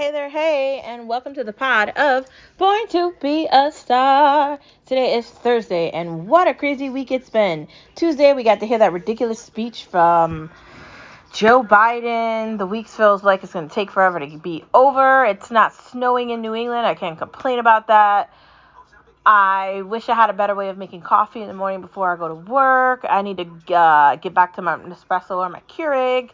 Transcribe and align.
Hey 0.00 0.12
there, 0.12 0.30
hey, 0.30 0.80
and 0.82 1.08
welcome 1.08 1.34
to 1.34 1.44
the 1.44 1.52
pod 1.52 1.90
of 1.90 2.24
Born 2.56 2.88
to 2.88 3.14
Be 3.20 3.46
a 3.52 3.70
Star. 3.70 4.58
Today 4.86 5.18
is 5.18 5.26
Thursday, 5.26 5.90
and 5.90 6.26
what 6.26 6.48
a 6.48 6.54
crazy 6.54 6.88
week 6.88 7.12
it's 7.12 7.28
been. 7.28 7.68
Tuesday, 7.96 8.32
we 8.32 8.42
got 8.42 8.60
to 8.60 8.66
hear 8.66 8.78
that 8.78 8.94
ridiculous 8.94 9.40
speech 9.40 9.84
from 9.84 10.48
Joe 11.34 11.62
Biden. 11.62 12.56
The 12.56 12.64
week 12.64 12.88
feels 12.88 13.22
like 13.22 13.44
it's 13.44 13.52
going 13.52 13.68
to 13.68 13.74
take 13.74 13.90
forever 13.90 14.18
to 14.18 14.38
be 14.38 14.64
over. 14.72 15.26
It's 15.26 15.50
not 15.50 15.74
snowing 15.74 16.30
in 16.30 16.40
New 16.40 16.54
England. 16.54 16.86
I 16.86 16.94
can't 16.94 17.18
complain 17.18 17.58
about 17.58 17.88
that. 17.88 18.32
I 19.26 19.82
wish 19.82 20.08
I 20.08 20.14
had 20.14 20.30
a 20.30 20.32
better 20.32 20.54
way 20.54 20.70
of 20.70 20.78
making 20.78 21.02
coffee 21.02 21.42
in 21.42 21.46
the 21.46 21.52
morning 21.52 21.82
before 21.82 22.10
I 22.10 22.16
go 22.16 22.26
to 22.26 22.50
work. 22.50 23.04
I 23.06 23.20
need 23.20 23.36
to 23.36 23.74
uh, 23.74 24.16
get 24.16 24.32
back 24.32 24.54
to 24.54 24.62
my 24.62 24.76
Nespresso 24.76 25.36
or 25.36 25.50
my 25.50 25.60
Keurig. 25.68 26.30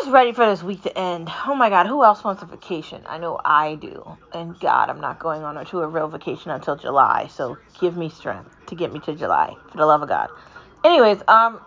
Just 0.00 0.10
ready 0.10 0.32
for 0.32 0.46
this 0.46 0.62
week 0.62 0.82
to 0.82 0.98
end. 0.98 1.30
Oh 1.46 1.54
my 1.54 1.68
God, 1.68 1.86
who 1.86 2.02
else 2.02 2.24
wants 2.24 2.42
a 2.42 2.46
vacation? 2.46 3.02
I 3.06 3.18
know 3.18 3.38
I 3.44 3.76
do. 3.76 4.16
And 4.32 4.58
God, 4.58 4.90
I'm 4.90 5.00
not 5.00 5.18
going 5.18 5.42
on 5.42 5.64
to 5.64 5.80
a 5.80 5.86
real 5.86 6.08
vacation 6.08 6.50
until 6.50 6.76
July. 6.76 7.28
So 7.28 7.58
give 7.80 7.96
me 7.96 8.08
strength 8.08 8.50
to 8.66 8.74
get 8.74 8.92
me 8.92 9.00
to 9.00 9.14
July, 9.14 9.54
for 9.70 9.76
the 9.76 9.86
love 9.86 10.02
of 10.02 10.08
God. 10.08 10.30
Anyways, 10.82 11.22
um, 11.28 11.60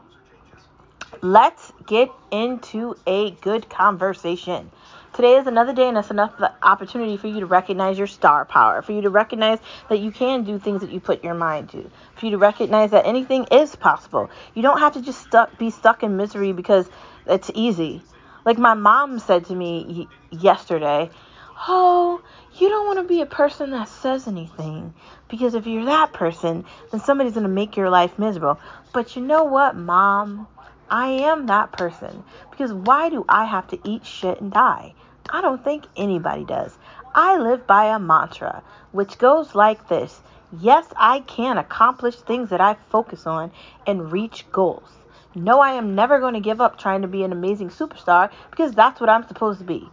let's 1.22 1.72
get 1.85 2.09
into 2.32 2.96
a 3.08 3.32
good 3.32 3.70
conversation. 3.70 4.71
Today 5.13 5.38
is 5.38 5.48
another 5.48 5.73
day, 5.73 5.88
and 5.88 5.98
it's 5.98 6.12
enough 6.12 6.34
opportunity 6.62 7.16
for 7.16 7.27
you 7.27 7.40
to 7.40 7.46
recognize 7.46 7.98
your 7.98 8.07
star 8.07 8.44
power, 8.44 8.82
for 8.82 8.91
you 8.91 9.02
to 9.02 9.10
recognize 9.10 9.60
that 9.90 9.99
you 9.99 10.12
can 10.12 10.44
do 10.44 10.60
things 10.60 10.82
that 10.82 10.90
you 10.90 10.99
put 10.99 11.23
your 11.23 11.35
mind 11.35 11.70
to, 11.70 11.90
for 12.16 12.26
you 12.26 12.32
to 12.32 12.38
recognize 12.38 12.91
that 12.91 13.05
anything 13.05 13.46
is 13.52 13.76
possible. 13.76 14.30
You 14.55 14.62
don't 14.62 14.80
have 14.80 14.94
to 14.94 15.02
just 15.02 15.21
stuck, 15.21 15.57
be 15.57 15.70
stuck 15.70 16.04
in 16.04 16.18
misery 16.18 16.52
because 16.52 16.90
it's 17.27 17.49
easy. 17.55 18.04
Like 18.45 18.59
my 18.59 18.76
mom 18.76 19.17
said 19.17 19.45
to 19.45 19.55
me 19.55 20.08
yesterday, 20.30 21.09
Oh, 21.67 22.22
you 22.59 22.70
don't 22.70 22.85
want 22.85 22.99
to 22.99 23.04
be 23.04 23.21
a 23.21 23.26
person 23.26 23.71
that 23.71 23.88
says 23.88 24.27
anything 24.27 24.93
because 25.29 25.55
if 25.55 25.65
you're 25.65 25.85
that 25.85 26.13
person, 26.13 26.63
then 26.91 27.01
somebody's 27.01 27.34
going 27.34 27.43
to 27.43 27.49
make 27.49 27.76
your 27.76 27.90
life 27.90 28.20
miserable. 28.20 28.60
But 28.93 29.16
you 29.16 29.23
know 29.23 29.46
what, 29.46 29.76
mom? 29.76 30.48
I 30.90 31.07
am 31.07 31.48
that 31.48 31.71
person 31.71 32.23
because 32.51 32.71
why 32.71 33.10
do 33.10 33.26
I 33.27 33.46
have 33.46 33.68
to 33.70 33.79
eat 33.84 34.05
shit 34.05 34.40
and 34.40 34.51
die? 34.51 34.93
I 35.29 35.41
don't 35.41 35.63
think 35.63 35.85
anybody 35.98 36.46
does. 36.46 36.77
I 37.16 37.40
live 37.40 37.66
by 37.66 37.85
a 37.85 37.98
mantra 37.98 38.62
which 38.91 39.18
goes 39.18 39.55
like 39.55 39.88
this 39.88 40.21
Yes, 40.60 40.85
I 40.96 41.21
can 41.21 41.57
accomplish 41.57 42.16
things 42.16 42.51
that 42.51 42.62
I 42.62 42.76
focus 42.90 43.26
on 43.26 43.51
and 43.88 44.12
reach 44.12 44.46
goals. 44.51 44.90
No, 45.36 45.60
I 45.60 45.74
am 45.74 45.96
never 45.96 46.20
going 46.20 46.34
to 46.34 46.40
give 46.40 46.62
up 46.62 46.80
trying 46.80 47.02
to 47.02 47.08
be 47.10 47.24
an 47.24 47.34
amazing 47.34 47.70
superstar 47.70 48.32
because 48.50 48.72
that's 48.74 49.02
what 49.02 49.10
I'm 49.10 49.28
supposed 49.28 49.60
to 49.60 49.66
be. 49.66 49.90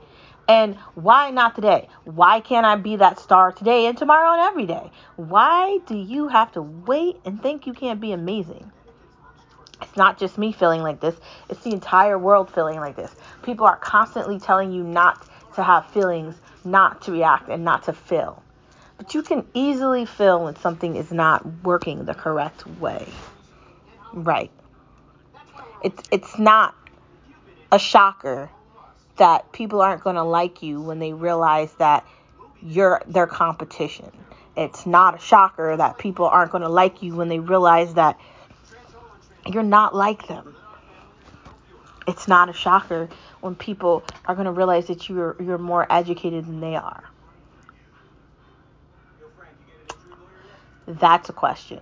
And 0.48 0.76
why 0.94 1.30
not 1.30 1.54
today? 1.54 1.88
Why 2.04 2.40
can't 2.40 2.66
I 2.66 2.76
be 2.76 2.96
that 2.96 3.18
star 3.18 3.52
today 3.52 3.86
and 3.86 3.98
tomorrow 3.98 4.32
and 4.32 4.40
every 4.40 4.66
day? 4.66 4.90
Why 5.16 5.78
do 5.86 5.96
you 5.96 6.28
have 6.28 6.52
to 6.52 6.62
wait 6.62 7.16
and 7.24 7.42
think 7.42 7.66
you 7.66 7.72
can't 7.72 8.00
be 8.00 8.12
amazing? 8.12 8.70
It's 9.80 9.96
not 9.96 10.18
just 10.18 10.38
me 10.38 10.52
feeling 10.52 10.82
like 10.82 11.00
this, 11.00 11.16
it's 11.48 11.62
the 11.62 11.72
entire 11.72 12.16
world 12.16 12.50
feeling 12.50 12.78
like 12.78 12.94
this. 12.94 13.14
People 13.42 13.66
are 13.66 13.76
constantly 13.76 14.38
telling 14.38 14.72
you 14.72 14.84
not 14.84 15.26
to 15.54 15.62
have 15.62 15.86
feelings, 15.86 16.36
not 16.64 17.02
to 17.02 17.12
react, 17.12 17.48
and 17.48 17.64
not 17.64 17.82
to 17.84 17.92
feel. 17.92 18.42
But 18.96 19.14
you 19.14 19.22
can 19.22 19.44
easily 19.54 20.06
feel 20.06 20.44
when 20.44 20.54
something 20.56 20.94
is 20.94 21.10
not 21.10 21.64
working 21.64 22.04
the 22.04 22.14
correct 22.14 22.66
way. 22.78 23.06
Right. 24.12 24.52
It's 25.82 26.02
it's 26.10 26.38
not 26.38 26.74
a 27.70 27.78
shocker 27.78 28.50
that 29.16 29.52
people 29.52 29.80
aren't 29.80 30.02
going 30.04 30.16
to 30.16 30.22
like 30.22 30.62
you 30.62 30.80
when 30.80 30.98
they 30.98 31.12
realize 31.12 31.72
that 31.74 32.06
you're 32.62 33.02
their 33.06 33.26
competition. 33.26 34.10
It's 34.56 34.86
not 34.86 35.16
a 35.16 35.18
shocker 35.18 35.76
that 35.76 35.98
people 35.98 36.26
aren't 36.26 36.52
going 36.52 36.62
to 36.62 36.68
like 36.68 37.02
you 37.02 37.16
when 37.16 37.28
they 37.28 37.38
realize 37.38 37.94
that 37.94 38.18
you're 39.46 39.62
not 39.62 39.94
like 39.94 40.28
them. 40.28 40.54
It's 42.06 42.28
not 42.28 42.48
a 42.48 42.52
shocker 42.52 43.08
when 43.40 43.54
people 43.54 44.04
are 44.26 44.34
going 44.34 44.46
to 44.46 44.52
realize 44.52 44.86
that 44.86 45.08
you're 45.08 45.36
you're 45.40 45.58
more 45.58 45.86
educated 45.90 46.46
than 46.46 46.60
they 46.60 46.76
are. 46.76 47.04
That's 50.86 51.28
a 51.28 51.32
question. 51.32 51.80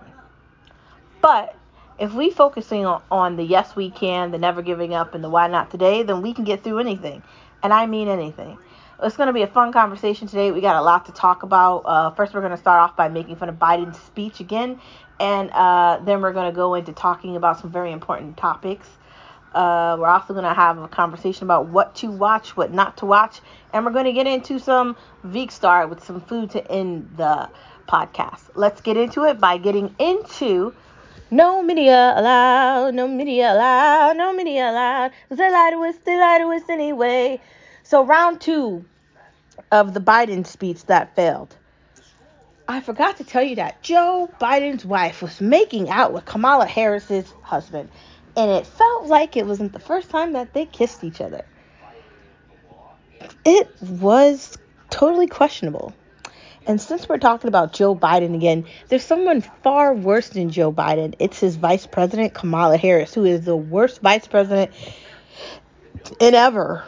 But 1.21 1.55
if 2.01 2.13
we 2.13 2.31
focusing 2.31 2.83
on, 2.83 3.35
the 3.35 3.43
yes 3.43 3.75
we 3.75 3.91
can, 3.91 4.31
the 4.31 4.39
never 4.39 4.63
giving 4.63 4.91
up, 4.95 5.13
and 5.13 5.23
the 5.23 5.29
why 5.29 5.47
not 5.47 5.69
today, 5.69 6.01
then 6.01 6.23
we 6.23 6.33
can 6.33 6.43
get 6.43 6.63
through 6.63 6.79
anything. 6.79 7.21
And 7.61 7.71
I 7.71 7.85
mean 7.85 8.07
anything. 8.07 8.57
It's 9.03 9.15
going 9.15 9.27
to 9.27 9.33
be 9.33 9.43
a 9.43 9.47
fun 9.47 9.71
conversation 9.71 10.27
today. 10.27 10.49
We 10.49 10.61
got 10.61 10.75
a 10.75 10.81
lot 10.81 11.05
to 11.05 11.11
talk 11.11 11.43
about. 11.43 11.83
Uh, 11.85 12.09
first, 12.09 12.33
we're 12.33 12.41
going 12.41 12.53
to 12.53 12.57
start 12.57 12.79
off 12.79 12.97
by 12.97 13.07
making 13.07 13.35
fun 13.35 13.49
of 13.49 13.55
Biden's 13.55 13.99
speech 13.99 14.39
again, 14.39 14.81
and 15.19 15.51
uh, 15.51 15.99
then 16.03 16.21
we're 16.21 16.33
going 16.33 16.51
to 16.51 16.55
go 16.55 16.73
into 16.73 16.91
talking 16.91 17.35
about 17.35 17.59
some 17.59 17.71
very 17.71 17.91
important 17.91 18.35
topics. 18.35 18.87
Uh, 19.53 19.95
we're 19.99 20.07
also 20.07 20.33
going 20.33 20.45
to 20.45 20.55
have 20.55 20.79
a 20.79 20.87
conversation 20.87 21.43
about 21.43 21.67
what 21.67 21.93
to 21.97 22.09
watch, 22.09 22.57
what 22.57 22.73
not 22.73 22.97
to 22.97 23.05
watch, 23.05 23.41
and 23.73 23.85
we're 23.85 23.91
going 23.91 24.05
to 24.05 24.13
get 24.13 24.25
into 24.25 24.57
some 24.57 24.95
Veekstar 25.23 25.87
with 25.87 26.03
some 26.03 26.19
food 26.21 26.49
to 26.49 26.71
end 26.71 27.11
the 27.17 27.47
podcast. 27.87 28.41
Let's 28.55 28.81
get 28.81 28.97
into 28.97 29.25
it 29.25 29.39
by 29.39 29.57
getting 29.57 29.93
into 29.99 30.73
no 31.31 31.63
media 31.63 32.13
allowed, 32.15 32.93
no 32.93 33.07
media 33.07 33.53
allowed, 33.53 34.17
no 34.17 34.33
media 34.33 34.69
allowed. 34.69 35.11
They 35.29 35.49
lie 35.49 35.71
to 35.71 35.83
us, 35.85 35.95
they 36.03 36.17
lie 36.17 36.39
to 36.39 36.47
us 36.51 36.69
anyway. 36.69 37.39
So 37.83 38.05
round 38.05 38.41
two 38.41 38.85
of 39.71 39.93
the 39.93 40.01
Biden 40.01 40.45
speech 40.45 40.85
that 40.85 41.15
failed. 41.15 41.55
I 42.67 42.81
forgot 42.81 43.17
to 43.17 43.23
tell 43.23 43.43
you 43.43 43.55
that 43.55 43.81
Joe 43.81 44.29
Biden's 44.39 44.85
wife 44.85 45.21
was 45.21 45.41
making 45.41 45.89
out 45.89 46.13
with 46.13 46.25
Kamala 46.25 46.65
Harris's 46.65 47.33
husband, 47.41 47.89
and 48.37 48.51
it 48.51 48.67
felt 48.67 49.07
like 49.07 49.35
it 49.35 49.45
wasn't 49.45 49.73
the 49.73 49.79
first 49.79 50.09
time 50.09 50.33
that 50.33 50.53
they 50.53 50.65
kissed 50.65 51.03
each 51.03 51.21
other. 51.21 51.43
It 53.43 53.69
was 53.81 54.57
totally 54.89 55.27
questionable. 55.27 55.93
And 56.67 56.79
since 56.79 57.09
we're 57.09 57.17
talking 57.17 57.47
about 57.47 57.73
Joe 57.73 57.95
Biden 57.95 58.35
again, 58.35 58.65
there's 58.87 59.03
someone 59.03 59.41
far 59.41 59.93
worse 59.93 60.29
than 60.29 60.51
Joe 60.51 60.71
Biden. 60.71 61.15
It's 61.17 61.39
his 61.39 61.55
vice 61.55 61.87
president, 61.87 62.33
Kamala 62.33 62.77
Harris, 62.77 63.13
who 63.13 63.25
is 63.25 63.45
the 63.45 63.55
worst 63.55 64.01
vice 64.01 64.27
president 64.27 64.71
in 66.19 66.35
ever. 66.35 66.85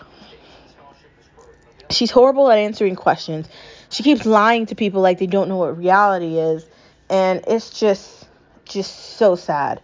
She's 1.89 2.11
horrible 2.11 2.51
at 2.51 2.59
answering 2.59 2.95
questions. 2.95 3.47
She 3.89 4.03
keeps 4.03 4.25
lying 4.25 4.67
to 4.67 4.75
people 4.75 5.01
like 5.01 5.19
they 5.19 5.27
don't 5.27 5.49
know 5.49 5.57
what 5.57 5.77
reality 5.77 6.37
is, 6.37 6.65
and 7.09 7.43
it's 7.47 7.79
just 7.79 8.27
just 8.65 9.17
so 9.17 9.35
sad. 9.35 9.81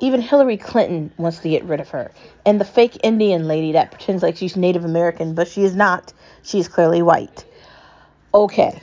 Even 0.00 0.20
Hillary 0.20 0.56
Clinton 0.56 1.12
wants 1.16 1.38
to 1.38 1.48
get 1.48 1.64
rid 1.64 1.80
of 1.80 1.88
her. 1.90 2.10
And 2.44 2.60
the 2.60 2.64
fake 2.64 2.98
Indian 3.02 3.46
lady 3.46 3.72
that 3.72 3.90
pretends 3.90 4.22
like 4.22 4.36
she's 4.36 4.56
Native 4.56 4.84
American, 4.84 5.34
but 5.34 5.48
she 5.48 5.64
is 5.64 5.74
not. 5.74 6.12
She 6.42 6.58
is 6.58 6.68
clearly 6.68 7.02
white. 7.02 7.44
Okay 8.34 8.80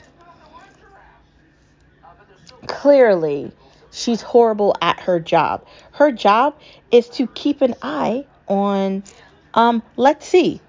clearly 2.66 3.52
she's 3.90 4.22
horrible 4.22 4.76
at 4.80 5.00
her 5.00 5.20
job. 5.20 5.64
Her 5.92 6.12
job 6.12 6.58
is 6.90 7.08
to 7.10 7.26
keep 7.28 7.62
an 7.62 7.74
eye 7.82 8.26
on, 8.48 9.04
um, 9.54 9.82
let's 9.96 10.26
see, 10.26 10.60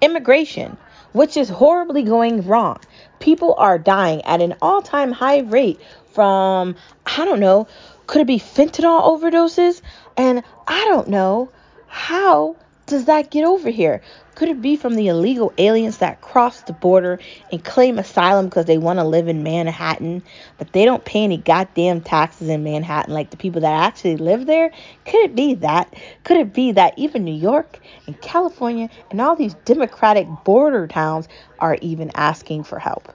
immigration, 0.00 0.76
which 1.12 1.36
is 1.36 1.48
horribly 1.48 2.02
going 2.02 2.46
wrong. 2.46 2.78
People 3.18 3.54
are 3.56 3.78
dying 3.78 4.22
at 4.22 4.40
an 4.40 4.56
all 4.60 4.82
time 4.82 5.12
high 5.12 5.40
rate 5.40 5.80
from, 6.12 6.76
I 7.06 7.24
don't 7.24 7.40
know, 7.40 7.66
could 8.06 8.22
it 8.22 8.26
be 8.26 8.38
fentanyl 8.38 9.02
overdoses? 9.02 9.80
And 10.16 10.42
I 10.66 10.84
don't 10.84 11.08
know 11.08 11.50
how 11.86 12.56
does 12.86 13.06
that 13.06 13.30
get 13.30 13.44
over 13.44 13.70
here? 13.70 14.02
Could 14.34 14.48
it 14.48 14.60
be 14.60 14.76
from 14.76 14.94
the 14.96 15.08
illegal 15.08 15.52
aliens 15.58 15.98
that 15.98 16.20
cross 16.20 16.62
the 16.62 16.72
border 16.72 17.20
and 17.52 17.64
claim 17.64 17.98
asylum 17.98 18.46
because 18.46 18.66
they 18.66 18.78
want 18.78 18.98
to 18.98 19.04
live 19.04 19.28
in 19.28 19.44
Manhattan, 19.44 20.22
but 20.58 20.72
they 20.72 20.84
don't 20.84 21.04
pay 21.04 21.22
any 21.22 21.36
goddamn 21.36 22.00
taxes 22.00 22.48
in 22.48 22.64
Manhattan 22.64 23.14
like 23.14 23.30
the 23.30 23.36
people 23.36 23.60
that 23.60 23.84
actually 23.84 24.16
live 24.16 24.46
there? 24.46 24.72
Could 25.04 25.24
it 25.24 25.36
be 25.36 25.54
that? 25.54 25.94
Could 26.24 26.38
it 26.38 26.52
be 26.52 26.72
that 26.72 26.98
even 26.98 27.24
New 27.24 27.34
York 27.34 27.78
and 28.06 28.20
California 28.20 28.90
and 29.10 29.20
all 29.20 29.36
these 29.36 29.54
democratic 29.64 30.26
border 30.44 30.88
towns 30.88 31.28
are 31.60 31.78
even 31.80 32.10
asking 32.14 32.64
for 32.64 32.80
help? 32.80 33.12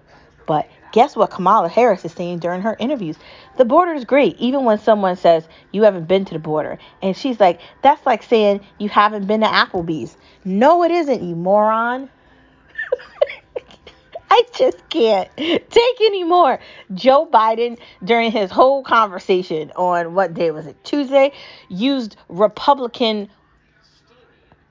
But 0.47 0.69
guess 0.91 1.15
what 1.15 1.31
Kamala 1.31 1.69
Harris 1.69 2.05
is 2.05 2.11
saying 2.11 2.39
during 2.39 2.61
her 2.61 2.75
interviews? 2.79 3.17
The 3.57 3.65
border 3.65 3.93
is 3.93 4.05
great, 4.05 4.37
even 4.37 4.65
when 4.65 4.79
someone 4.79 5.15
says 5.15 5.47
you 5.71 5.83
haven't 5.83 6.07
been 6.07 6.25
to 6.25 6.33
the 6.33 6.39
border. 6.39 6.77
And 7.01 7.15
she's 7.15 7.39
like, 7.39 7.61
that's 7.81 8.05
like 8.05 8.23
saying 8.23 8.61
you 8.77 8.89
haven't 8.89 9.27
been 9.27 9.41
to 9.41 9.47
Applebee's. 9.47 10.15
No, 10.43 10.83
it 10.83 10.91
isn't, 10.91 11.21
you 11.21 11.35
moron. 11.35 12.09
I 14.31 14.43
just 14.55 14.87
can't 14.89 15.29
take 15.37 16.01
anymore. 16.01 16.59
Joe 16.93 17.27
Biden, 17.31 17.79
during 18.03 18.31
his 18.31 18.51
whole 18.51 18.83
conversation 18.83 19.71
on 19.75 20.13
what 20.13 20.33
day 20.33 20.51
was 20.51 20.67
it? 20.67 20.83
Tuesday, 20.83 21.33
used 21.67 22.15
Republican 22.29 23.29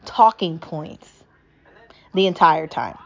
talking 0.04 0.58
points 0.58 1.12
the 2.14 2.26
entire 2.26 2.66
time. 2.66 2.96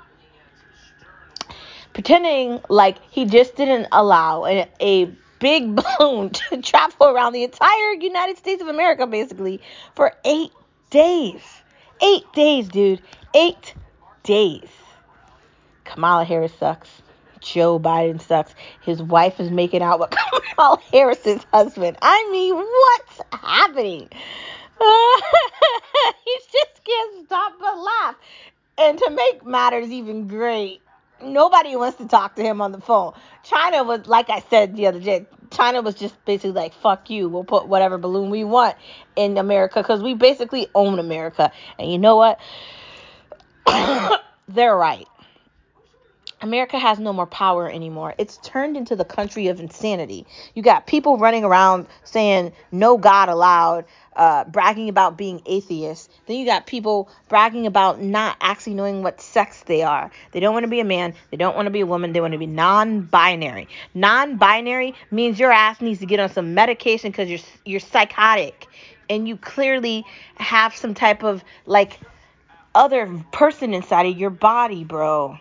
Pretending 2.02 2.60
like 2.68 2.98
he 3.12 3.24
just 3.24 3.54
didn't 3.54 3.86
allow 3.92 4.44
a, 4.44 4.68
a 4.80 5.04
big 5.38 5.76
balloon 5.98 6.30
to 6.30 6.60
travel 6.60 7.06
around 7.06 7.32
the 7.32 7.44
entire 7.44 7.92
United 8.00 8.36
States 8.36 8.60
of 8.60 8.66
America, 8.66 9.06
basically, 9.06 9.60
for 9.94 10.12
eight 10.24 10.50
days. 10.90 11.40
Eight 12.02 12.24
days, 12.34 12.68
dude. 12.68 13.00
Eight 13.34 13.74
days. 14.24 14.68
Kamala 15.84 16.24
Harris 16.24 16.52
sucks. 16.58 16.90
Joe 17.38 17.78
Biden 17.78 18.20
sucks. 18.20 18.52
His 18.82 19.00
wife 19.00 19.38
is 19.38 19.52
making 19.52 19.82
out 19.82 20.00
with 20.00 20.10
Kamala 20.56 20.80
Harris's 20.92 21.46
husband. 21.52 21.98
I 22.02 22.28
mean, 22.32 22.56
what's 22.56 23.20
happening? 23.44 24.08
he 26.24 26.38
just 26.50 26.84
can't 26.84 27.26
stop 27.26 27.52
but 27.60 27.78
laugh. 27.78 28.16
And 28.78 28.98
to 28.98 29.10
make 29.10 29.46
matters 29.46 29.90
even 29.90 30.26
great, 30.26 30.82
nobody 31.24 31.76
wants 31.76 31.98
to 31.98 32.06
talk 32.06 32.36
to 32.36 32.42
him 32.42 32.60
on 32.60 32.72
the 32.72 32.80
phone. 32.80 33.12
China 33.44 33.84
was, 33.84 34.06
like 34.06 34.30
I 34.30 34.40
said 34.50 34.76
the 34.76 34.86
other 34.86 35.00
day, 35.00 35.26
China 35.50 35.82
was 35.82 35.94
just 35.94 36.22
basically 36.24 36.52
like, 36.52 36.74
fuck 36.74 37.10
you. 37.10 37.28
We'll 37.28 37.44
put 37.44 37.68
whatever 37.68 37.98
balloon 37.98 38.30
we 38.30 38.44
want 38.44 38.76
in 39.16 39.38
America 39.38 39.80
because 39.80 40.02
we 40.02 40.14
basically 40.14 40.68
own 40.74 40.98
America. 40.98 41.52
And 41.78 41.90
you 41.90 41.98
know 41.98 42.16
what? 42.16 42.40
They're 44.48 44.76
right. 44.76 45.06
America 46.42 46.76
has 46.76 46.98
no 46.98 47.12
more 47.12 47.26
power 47.26 47.70
anymore. 47.70 48.14
It's 48.18 48.36
turned 48.38 48.76
into 48.76 48.96
the 48.96 49.04
country 49.04 49.46
of 49.46 49.60
insanity. 49.60 50.26
You 50.54 50.62
got 50.62 50.88
people 50.88 51.16
running 51.16 51.44
around 51.44 51.86
saying 52.02 52.52
no 52.72 52.98
God 52.98 53.28
allowed, 53.28 53.84
uh, 54.16 54.44
bragging 54.44 54.88
about 54.88 55.16
being 55.16 55.40
atheists. 55.46 56.08
Then 56.26 56.38
you 56.38 56.44
got 56.44 56.66
people 56.66 57.08
bragging 57.28 57.66
about 57.66 58.02
not 58.02 58.36
actually 58.40 58.74
knowing 58.74 59.02
what 59.02 59.20
sex 59.20 59.62
they 59.62 59.82
are. 59.82 60.10
They 60.32 60.40
don't 60.40 60.52
want 60.52 60.64
to 60.64 60.70
be 60.70 60.80
a 60.80 60.84
man. 60.84 61.14
They 61.30 61.36
don't 61.36 61.54
want 61.54 61.66
to 61.66 61.70
be 61.70 61.80
a 61.80 61.86
woman. 61.86 62.12
They 62.12 62.20
want 62.20 62.32
to 62.32 62.38
be 62.38 62.46
non-binary. 62.46 63.68
Non-binary 63.94 64.94
means 65.12 65.38
your 65.38 65.52
ass 65.52 65.80
needs 65.80 66.00
to 66.00 66.06
get 66.06 66.18
on 66.18 66.28
some 66.28 66.54
medication 66.54 67.12
because 67.12 67.30
you're 67.30 67.38
you're 67.64 67.80
psychotic, 67.80 68.66
and 69.08 69.28
you 69.28 69.36
clearly 69.36 70.04
have 70.34 70.74
some 70.74 70.94
type 70.94 71.22
of 71.22 71.44
like 71.66 72.00
other 72.74 73.24
person 73.30 73.74
inside 73.74 74.06
of 74.06 74.18
your 74.18 74.30
body, 74.30 74.82
bro. 74.82 75.38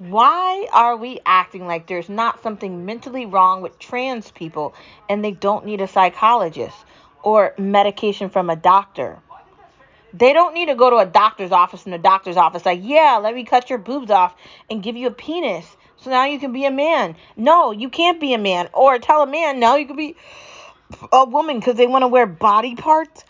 Why 0.00 0.66
are 0.72 0.96
we 0.96 1.20
acting 1.26 1.66
like 1.66 1.86
there's 1.86 2.08
not 2.08 2.42
something 2.42 2.86
mentally 2.86 3.26
wrong 3.26 3.60
with 3.60 3.78
trans 3.78 4.30
people 4.30 4.72
and 5.10 5.22
they 5.22 5.32
don't 5.32 5.66
need 5.66 5.82
a 5.82 5.86
psychologist 5.86 6.74
or 7.22 7.52
medication 7.58 8.30
from 8.30 8.48
a 8.48 8.56
doctor? 8.56 9.18
They 10.14 10.32
don't 10.32 10.54
need 10.54 10.68
to 10.68 10.74
go 10.74 10.88
to 10.88 10.96
a 10.96 11.04
doctor's 11.04 11.52
office 11.52 11.84
and 11.84 11.94
a 11.94 11.98
doctor's 11.98 12.38
office 12.38 12.64
like, 12.64 12.80
yeah, 12.82 13.20
let 13.22 13.34
me 13.34 13.44
cut 13.44 13.68
your 13.68 13.78
boobs 13.78 14.10
off 14.10 14.34
and 14.70 14.82
give 14.82 14.96
you 14.96 15.08
a 15.08 15.10
penis 15.10 15.66
so 15.98 16.08
now 16.08 16.24
you 16.24 16.38
can 16.38 16.54
be 16.54 16.64
a 16.64 16.70
man. 16.70 17.14
No, 17.36 17.70
you 17.70 17.90
can't 17.90 18.18
be 18.18 18.32
a 18.32 18.38
man. 18.38 18.70
Or 18.72 18.98
tell 18.98 19.20
a 19.20 19.26
man, 19.26 19.60
no, 19.60 19.76
you 19.76 19.86
can 19.86 19.96
be 19.96 20.16
a 21.12 21.26
woman 21.26 21.58
because 21.58 21.76
they 21.76 21.86
want 21.86 22.04
to 22.04 22.08
wear 22.08 22.24
body 22.24 22.74
parts. 22.74 23.22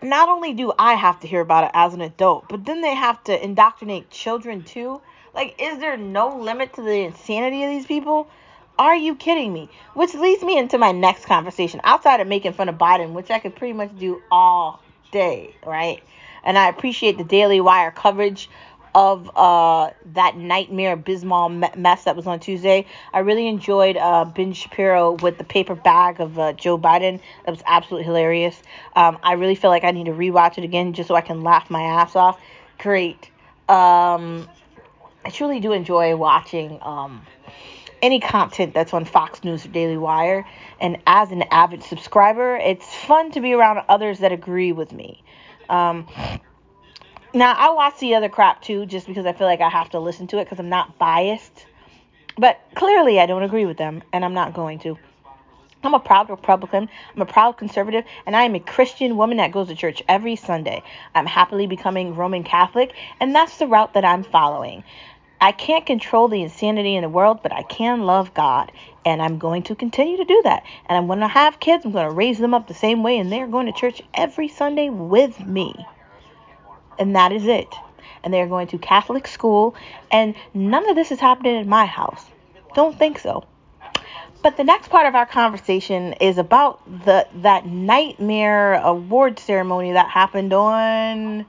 Not 0.00 0.28
only 0.28 0.52
do 0.54 0.72
I 0.78 0.94
have 0.94 1.18
to 1.20 1.26
hear 1.26 1.40
about 1.40 1.64
it 1.64 1.70
as 1.74 1.92
an 1.92 2.02
adult, 2.02 2.48
but 2.48 2.64
then 2.64 2.82
they 2.82 2.94
have 2.94 3.24
to 3.24 3.44
indoctrinate 3.44 4.10
children 4.10 4.62
too. 4.62 5.00
Like, 5.38 5.54
is 5.60 5.78
there 5.78 5.96
no 5.96 6.36
limit 6.36 6.72
to 6.72 6.82
the 6.82 7.04
insanity 7.04 7.62
of 7.62 7.70
these 7.70 7.86
people? 7.86 8.26
Are 8.76 8.96
you 8.96 9.14
kidding 9.14 9.52
me? 9.52 9.68
Which 9.94 10.12
leads 10.14 10.42
me 10.42 10.58
into 10.58 10.78
my 10.78 10.90
next 10.90 11.26
conversation 11.26 11.80
outside 11.84 12.18
of 12.18 12.26
making 12.26 12.54
fun 12.54 12.68
of 12.68 12.74
Biden, 12.74 13.12
which 13.12 13.30
I 13.30 13.38
could 13.38 13.54
pretty 13.54 13.72
much 13.72 13.96
do 14.00 14.20
all 14.32 14.82
day, 15.12 15.54
right? 15.64 16.02
And 16.42 16.58
I 16.58 16.68
appreciate 16.68 17.18
the 17.18 17.22
Daily 17.22 17.60
Wire 17.60 17.92
coverage 17.92 18.50
of 18.96 19.30
uh, 19.36 19.90
that 20.14 20.36
nightmare 20.36 20.96
Bismol 20.96 21.76
mess 21.76 22.02
that 22.02 22.16
was 22.16 22.26
on 22.26 22.40
Tuesday. 22.40 22.84
I 23.12 23.20
really 23.20 23.46
enjoyed 23.46 23.96
uh, 23.96 24.24
Ben 24.24 24.52
Shapiro 24.54 25.12
with 25.22 25.38
the 25.38 25.44
paper 25.44 25.76
bag 25.76 26.20
of 26.20 26.36
uh, 26.36 26.52
Joe 26.54 26.76
Biden. 26.76 27.20
That 27.44 27.52
was 27.52 27.62
absolutely 27.64 28.06
hilarious. 28.06 28.60
Um, 28.96 29.18
I 29.22 29.34
really 29.34 29.54
feel 29.54 29.70
like 29.70 29.84
I 29.84 29.92
need 29.92 30.06
to 30.06 30.12
rewatch 30.14 30.58
it 30.58 30.64
again 30.64 30.94
just 30.94 31.06
so 31.06 31.14
I 31.14 31.20
can 31.20 31.44
laugh 31.44 31.70
my 31.70 31.82
ass 31.82 32.16
off. 32.16 32.40
Great. 32.78 33.30
Um, 33.68 34.48
I 35.24 35.30
truly 35.30 35.60
do 35.60 35.72
enjoy 35.72 36.16
watching 36.16 36.78
um, 36.82 37.26
any 38.00 38.20
content 38.20 38.74
that's 38.74 38.94
on 38.94 39.04
Fox 39.04 39.44
News 39.44 39.64
or 39.64 39.68
Daily 39.68 39.96
Wire. 39.96 40.46
And 40.80 40.98
as 41.06 41.30
an 41.32 41.42
avid 41.50 41.82
subscriber, 41.82 42.56
it's 42.56 42.86
fun 42.94 43.32
to 43.32 43.40
be 43.40 43.52
around 43.52 43.84
others 43.88 44.20
that 44.20 44.32
agree 44.32 44.72
with 44.72 44.92
me. 44.92 45.22
Um, 45.68 46.06
now, 47.34 47.52
I 47.52 47.70
watch 47.70 47.98
the 47.98 48.14
other 48.14 48.28
crap 48.28 48.62
too, 48.62 48.86
just 48.86 49.06
because 49.06 49.26
I 49.26 49.32
feel 49.32 49.46
like 49.46 49.60
I 49.60 49.68
have 49.68 49.90
to 49.90 50.00
listen 50.00 50.26
to 50.28 50.38
it 50.38 50.44
because 50.44 50.58
I'm 50.58 50.70
not 50.70 50.98
biased. 50.98 51.66
But 52.38 52.60
clearly, 52.74 53.20
I 53.20 53.26
don't 53.26 53.42
agree 53.42 53.66
with 53.66 53.76
them, 53.76 54.02
and 54.12 54.24
I'm 54.24 54.34
not 54.34 54.54
going 54.54 54.78
to. 54.80 54.96
I'm 55.88 55.94
a 55.94 56.00
proud 56.00 56.28
Republican. 56.28 56.90
I'm 57.16 57.22
a 57.22 57.24
proud 57.24 57.56
conservative, 57.56 58.04
and 58.26 58.36
I 58.36 58.42
am 58.42 58.54
a 58.54 58.60
Christian 58.60 59.16
woman 59.16 59.38
that 59.38 59.52
goes 59.52 59.68
to 59.68 59.74
church 59.74 60.02
every 60.06 60.36
Sunday. 60.36 60.82
I'm 61.14 61.24
happily 61.24 61.66
becoming 61.66 62.14
Roman 62.14 62.44
Catholic, 62.44 62.92
and 63.20 63.34
that's 63.34 63.56
the 63.56 63.66
route 63.66 63.94
that 63.94 64.04
I'm 64.04 64.22
following. 64.22 64.84
I 65.40 65.52
can't 65.52 65.86
control 65.86 66.28
the 66.28 66.42
insanity 66.42 66.94
in 66.94 67.00
the 67.00 67.08
world, 67.08 67.40
but 67.42 67.54
I 67.54 67.62
can 67.62 68.02
love 68.02 68.34
God, 68.34 68.70
and 69.06 69.22
I'm 69.22 69.38
going 69.38 69.62
to 69.62 69.74
continue 69.74 70.18
to 70.18 70.26
do 70.26 70.42
that. 70.44 70.62
And 70.84 70.98
I'm 70.98 71.06
going 71.06 71.20
to 71.20 71.26
have 71.26 71.58
kids, 71.58 71.86
I'm 71.86 71.92
going 71.92 72.06
to 72.06 72.14
raise 72.14 72.36
them 72.36 72.52
up 72.52 72.68
the 72.68 72.74
same 72.74 73.02
way, 73.02 73.16
and 73.16 73.32
they're 73.32 73.46
going 73.46 73.64
to 73.64 73.72
church 73.72 74.02
every 74.12 74.48
Sunday 74.48 74.90
with 74.90 75.40
me. 75.40 75.74
And 76.98 77.16
that 77.16 77.32
is 77.32 77.46
it. 77.46 77.74
And 78.22 78.34
they're 78.34 78.46
going 78.46 78.66
to 78.66 78.78
Catholic 78.78 79.26
school, 79.26 79.74
and 80.10 80.34
none 80.52 80.86
of 80.90 80.96
this 80.96 81.10
is 81.10 81.18
happening 81.18 81.56
in 81.56 81.66
my 81.66 81.86
house. 81.86 82.26
Don't 82.74 82.98
think 82.98 83.18
so. 83.18 83.44
But 84.42 84.56
the 84.56 84.64
next 84.64 84.88
part 84.88 85.06
of 85.06 85.14
our 85.14 85.26
conversation 85.26 86.12
is 86.14 86.38
about 86.38 86.80
the 87.04 87.26
that 87.42 87.66
nightmare 87.66 88.74
award 88.74 89.38
ceremony 89.38 89.92
that 89.92 90.08
happened 90.08 90.52
on 90.52 91.44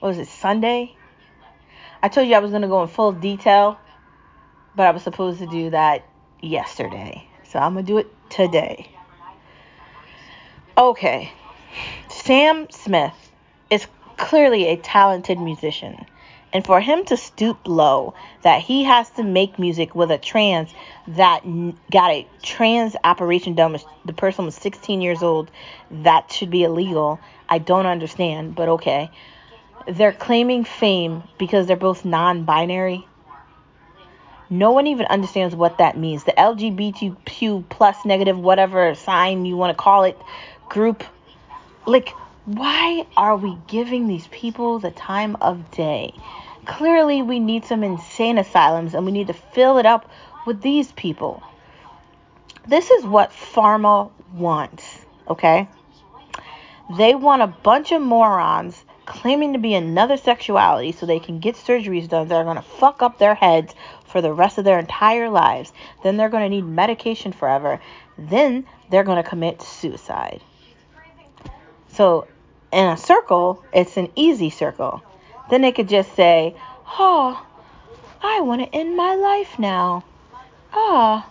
what 0.00 0.08
was 0.08 0.18
it 0.18 0.28
Sunday? 0.28 0.94
I 2.02 2.08
told 2.08 2.28
you 2.28 2.34
I 2.34 2.38
was 2.38 2.50
going 2.50 2.62
to 2.62 2.68
go 2.68 2.82
in 2.82 2.88
full 2.88 3.12
detail, 3.12 3.78
but 4.76 4.86
I 4.86 4.90
was 4.90 5.02
supposed 5.02 5.40
to 5.40 5.46
do 5.46 5.70
that 5.70 6.04
yesterday. 6.40 7.28
So 7.44 7.58
I'm 7.58 7.74
going 7.74 7.84
to 7.84 7.92
do 7.92 7.98
it 7.98 8.12
today. 8.30 8.88
Okay. 10.76 11.32
Sam 12.08 12.68
Smith 12.70 13.14
is 13.70 13.86
clearly 14.16 14.66
a 14.66 14.76
talented 14.76 15.38
musician. 15.40 16.06
And 16.52 16.64
for 16.64 16.80
him 16.80 17.04
to 17.06 17.16
stoop 17.16 17.58
low, 17.66 18.14
that 18.42 18.62
he 18.62 18.84
has 18.84 19.10
to 19.10 19.22
make 19.22 19.58
music 19.58 19.94
with 19.94 20.10
a 20.10 20.18
trans 20.18 20.70
that 21.08 21.42
got 21.90 22.10
a 22.10 22.26
trans 22.42 22.96
operation 23.04 23.54
done, 23.54 23.78
the 24.06 24.14
person 24.14 24.46
was 24.46 24.54
16 24.54 25.02
years 25.02 25.22
old, 25.22 25.50
that 25.90 26.32
should 26.32 26.50
be 26.50 26.64
illegal. 26.64 27.20
I 27.48 27.58
don't 27.58 27.86
understand, 27.86 28.54
but 28.54 28.68
okay. 28.68 29.10
They're 29.86 30.12
claiming 30.12 30.64
fame 30.64 31.22
because 31.38 31.66
they're 31.66 31.76
both 31.76 32.04
non 32.04 32.44
binary. 32.44 33.06
No 34.50 34.72
one 34.72 34.86
even 34.86 35.06
understands 35.06 35.54
what 35.54 35.78
that 35.78 35.98
means. 35.98 36.24
The 36.24 36.32
LGBTQ 36.32 37.68
plus 37.68 38.04
negative, 38.06 38.38
whatever 38.38 38.94
sign 38.94 39.44
you 39.44 39.56
want 39.56 39.76
to 39.76 39.82
call 39.82 40.04
it, 40.04 40.18
group. 40.70 41.04
Like, 41.86 42.14
why 42.48 43.06
are 43.14 43.36
we 43.36 43.58
giving 43.66 44.06
these 44.06 44.26
people 44.28 44.78
the 44.78 44.90
time 44.90 45.36
of 45.42 45.70
day? 45.70 46.14
Clearly, 46.64 47.20
we 47.20 47.40
need 47.40 47.66
some 47.66 47.84
insane 47.84 48.38
asylums 48.38 48.94
and 48.94 49.04
we 49.04 49.12
need 49.12 49.26
to 49.26 49.34
fill 49.34 49.76
it 49.76 49.84
up 49.84 50.10
with 50.46 50.62
these 50.62 50.90
people. 50.92 51.42
This 52.66 52.90
is 52.90 53.04
what 53.04 53.32
pharma 53.32 54.10
wants, 54.32 55.04
okay? 55.28 55.68
They 56.96 57.14
want 57.14 57.42
a 57.42 57.48
bunch 57.48 57.92
of 57.92 58.00
morons 58.00 58.82
claiming 59.04 59.52
to 59.52 59.58
be 59.58 59.74
another 59.74 60.16
sexuality 60.16 60.92
so 60.92 61.04
they 61.04 61.20
can 61.20 61.40
get 61.40 61.54
surgeries 61.54 62.08
done 62.08 62.28
that 62.28 62.34
are 62.34 62.44
going 62.44 62.56
to 62.56 62.62
fuck 62.62 63.02
up 63.02 63.18
their 63.18 63.34
heads 63.34 63.74
for 64.06 64.22
the 64.22 64.32
rest 64.32 64.56
of 64.56 64.64
their 64.64 64.78
entire 64.78 65.28
lives. 65.28 65.70
Then 66.02 66.16
they're 66.16 66.30
going 66.30 66.44
to 66.44 66.48
need 66.48 66.64
medication 66.64 67.32
forever. 67.32 67.78
Then 68.16 68.64
they're 68.88 69.04
going 69.04 69.22
to 69.22 69.28
commit 69.28 69.60
suicide. 69.60 70.40
So, 71.88 72.26
in 72.72 72.86
a 72.86 72.96
circle, 72.96 73.64
it's 73.72 73.96
an 73.96 74.10
easy 74.14 74.50
circle. 74.50 75.02
Then 75.50 75.62
they 75.62 75.72
could 75.72 75.88
just 75.88 76.14
say, 76.14 76.56
Oh, 76.98 77.44
I 78.22 78.40
want 78.40 78.62
to 78.62 78.74
end 78.74 78.96
my 78.96 79.14
life 79.14 79.58
now. 79.58 80.04
Oh, 80.72 81.24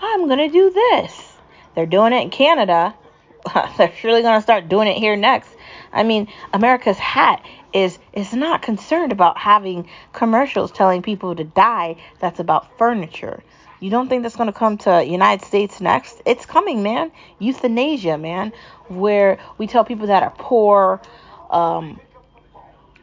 I'm 0.00 0.26
going 0.26 0.38
to 0.38 0.48
do 0.48 0.70
this. 0.70 1.32
They're 1.74 1.86
doing 1.86 2.12
it 2.12 2.22
in 2.22 2.30
Canada. 2.30 2.94
They're 3.76 3.94
surely 3.96 4.22
going 4.22 4.38
to 4.38 4.42
start 4.42 4.68
doing 4.68 4.88
it 4.88 4.96
here 4.96 5.16
next. 5.16 5.50
I 5.92 6.02
mean, 6.02 6.28
America's 6.52 6.98
hat 6.98 7.44
is 7.72 7.98
is 8.12 8.32
not 8.32 8.62
concerned 8.62 9.12
about 9.12 9.36
having 9.36 9.88
commercials 10.12 10.70
telling 10.70 11.02
people 11.02 11.34
to 11.34 11.44
die 11.44 11.96
that's 12.20 12.40
about 12.40 12.78
furniture. 12.78 13.42
You 13.84 13.90
don't 13.90 14.08
think 14.08 14.22
that's 14.22 14.34
going 14.34 14.46
to 14.46 14.58
come 14.58 14.78
to 14.78 15.04
United 15.04 15.44
States 15.44 15.78
next? 15.78 16.22
It's 16.24 16.46
coming, 16.46 16.82
man. 16.82 17.12
Euthanasia, 17.38 18.16
man, 18.16 18.54
where 18.88 19.38
we 19.58 19.66
tell 19.66 19.84
people 19.84 20.06
that 20.06 20.22
are 20.22 20.32
poor, 20.38 21.02
um, 21.50 22.00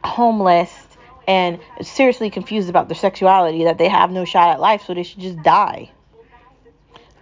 homeless, 0.02 0.72
and 1.28 1.60
seriously 1.82 2.30
confused 2.30 2.68
about 2.68 2.88
their 2.88 2.96
sexuality 2.96 3.62
that 3.62 3.78
they 3.78 3.86
have 3.86 4.10
no 4.10 4.24
shot 4.24 4.50
at 4.50 4.58
life, 4.58 4.82
so 4.84 4.92
they 4.92 5.04
should 5.04 5.20
just 5.20 5.40
die. 5.44 5.92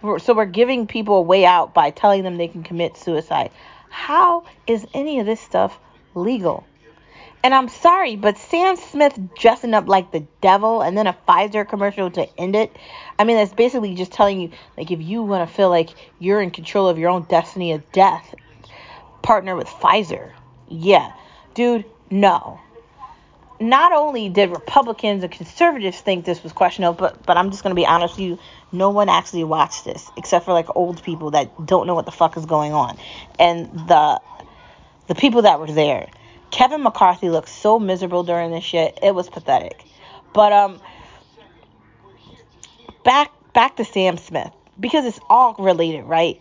So 0.01 0.33
we're 0.33 0.45
giving 0.45 0.87
people 0.87 1.17
a 1.17 1.21
way 1.21 1.45
out 1.45 1.75
by 1.75 1.91
telling 1.91 2.23
them 2.23 2.37
they 2.37 2.47
can 2.47 2.63
commit 2.63 2.97
suicide. 2.97 3.51
How 3.91 4.43
is 4.65 4.87
any 4.95 5.19
of 5.19 5.27
this 5.27 5.39
stuff 5.39 5.77
legal? 6.15 6.65
And 7.43 7.55
I'm 7.55 7.69
sorry, 7.69 8.15
but 8.17 8.37
Sam 8.37 8.75
Smith 8.75 9.19
dressing 9.35 9.73
up 9.73 9.87
like 9.87 10.11
the 10.11 10.25
devil 10.41 10.81
and 10.81 10.95
then 10.95 11.07
a 11.07 11.17
Pfizer 11.27 11.67
commercial 11.67 12.11
to 12.11 12.39
end 12.39 12.55
it. 12.55 12.75
I 13.17 13.23
mean, 13.23 13.37
that's 13.37 13.53
basically 13.53 13.95
just 13.95 14.11
telling 14.11 14.39
you, 14.39 14.51
like, 14.77 14.91
if 14.91 15.01
you 15.01 15.23
want 15.23 15.47
to 15.49 15.55
feel 15.55 15.69
like 15.69 15.89
you're 16.19 16.41
in 16.41 16.51
control 16.51 16.87
of 16.87 16.99
your 16.99 17.09
own 17.09 17.23
destiny 17.23 17.71
of 17.71 17.91
death, 17.91 18.35
partner 19.23 19.55
with 19.55 19.67
Pfizer. 19.67 20.33
Yeah. 20.69 21.11
Dude, 21.55 21.85
no. 22.11 22.59
Not 23.59 23.91
only 23.91 24.29
did 24.29 24.51
Republicans 24.51 25.23
and 25.23 25.31
conservatives 25.31 25.99
think 25.99 26.25
this 26.25 26.43
was 26.43 26.51
questionable, 26.51 26.93
but 26.93 27.25
but 27.25 27.37
I'm 27.37 27.51
just 27.51 27.61
gonna 27.63 27.75
be 27.75 27.85
honest 27.85 28.15
with 28.17 28.25
you, 28.25 28.39
no 28.71 28.89
one 28.89 29.07
actually 29.07 29.43
watched 29.43 29.85
this 29.85 30.09
except 30.17 30.45
for 30.45 30.53
like 30.53 30.75
old 30.75 31.03
people 31.03 31.31
that 31.31 31.65
don't 31.65 31.85
know 31.85 31.93
what 31.93 32.05
the 32.05 32.11
fuck 32.11 32.37
is 32.37 32.45
going 32.45 32.73
on. 32.73 32.97
And 33.37 33.71
the 33.87 34.19
the 35.07 35.15
people 35.15 35.43
that 35.43 35.59
were 35.59 35.71
there 35.71 36.07
Kevin 36.51 36.83
McCarthy 36.83 37.29
looked 37.29 37.49
so 37.49 37.79
miserable 37.79 38.23
during 38.23 38.51
this 38.51 38.63
shit. 38.63 38.99
It 39.01 39.15
was 39.15 39.29
pathetic. 39.29 39.83
But 40.33 40.53
um 40.53 40.81
back 43.03 43.31
back 43.53 43.77
to 43.77 43.85
Sam 43.85 44.17
Smith 44.17 44.51
because 44.79 45.05
it's 45.05 45.19
all 45.29 45.55
related, 45.57 46.03
right? 46.03 46.39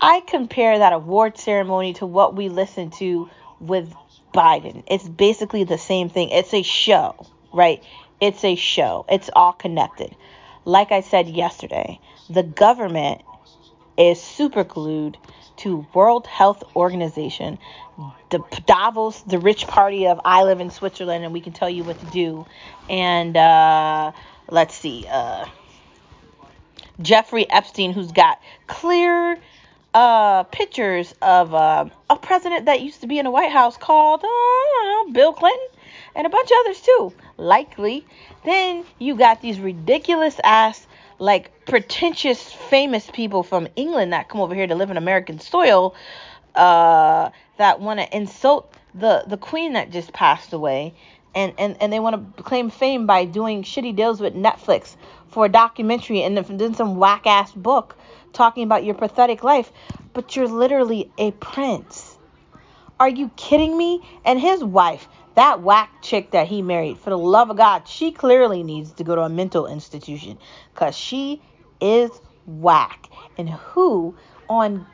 I 0.00 0.20
compare 0.20 0.78
that 0.78 0.92
award 0.92 1.38
ceremony 1.38 1.94
to 1.94 2.06
what 2.06 2.36
we 2.36 2.48
listened 2.48 2.92
to 2.94 3.28
with 3.60 3.92
Biden. 4.32 4.84
It's 4.86 5.08
basically 5.08 5.64
the 5.64 5.78
same 5.78 6.08
thing. 6.08 6.30
It's 6.30 6.54
a 6.54 6.62
show, 6.62 7.26
right? 7.52 7.82
It's 8.20 8.44
a 8.44 8.54
show. 8.54 9.04
It's 9.08 9.30
all 9.34 9.52
connected. 9.52 10.14
Like 10.64 10.92
I 10.92 11.00
said 11.00 11.28
yesterday, 11.28 11.98
the 12.30 12.42
government 12.42 13.22
is 13.96 14.20
super 14.20 14.62
glued 14.62 15.18
to 15.58 15.86
World 15.94 16.26
Health 16.26 16.62
Organization, 16.74 17.58
the 18.30 18.40
Davos, 18.66 19.20
the 19.22 19.38
rich 19.38 19.66
party 19.66 20.06
of 20.06 20.20
I 20.24 20.44
live 20.44 20.60
in 20.60 20.70
Switzerland 20.70 21.24
and 21.24 21.32
we 21.32 21.40
can 21.40 21.52
tell 21.52 21.70
you 21.70 21.84
what 21.84 21.98
to 22.00 22.06
do, 22.06 22.46
and 22.88 23.36
uh, 23.36 24.12
let's 24.50 24.74
see, 24.74 25.06
uh, 25.08 25.46
Jeffrey 27.00 27.48
Epstein, 27.48 27.92
who's 27.92 28.12
got 28.12 28.40
clear 28.66 29.38
uh, 29.94 30.42
pictures 30.44 31.14
of 31.22 31.54
uh, 31.54 31.86
a 32.10 32.16
president 32.16 32.66
that 32.66 32.80
used 32.80 33.00
to 33.00 33.06
be 33.06 33.18
in 33.18 33.24
the 33.24 33.30
White 33.30 33.52
House 33.52 33.76
called 33.76 34.24
uh, 34.24 35.10
Bill 35.12 35.32
Clinton 35.32 35.66
and 36.14 36.26
a 36.26 36.30
bunch 36.30 36.50
of 36.50 36.56
others 36.60 36.80
too, 36.80 37.12
likely. 37.36 38.04
Then 38.44 38.84
you 38.98 39.14
got 39.14 39.40
these 39.40 39.60
ridiculous 39.60 40.38
ass 40.42 40.86
like 41.18 41.66
pretentious 41.66 42.40
famous 42.42 43.10
people 43.10 43.42
from 43.42 43.68
England 43.76 44.12
that 44.12 44.28
come 44.28 44.40
over 44.40 44.54
here 44.54 44.66
to 44.66 44.74
live 44.74 44.90
in 44.90 44.96
American 44.96 45.40
soil 45.40 45.94
uh, 46.54 47.30
that 47.56 47.80
want 47.80 48.00
to 48.00 48.16
insult 48.16 48.72
the 48.94 49.24
the 49.26 49.36
queen 49.36 49.74
that 49.74 49.90
just 49.90 50.12
passed 50.12 50.52
away. 50.52 50.94
And 51.34 51.52
and, 51.58 51.76
and 51.80 51.92
they 51.92 52.00
want 52.00 52.36
to 52.36 52.42
claim 52.42 52.70
fame 52.70 53.06
by 53.06 53.24
doing 53.24 53.62
shitty 53.62 53.94
deals 53.94 54.20
with 54.20 54.34
Netflix 54.34 54.96
for 55.28 55.44
a 55.44 55.48
documentary 55.48 56.22
and 56.22 56.36
then 56.36 56.74
some 56.74 56.96
whack 56.96 57.26
ass 57.26 57.52
book 57.52 57.96
talking 58.32 58.64
about 58.64 58.84
your 58.84 58.94
pathetic 58.94 59.44
life. 59.44 59.70
But 60.14 60.36
you're 60.36 60.48
literally 60.48 61.10
a 61.18 61.32
prince. 61.32 62.16
Are 62.98 63.08
you 63.08 63.30
kidding 63.36 63.76
me? 63.76 64.02
And 64.24 64.40
his 64.40 64.64
wife 64.64 65.06
that 65.38 65.62
whack 65.62 66.02
chick 66.02 66.32
that 66.32 66.48
he 66.48 66.62
married, 66.62 66.98
for 66.98 67.10
the 67.10 67.18
love 67.18 67.48
of 67.48 67.56
God, 67.56 67.86
she 67.86 68.10
clearly 68.10 68.64
needs 68.64 68.90
to 68.94 69.04
go 69.04 69.14
to 69.14 69.22
a 69.22 69.28
mental 69.28 69.68
institution 69.68 70.36
because 70.74 70.96
she 70.96 71.40
is 71.80 72.10
whack. 72.44 73.08
And 73.36 73.48
who 73.48 74.16
on 74.48 74.84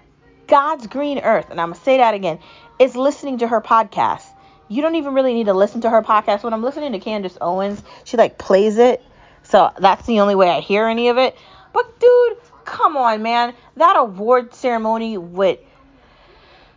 God's 0.46 0.86
green 0.86 1.18
earth, 1.20 1.46
and 1.48 1.58
I'm 1.58 1.68
going 1.68 1.78
to 1.78 1.84
say 1.84 1.96
that 1.96 2.12
again, 2.12 2.40
is 2.78 2.94
listening 2.94 3.38
to 3.38 3.48
her 3.48 3.62
podcast? 3.62 4.24
You 4.68 4.82
don't 4.82 4.96
even 4.96 5.14
really 5.14 5.32
need 5.32 5.46
to 5.46 5.54
listen 5.54 5.80
to 5.80 5.88
her 5.88 6.02
podcast. 6.02 6.42
When 6.42 6.52
I'm 6.52 6.62
listening 6.62 6.92
to 6.92 6.98
Candace 6.98 7.38
Owens, 7.40 7.82
she 8.04 8.18
like 8.18 8.36
plays 8.36 8.76
it. 8.76 9.02
So 9.44 9.70
that's 9.78 10.04
the 10.06 10.20
only 10.20 10.34
way 10.34 10.50
I 10.50 10.60
hear 10.60 10.86
any 10.88 11.08
of 11.08 11.16
it. 11.16 11.38
But 11.72 11.98
dude, 11.98 12.36
come 12.66 12.98
on, 12.98 13.22
man. 13.22 13.54
That 13.76 13.96
award 13.96 14.54
ceremony 14.54 15.16
with 15.16 15.58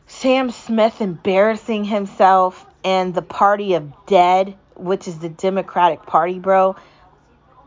Sam 0.08 0.52
Smith 0.52 1.02
embarrassing 1.02 1.84
himself 1.84 2.66
and 2.84 3.14
the 3.14 3.22
party 3.22 3.74
of 3.74 3.92
dead, 4.06 4.56
which 4.76 5.08
is 5.08 5.20
the 5.20 5.30
Democratic 5.30 6.04
Party, 6.04 6.40
bro, 6.40 6.76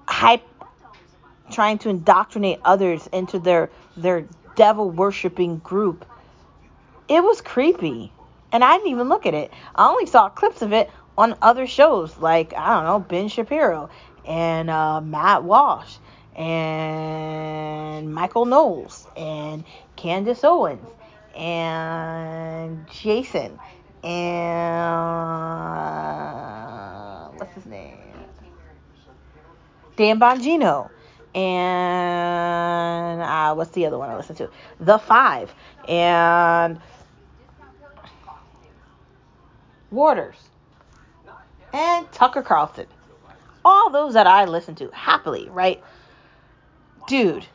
hype 0.06 0.42
trying 1.50 1.78
to 1.78 1.88
indoctrinate 1.88 2.60
others 2.64 3.08
into 3.12 3.38
their 3.38 3.70
their 3.96 4.24
devil 4.56 4.90
worshiping 4.90 5.58
group. 5.58 6.04
It 7.08 7.22
was 7.22 7.40
creepy. 7.40 8.12
And 8.52 8.64
I 8.64 8.76
didn't 8.76 8.90
even 8.90 9.08
look 9.08 9.26
at 9.26 9.34
it. 9.34 9.52
I 9.76 9.88
only 9.88 10.06
saw 10.06 10.28
clips 10.28 10.60
of 10.62 10.72
it 10.72 10.90
on 11.16 11.36
other 11.40 11.66
shows 11.66 12.16
like, 12.18 12.52
I 12.56 12.74
don't 12.74 12.84
know, 12.84 12.98
Ben 12.98 13.28
Shapiro 13.28 13.90
and 14.26 14.68
uh, 14.68 15.00
Matt 15.00 15.44
Walsh 15.44 15.96
and 16.34 18.12
Michael 18.12 18.44
Knowles 18.46 19.06
and 19.16 19.64
Candace 19.96 20.42
Owens 20.42 20.86
and 21.36 22.86
Jason 22.90 23.58
and 24.02 24.90
what's 27.38 27.54
his 27.54 27.66
name? 27.66 27.98
Dan 29.96 30.18
Bongino. 30.18 30.90
And 31.34 33.22
uh, 33.22 33.54
what's 33.54 33.70
the 33.70 33.86
other 33.86 33.98
one 33.98 34.10
I 34.10 34.16
listened 34.16 34.38
to? 34.38 34.50
The 34.80 34.98
Five. 34.98 35.54
And 35.86 36.80
Watters. 39.90 40.36
And 41.72 42.10
Tucker 42.12 42.42
Carlson. 42.42 42.86
All 43.64 43.90
those 43.90 44.14
that 44.14 44.26
I 44.26 44.46
listen 44.46 44.74
to 44.76 44.88
happily, 44.92 45.48
right? 45.50 45.82
Dude, 47.06 47.46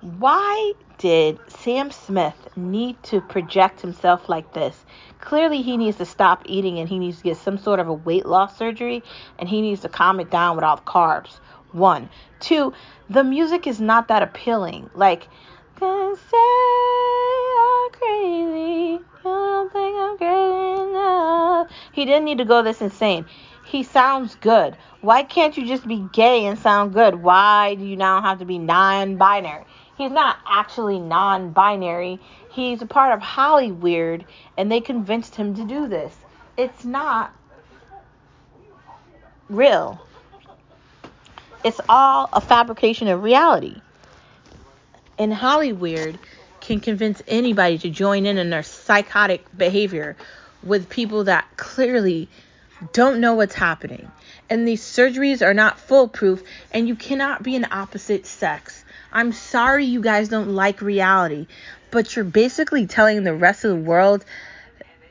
why 0.00 0.72
did 0.98 1.38
Sam 1.48 1.90
Smith 1.90 2.34
need 2.56 3.02
to 3.04 3.20
project 3.20 3.80
himself 3.80 4.28
like 4.28 4.52
this? 4.52 4.84
Clearly, 5.20 5.62
he 5.62 5.76
needs 5.76 5.96
to 5.98 6.04
stop 6.04 6.42
eating 6.46 6.78
and 6.78 6.88
he 6.88 6.98
needs 6.98 7.18
to 7.18 7.24
get 7.24 7.36
some 7.36 7.58
sort 7.58 7.80
of 7.80 7.88
a 7.88 7.92
weight 7.92 8.26
loss 8.26 8.56
surgery 8.56 9.02
and 9.38 9.48
he 9.48 9.60
needs 9.60 9.80
to 9.82 9.88
calm 9.88 10.20
it 10.20 10.30
down 10.30 10.56
with 10.56 10.64
all 10.64 10.76
the 10.76 10.82
carbs. 10.82 11.38
One. 11.72 12.08
Two, 12.40 12.72
the 13.10 13.24
music 13.24 13.66
is 13.66 13.80
not 13.80 14.08
that 14.08 14.22
appealing. 14.22 14.90
Like, 14.94 15.28
they 15.80 16.14
say 16.30 16.36
I'm 17.58 17.90
crazy. 17.92 18.92
You 18.92 19.04
don't 19.24 19.72
think 19.72 19.96
I'm 19.96 20.18
crazy 20.18 20.82
enough. 20.90 21.68
He 21.92 22.04
didn't 22.04 22.24
need 22.24 22.38
to 22.38 22.44
go 22.44 22.62
this 22.62 22.80
insane. 22.80 23.26
He 23.64 23.82
sounds 23.82 24.36
good. 24.36 24.76
Why 25.00 25.22
can't 25.22 25.56
you 25.56 25.66
just 25.66 25.86
be 25.86 26.06
gay 26.12 26.46
and 26.46 26.58
sound 26.58 26.92
good? 26.92 27.16
Why 27.16 27.74
do 27.74 27.84
you 27.84 27.96
now 27.96 28.22
have 28.22 28.38
to 28.38 28.44
be 28.44 28.58
non 28.58 29.16
binary? 29.16 29.64
He's 29.96 30.10
not 30.10 30.36
actually 30.46 30.98
non 30.98 31.50
binary. 31.50 32.20
He's 32.50 32.82
a 32.82 32.86
part 32.86 33.12
of 33.12 33.20
Hollyweird, 33.20 34.24
and 34.56 34.70
they 34.70 34.80
convinced 34.80 35.34
him 35.34 35.54
to 35.56 35.64
do 35.64 35.88
this. 35.88 36.14
It's 36.56 36.84
not 36.84 37.34
real. 39.48 40.00
It's 41.64 41.80
all 41.88 42.28
a 42.32 42.40
fabrication 42.40 43.08
of 43.08 43.22
reality. 43.22 43.80
And 45.18 45.32
Hollyweird 45.32 46.18
can 46.60 46.80
convince 46.80 47.22
anybody 47.26 47.78
to 47.78 47.90
join 47.90 48.26
in 48.26 48.38
in 48.38 48.50
their 48.50 48.62
psychotic 48.62 49.44
behavior 49.56 50.16
with 50.62 50.88
people 50.88 51.24
that 51.24 51.46
clearly 51.56 52.28
don't 52.92 53.20
know 53.20 53.34
what's 53.34 53.54
happening. 53.54 54.10
And 54.50 54.66
these 54.66 54.82
surgeries 54.82 55.44
are 55.44 55.54
not 55.54 55.78
foolproof, 55.78 56.42
and 56.72 56.86
you 56.86 56.94
cannot 56.94 57.42
be 57.42 57.56
an 57.56 57.66
opposite 57.70 58.26
sex. 58.26 58.84
I'm 59.12 59.32
sorry 59.32 59.84
you 59.86 60.00
guys 60.00 60.28
don't 60.28 60.50
like 60.50 60.82
reality, 60.82 61.46
but 61.90 62.14
you're 62.14 62.24
basically 62.24 62.86
telling 62.86 63.24
the 63.24 63.34
rest 63.34 63.64
of 63.64 63.70
the 63.70 63.82
world 63.82 64.24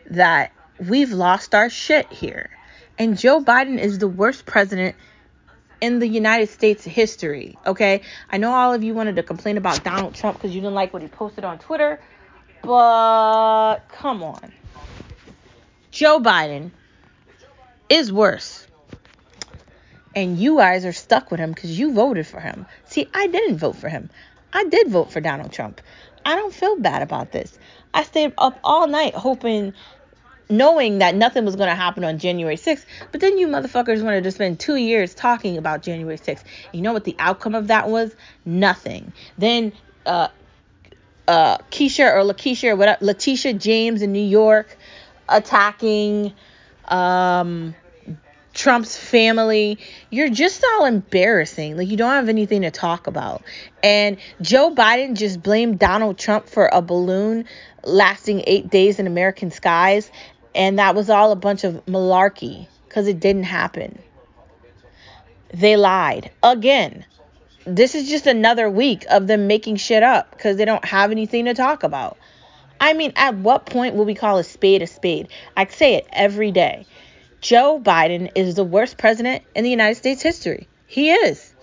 that 0.09 0.51
we've 0.79 1.11
lost 1.11 1.55
our 1.55 1.69
shit 1.69 2.11
here. 2.11 2.49
And 2.97 3.17
Joe 3.17 3.43
Biden 3.43 3.79
is 3.79 3.99
the 3.99 4.07
worst 4.07 4.45
president 4.45 4.95
in 5.81 5.99
the 5.99 6.07
United 6.07 6.49
States 6.49 6.83
history, 6.83 7.57
okay? 7.65 8.01
I 8.29 8.37
know 8.37 8.51
all 8.51 8.73
of 8.73 8.83
you 8.83 8.93
wanted 8.93 9.17
to 9.17 9.23
complain 9.23 9.57
about 9.57 9.83
Donald 9.83 10.15
Trump 10.15 10.37
because 10.37 10.55
you 10.55 10.61
didn't 10.61 10.75
like 10.75 10.93
what 10.93 11.01
he 11.01 11.07
posted 11.07 11.43
on 11.43 11.59
Twitter, 11.59 11.99
but 12.61 13.79
come 13.89 14.23
on. 14.23 14.53
Joe 15.91 16.19
Biden 16.19 16.71
is 17.89 18.11
worse. 18.11 18.64
And 20.15 20.37
you 20.39 20.57
guys 20.57 20.85
are 20.85 20.93
stuck 20.93 21.29
with 21.29 21.39
him 21.39 21.51
because 21.51 21.77
you 21.77 21.93
voted 21.93 22.25
for 22.25 22.39
him. 22.39 22.65
See, 22.85 23.07
I 23.13 23.27
didn't 23.27 23.57
vote 23.57 23.75
for 23.75 23.89
him. 23.89 24.09
I 24.53 24.63
did 24.63 24.87
vote 24.87 25.11
for 25.11 25.19
Donald 25.19 25.51
Trump. 25.51 25.81
I 26.25 26.35
don't 26.35 26.53
feel 26.53 26.77
bad 26.77 27.01
about 27.01 27.31
this. 27.31 27.57
I 27.93 28.03
stayed 28.03 28.33
up 28.37 28.57
all 28.63 28.87
night 28.87 29.13
hoping 29.13 29.73
knowing 30.49 30.99
that 30.99 31.15
nothing 31.15 31.45
was 31.45 31.55
going 31.55 31.69
to 31.69 31.75
happen 31.75 32.03
on 32.03 32.19
January 32.19 32.55
6th. 32.55 32.85
But 33.11 33.21
then 33.21 33.37
you 33.37 33.47
motherfuckers 33.47 34.03
wanted 34.03 34.23
to 34.23 34.31
spend 34.31 34.59
two 34.59 34.75
years 34.75 35.13
talking 35.13 35.57
about 35.57 35.81
January 35.81 36.17
6th. 36.17 36.43
You 36.71 36.81
know 36.81 36.93
what 36.93 37.03
the 37.03 37.15
outcome 37.19 37.55
of 37.55 37.67
that 37.67 37.89
was? 37.89 38.15
Nothing. 38.45 39.11
Then 39.37 39.73
uh, 40.05 40.27
uh, 41.27 41.57
Keisha 41.71 42.13
or 42.13 42.21
Lakeisha 42.21 42.71
or 42.71 42.75
whatever, 42.75 43.03
Letitia 43.03 43.53
James 43.53 44.01
in 44.01 44.11
New 44.11 44.23
York 44.23 44.77
attacking 45.27 46.33
um, 46.87 47.75
Trump's 48.55 48.97
family. 48.97 49.77
You're 50.09 50.29
just 50.29 50.65
all 50.73 50.85
embarrassing. 50.85 51.77
Like 51.77 51.89
you 51.89 51.97
don't 51.97 52.11
have 52.11 52.29
anything 52.29 52.61
to 52.61 52.71
talk 52.71 53.05
about. 53.05 53.43
And 53.83 54.17
Joe 54.41 54.73
Biden 54.73 55.15
just 55.15 55.43
blamed 55.43 55.77
Donald 55.77 56.17
Trump 56.17 56.47
for 56.47 56.69
a 56.71 56.81
balloon 56.81 57.45
lasting 57.83 58.43
eight 58.47 58.69
days 58.69 58.97
in 58.97 59.05
American 59.05 59.51
skies. 59.51 60.09
And 60.55 60.79
that 60.79 60.95
was 60.95 61.09
all 61.09 61.31
a 61.31 61.35
bunch 61.35 61.65
of 61.65 61.85
malarkey 61.85 62.67
because 62.87 63.07
it 63.07 63.19
didn't 63.19 63.43
happen. 63.43 63.99
They 65.53 65.75
lied 65.75 66.31
again. 66.41 67.05
This 67.67 67.93
is 67.93 68.09
just 68.09 68.25
another 68.25 68.69
week 68.69 69.05
of 69.09 69.27
them 69.27 69.47
making 69.47 69.75
shit 69.77 70.01
up 70.01 70.31
because 70.31 70.55
they 70.55 70.65
don't 70.65 70.85
have 70.85 71.11
anything 71.11 71.45
to 71.45 71.53
talk 71.53 71.83
about. 71.83 72.17
I 72.79 72.93
mean, 72.93 73.13
at 73.15 73.35
what 73.35 73.65
point 73.65 73.95
will 73.95 74.05
we 74.05 74.15
call 74.15 74.37
a 74.37 74.43
spade 74.43 74.81
a 74.81 74.87
spade? 74.87 75.27
I 75.57 75.65
say 75.67 75.95
it 75.95 76.07
every 76.11 76.51
day. 76.51 76.85
Joe 77.45 77.79
Biden 77.79 78.31
is 78.33 78.55
the 78.55 78.63
worst 78.63 78.97
president 78.97 79.43
in 79.53 79.63
the 79.63 79.69
United 79.69 79.93
States 79.93 80.23
history. 80.23 80.67
He 80.87 81.11
is 81.11 81.53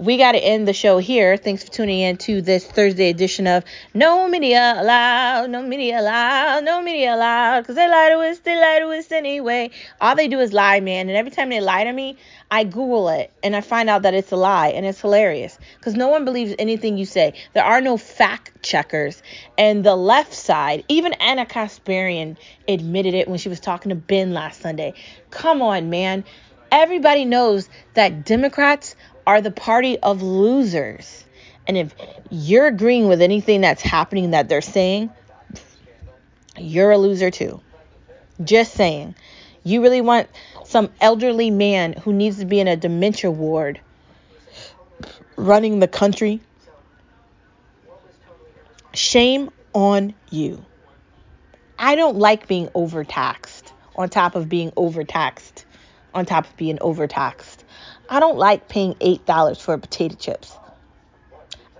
we 0.00 0.16
got 0.16 0.32
to 0.32 0.38
end 0.38 0.66
the 0.66 0.72
show 0.72 0.98
here. 0.98 1.36
Thanks 1.36 1.62
for 1.62 1.70
tuning 1.70 2.00
in 2.00 2.16
to 2.18 2.42
this 2.42 2.66
Thursday 2.66 3.10
edition 3.10 3.46
of 3.46 3.64
No 3.92 4.28
Media 4.28 4.74
Allowed, 4.76 5.50
No 5.50 5.62
Media 5.62 6.00
Allowed, 6.00 6.64
No 6.64 6.82
Media 6.82 7.14
Allowed, 7.14 7.60
because 7.60 7.76
they 7.76 7.88
lie 7.88 8.08
to 8.10 8.18
us, 8.18 8.38
they 8.40 8.56
lie 8.56 8.80
to 8.80 8.88
us 8.88 9.12
anyway. 9.12 9.70
All 10.00 10.16
they 10.16 10.28
do 10.28 10.40
is 10.40 10.52
lie, 10.52 10.80
man. 10.80 11.08
And 11.08 11.16
every 11.16 11.30
time 11.30 11.48
they 11.48 11.60
lie 11.60 11.84
to 11.84 11.92
me, 11.92 12.16
I 12.50 12.64
Google 12.64 13.08
it 13.08 13.32
and 13.42 13.54
I 13.54 13.60
find 13.60 13.88
out 13.88 14.02
that 14.02 14.14
it's 14.14 14.32
a 14.32 14.36
lie, 14.36 14.68
and 14.68 14.84
it's 14.84 15.00
hilarious 15.00 15.58
because 15.78 15.94
no 15.94 16.08
one 16.08 16.24
believes 16.24 16.54
anything 16.58 16.98
you 16.98 17.06
say. 17.06 17.34
There 17.52 17.64
are 17.64 17.80
no 17.80 17.96
fact 17.96 18.62
checkers. 18.62 19.22
And 19.56 19.84
the 19.84 19.96
left 19.96 20.34
side, 20.34 20.84
even 20.88 21.12
Ana 21.14 21.46
Kasparian 21.46 22.36
admitted 22.66 23.14
it 23.14 23.28
when 23.28 23.38
she 23.38 23.48
was 23.48 23.60
talking 23.60 23.90
to 23.90 23.94
Ben 23.94 24.34
last 24.34 24.60
Sunday. 24.60 24.94
Come 25.30 25.62
on, 25.62 25.88
man. 25.90 26.24
Everybody 26.72 27.24
knows 27.24 27.68
that 27.94 28.24
Democrats 28.24 28.96
are 29.26 29.40
the 29.40 29.50
party 29.50 29.98
of 29.98 30.22
losers. 30.22 31.24
And 31.66 31.76
if 31.76 31.94
you're 32.30 32.66
agreeing 32.66 33.08
with 33.08 33.22
anything 33.22 33.62
that's 33.62 33.82
happening 33.82 34.32
that 34.32 34.48
they're 34.48 34.60
saying, 34.60 35.10
you're 36.58 36.90
a 36.90 36.98
loser 36.98 37.30
too. 37.30 37.60
Just 38.42 38.74
saying. 38.74 39.14
You 39.62 39.82
really 39.82 40.02
want 40.02 40.28
some 40.64 40.90
elderly 41.00 41.50
man 41.50 41.94
who 41.94 42.12
needs 42.12 42.38
to 42.38 42.44
be 42.44 42.60
in 42.60 42.68
a 42.68 42.76
dementia 42.76 43.30
ward 43.30 43.80
running 45.36 45.80
the 45.80 45.88
country? 45.88 46.40
Shame 48.92 49.50
on 49.72 50.14
you. 50.30 50.64
I 51.78 51.96
don't 51.96 52.16
like 52.16 52.46
being 52.46 52.68
overtaxed 52.74 53.72
on 53.96 54.08
top 54.08 54.34
of 54.34 54.48
being 54.48 54.72
overtaxed 54.76 55.64
on 56.14 56.24
top 56.24 56.46
of 56.46 56.56
being 56.56 56.78
overtaxed. 56.80 57.63
I 58.08 58.20
don't 58.20 58.38
like 58.38 58.68
paying 58.68 58.94
$8 58.94 59.60
for 59.60 59.76
potato 59.78 60.14
chips. 60.16 60.52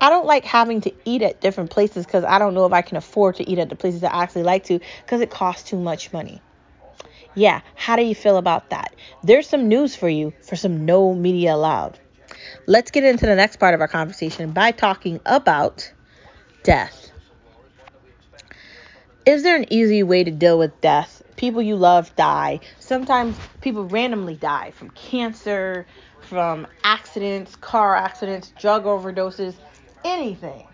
I 0.00 0.10
don't 0.10 0.26
like 0.26 0.44
having 0.44 0.80
to 0.82 0.92
eat 1.04 1.22
at 1.22 1.40
different 1.40 1.70
places 1.70 2.04
because 2.04 2.24
I 2.24 2.38
don't 2.38 2.54
know 2.54 2.66
if 2.66 2.72
I 2.72 2.82
can 2.82 2.96
afford 2.96 3.36
to 3.36 3.48
eat 3.48 3.58
at 3.58 3.68
the 3.68 3.76
places 3.76 4.02
I 4.02 4.22
actually 4.22 4.42
like 4.42 4.64
to 4.64 4.80
because 5.02 5.20
it 5.20 5.30
costs 5.30 5.68
too 5.68 5.78
much 5.78 6.12
money. 6.12 6.42
Yeah, 7.34 7.62
how 7.74 7.96
do 7.96 8.02
you 8.02 8.14
feel 8.14 8.36
about 8.36 8.70
that? 8.70 8.94
There's 9.22 9.48
some 9.48 9.68
news 9.68 9.96
for 9.96 10.08
you 10.08 10.32
for 10.42 10.56
some 10.56 10.84
no 10.84 11.14
media 11.14 11.54
allowed. 11.54 11.98
Let's 12.66 12.90
get 12.90 13.04
into 13.04 13.26
the 13.26 13.34
next 13.34 13.56
part 13.56 13.74
of 13.74 13.80
our 13.80 13.88
conversation 13.88 14.52
by 14.52 14.70
talking 14.72 15.20
about 15.26 15.92
death. 16.62 17.10
Is 19.26 19.42
there 19.42 19.56
an 19.56 19.72
easy 19.72 20.02
way 20.02 20.22
to 20.22 20.30
deal 20.30 20.58
with 20.58 20.80
death? 20.80 21.22
People 21.36 21.62
you 21.62 21.76
love 21.76 22.14
die. 22.14 22.60
Sometimes 22.78 23.36
people 23.62 23.86
randomly 23.86 24.36
die 24.36 24.72
from 24.72 24.90
cancer, 24.90 25.86
from 26.24 26.66
accidents, 26.82 27.56
car 27.56 27.94
accidents, 27.94 28.52
drug 28.58 28.84
overdoses, 28.84 29.54
anything. 30.04 30.66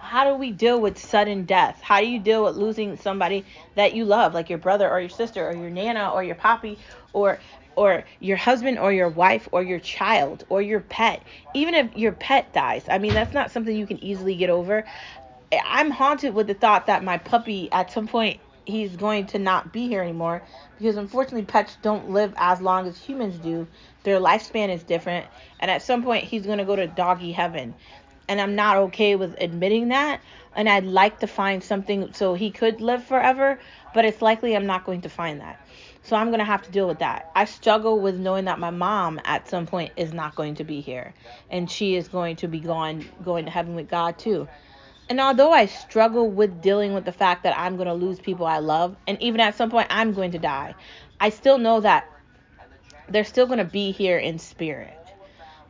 How 0.00 0.24
do 0.24 0.36
we 0.36 0.52
deal 0.52 0.80
with 0.80 0.98
sudden 0.98 1.44
death? 1.44 1.80
How 1.82 2.00
do 2.00 2.06
you 2.06 2.18
deal 2.18 2.44
with 2.44 2.56
losing 2.56 2.96
somebody 2.96 3.44
that 3.74 3.94
you 3.94 4.04
love, 4.06 4.32
like 4.32 4.48
your 4.48 4.58
brother 4.58 4.88
or 4.90 5.00
your 5.00 5.10
sister 5.10 5.46
or 5.46 5.52
your 5.52 5.70
nana 5.70 6.10
or 6.10 6.24
your 6.24 6.34
poppy 6.34 6.78
or 7.12 7.38
or 7.76 8.04
your 8.18 8.36
husband 8.36 8.78
or 8.78 8.92
your 8.92 9.08
wife 9.08 9.48
or 9.52 9.62
your 9.62 9.78
child 9.78 10.44
or 10.48 10.62
your 10.62 10.80
pet? 10.80 11.22
Even 11.52 11.74
if 11.74 11.96
your 11.96 12.12
pet 12.12 12.52
dies, 12.54 12.84
I 12.88 12.98
mean 12.98 13.12
that's 13.12 13.34
not 13.34 13.50
something 13.50 13.76
you 13.76 13.86
can 13.86 14.02
easily 14.02 14.34
get 14.34 14.48
over. 14.48 14.84
I'm 15.64 15.90
haunted 15.90 16.34
with 16.34 16.46
the 16.46 16.54
thought 16.54 16.86
that 16.86 17.04
my 17.04 17.18
puppy 17.18 17.70
at 17.70 17.90
some 17.90 18.08
point 18.08 18.40
he's 18.68 18.96
going 18.96 19.26
to 19.26 19.38
not 19.38 19.72
be 19.72 19.88
here 19.88 20.02
anymore 20.02 20.42
because 20.78 20.96
unfortunately 20.96 21.44
pets 21.44 21.76
don't 21.82 22.10
live 22.10 22.34
as 22.36 22.60
long 22.60 22.86
as 22.86 22.98
humans 22.98 23.38
do. 23.38 23.66
Their 24.04 24.20
lifespan 24.20 24.68
is 24.68 24.82
different 24.82 25.26
and 25.60 25.70
at 25.70 25.82
some 25.82 26.02
point 26.02 26.24
he's 26.24 26.46
going 26.46 26.58
to 26.58 26.64
go 26.64 26.76
to 26.76 26.86
doggy 26.86 27.32
heaven. 27.32 27.74
And 28.28 28.40
I'm 28.40 28.54
not 28.54 28.76
okay 28.76 29.16
with 29.16 29.36
admitting 29.40 29.88
that 29.88 30.20
and 30.54 30.68
I'd 30.68 30.84
like 30.84 31.20
to 31.20 31.26
find 31.26 31.62
something 31.62 32.12
so 32.12 32.34
he 32.34 32.50
could 32.50 32.80
live 32.80 33.04
forever, 33.04 33.58
but 33.94 34.04
it's 34.04 34.22
likely 34.22 34.56
I'm 34.56 34.66
not 34.66 34.84
going 34.84 35.02
to 35.02 35.08
find 35.08 35.40
that. 35.40 35.60
So 36.02 36.16
I'm 36.16 36.28
going 36.28 36.38
to 36.38 36.44
have 36.44 36.62
to 36.62 36.70
deal 36.70 36.86
with 36.86 37.00
that. 37.00 37.30
I 37.34 37.44
struggle 37.44 38.00
with 38.00 38.16
knowing 38.16 38.46
that 38.46 38.58
my 38.58 38.70
mom 38.70 39.20
at 39.24 39.48
some 39.48 39.66
point 39.66 39.92
is 39.96 40.12
not 40.12 40.34
going 40.34 40.54
to 40.56 40.64
be 40.64 40.80
here 40.80 41.14
and 41.50 41.70
she 41.70 41.96
is 41.96 42.08
going 42.08 42.36
to 42.36 42.48
be 42.48 42.60
gone 42.60 43.04
going 43.24 43.44
to 43.44 43.50
heaven 43.50 43.74
with 43.74 43.88
God 43.88 44.18
too. 44.18 44.48
And 45.10 45.20
although 45.20 45.52
I 45.52 45.66
struggle 45.66 46.30
with 46.30 46.60
dealing 46.60 46.92
with 46.92 47.06
the 47.06 47.12
fact 47.12 47.44
that 47.44 47.58
I'm 47.58 47.76
going 47.76 47.88
to 47.88 47.94
lose 47.94 48.18
people 48.18 48.44
I 48.44 48.58
love, 48.58 48.94
and 49.06 49.20
even 49.22 49.40
at 49.40 49.56
some 49.56 49.70
point 49.70 49.88
I'm 49.90 50.12
going 50.12 50.32
to 50.32 50.38
die, 50.38 50.74
I 51.18 51.30
still 51.30 51.56
know 51.56 51.80
that 51.80 52.06
they're 53.10 53.24
still 53.24 53.46
going 53.46 53.58
to 53.58 53.64
be 53.64 53.92
here 53.92 54.18
in 54.18 54.38
spirit. 54.38 54.94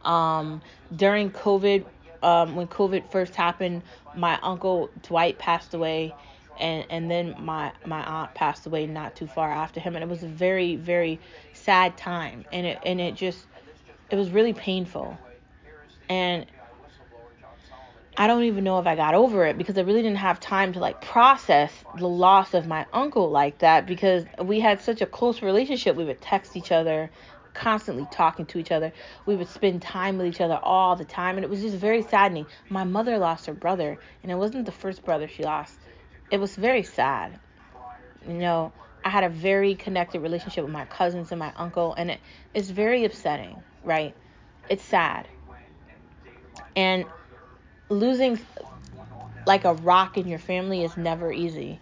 Um, 0.05 0.63
during 0.95 1.31
COVID, 1.31 1.85
um, 2.23 2.57
when 2.57 2.67
COVID 2.67 3.11
first 3.11 3.35
happened, 3.35 3.83
my 4.17 4.39
uncle 4.43 4.91
Dwight 5.03 5.39
passed 5.39 5.75
away, 5.75 6.15
and 6.59 6.85
and 6.91 7.11
then 7.11 7.35
my 7.39 7.73
my 7.85 8.03
aunt 8.03 8.35
passed 8.35 8.67
away 8.67 8.87
not 8.87 9.17
too 9.17 9.27
far 9.27 9.51
after 9.51 9.81
him, 9.81 9.95
and 9.97 10.03
it 10.03 10.09
was 10.09 10.23
a 10.23 10.29
very 10.29 10.77
very 10.77 11.21
sad 11.53 11.97
time, 11.97 12.45
and 12.53 12.67
it 12.67 12.79
and 12.85 13.01
it 13.01 13.15
just 13.15 13.47
it 14.11 14.17
was 14.17 14.31
really 14.31 14.53
painful, 14.53 15.19
and 16.09 16.47
I 18.21 18.27
don't 18.27 18.43
even 18.43 18.65
know 18.65 18.81
if 18.81 18.87
I 18.89 18.97
got 18.97 19.15
over 19.15 19.47
it 19.47 19.57
because 19.57 19.79
I 19.79 19.83
really 19.83 20.03
didn't 20.03 20.19
have 20.19 20.41
time 20.41 20.73
to 20.73 20.81
like 20.81 21.01
process 21.01 21.73
the 21.97 22.09
loss 22.09 22.53
of 22.53 22.67
my 22.67 22.85
uncle 22.93 23.31
like 23.31 23.59
that 23.59 23.87
because 23.87 24.25
we 24.43 24.59
had 24.59 24.81
such 24.81 25.01
a 25.01 25.07
close 25.07 25.41
relationship. 25.41 25.95
We 25.95 26.05
would 26.05 26.21
text 26.21 26.57
each 26.57 26.73
other, 26.73 27.11
constantly 27.59 28.07
talking 28.11 28.47
to 28.47 28.59
each 28.59 28.71
other. 28.71 28.93
We 29.27 29.35
would 29.37 29.49
spend 29.49 29.83
time 29.83 30.17
with 30.17 30.27
each 30.29 30.41
other 30.41 30.59
all 30.63 30.95
the 30.95 31.05
time 31.05 31.37
and 31.37 31.45
it 31.45 31.51
was 31.51 31.61
just 31.61 31.77
very 31.77 32.03
saddening. 32.03 32.47
My 32.71 32.85
mother 32.85 33.19
lost 33.19 33.47
her 33.47 33.53
brother 33.53 33.99
and 34.23 34.33
it 34.33 34.37
wasn't 34.37 34.65
the 34.65 34.73
first 34.73 35.05
brother 35.05 35.27
she 35.29 35.43
lost. 35.43 35.75
It 36.31 36.39
was 36.39 36.55
very 36.55 36.85
sad. 36.85 37.39
You 38.27 38.35
know, 38.35 38.73
I 39.05 39.11
had 39.11 39.25
a 39.25 39.29
very 39.29 39.75
connected 39.75 40.21
relationship 40.21 40.65
with 40.65 40.73
my 40.73 40.85
cousins 40.85 41.33
and 41.33 41.39
my 41.39 41.53
uncle 41.57 41.95
and 41.99 42.13
it, 42.13 42.21
it's 42.55 42.71
very 42.71 43.05
upsetting, 43.05 43.63
right? 43.83 44.15
It's 44.71 44.85
sad. 44.85 45.27
And 46.77 47.07
losing 47.89 48.39
like 49.47 49.65
a 49.65 49.75
rock 49.75 50.17
in 50.17 50.29
your 50.29 50.39
family 50.39 50.85
is 50.85 50.97
never 50.97 51.33
easy. 51.33 51.81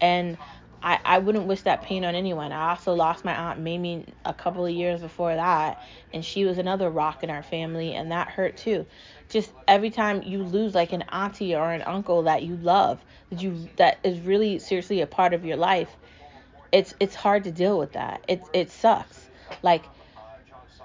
And 0.00 0.38
I, 0.82 0.98
I 1.04 1.18
wouldn't 1.18 1.46
wish 1.46 1.62
that 1.62 1.82
pain 1.82 2.04
on 2.04 2.14
anyone. 2.14 2.52
I 2.52 2.70
also 2.70 2.94
lost 2.94 3.24
my 3.24 3.34
aunt 3.34 3.60
Mamie 3.60 4.06
a 4.24 4.32
couple 4.32 4.64
of 4.64 4.72
years 4.72 5.00
before 5.00 5.34
that, 5.34 5.82
and 6.12 6.24
she 6.24 6.44
was 6.44 6.58
another 6.58 6.88
rock 6.90 7.24
in 7.24 7.30
our 7.30 7.42
family, 7.42 7.94
and 7.94 8.12
that 8.12 8.28
hurt 8.28 8.56
too. 8.56 8.86
Just 9.28 9.50
every 9.66 9.90
time 9.90 10.22
you 10.22 10.42
lose 10.42 10.74
like 10.74 10.92
an 10.92 11.02
auntie 11.10 11.54
or 11.54 11.72
an 11.72 11.82
uncle 11.82 12.22
that 12.22 12.42
you 12.42 12.56
love, 12.56 13.00
that 13.30 13.42
you 13.42 13.68
that 13.76 13.98
is 14.04 14.20
really 14.20 14.58
seriously 14.58 15.00
a 15.00 15.06
part 15.06 15.34
of 15.34 15.44
your 15.44 15.56
life, 15.56 15.90
it's 16.72 16.94
it's 17.00 17.14
hard 17.14 17.44
to 17.44 17.50
deal 17.50 17.78
with 17.78 17.92
that. 17.92 18.22
It 18.28 18.42
it 18.52 18.70
sucks. 18.70 19.28
Like 19.62 19.84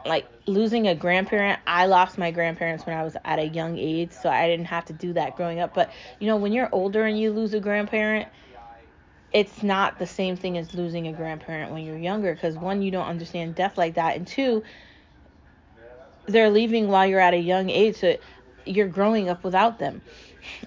like 0.06 0.27
losing 0.47 0.88
a 0.88 0.95
grandparent 0.95 1.60
i 1.65 1.86
lost 1.86 2.17
my 2.17 2.32
grandparents 2.32 2.86
when 2.86 2.95
i 2.95 3.03
was 3.03 3.15
at 3.23 3.39
a 3.39 3.47
young 3.47 3.77
age 3.77 4.12
so 4.12 4.29
i 4.29 4.47
didn't 4.47 4.65
have 4.65 4.84
to 4.84 4.93
do 4.93 5.13
that 5.13 5.36
growing 5.36 5.60
up 5.60 5.73
but 5.73 5.91
you 6.19 6.27
know 6.27 6.36
when 6.36 6.51
you're 6.51 6.69
older 6.71 7.06
and 7.06 7.19
you 7.19 7.32
lose 7.32 7.53
a 7.53 7.60
grandparent 7.60 8.27
it's 9.34 9.63
not 9.63 9.98
the 10.00 10.08
same 10.08 10.36
thing 10.38 10.58
as 10.58 10.74
losing 10.74 11.08
a 11.08 11.13
grandparent 11.13 11.72
when 11.72 11.84
you're 11.84 11.98
younger 11.98 12.34
because 12.34 12.56
one 12.56 12.82
you 12.82 12.91
don't 12.91 13.08
understand 13.08 13.56
death 13.56 13.78
like 13.78 13.96
that 13.96 14.15
and 14.15 14.28
two 14.28 14.63
they're 16.26 16.50
leaving 16.50 16.88
while 16.88 17.06
you're 17.06 17.19
at 17.19 17.34
a 17.34 17.39
young 17.39 17.69
age 17.69 17.98
so 17.98 18.15
you're 18.65 18.88
growing 18.88 19.30
up 19.30 19.43
without 19.43 19.80
them 19.80 20.02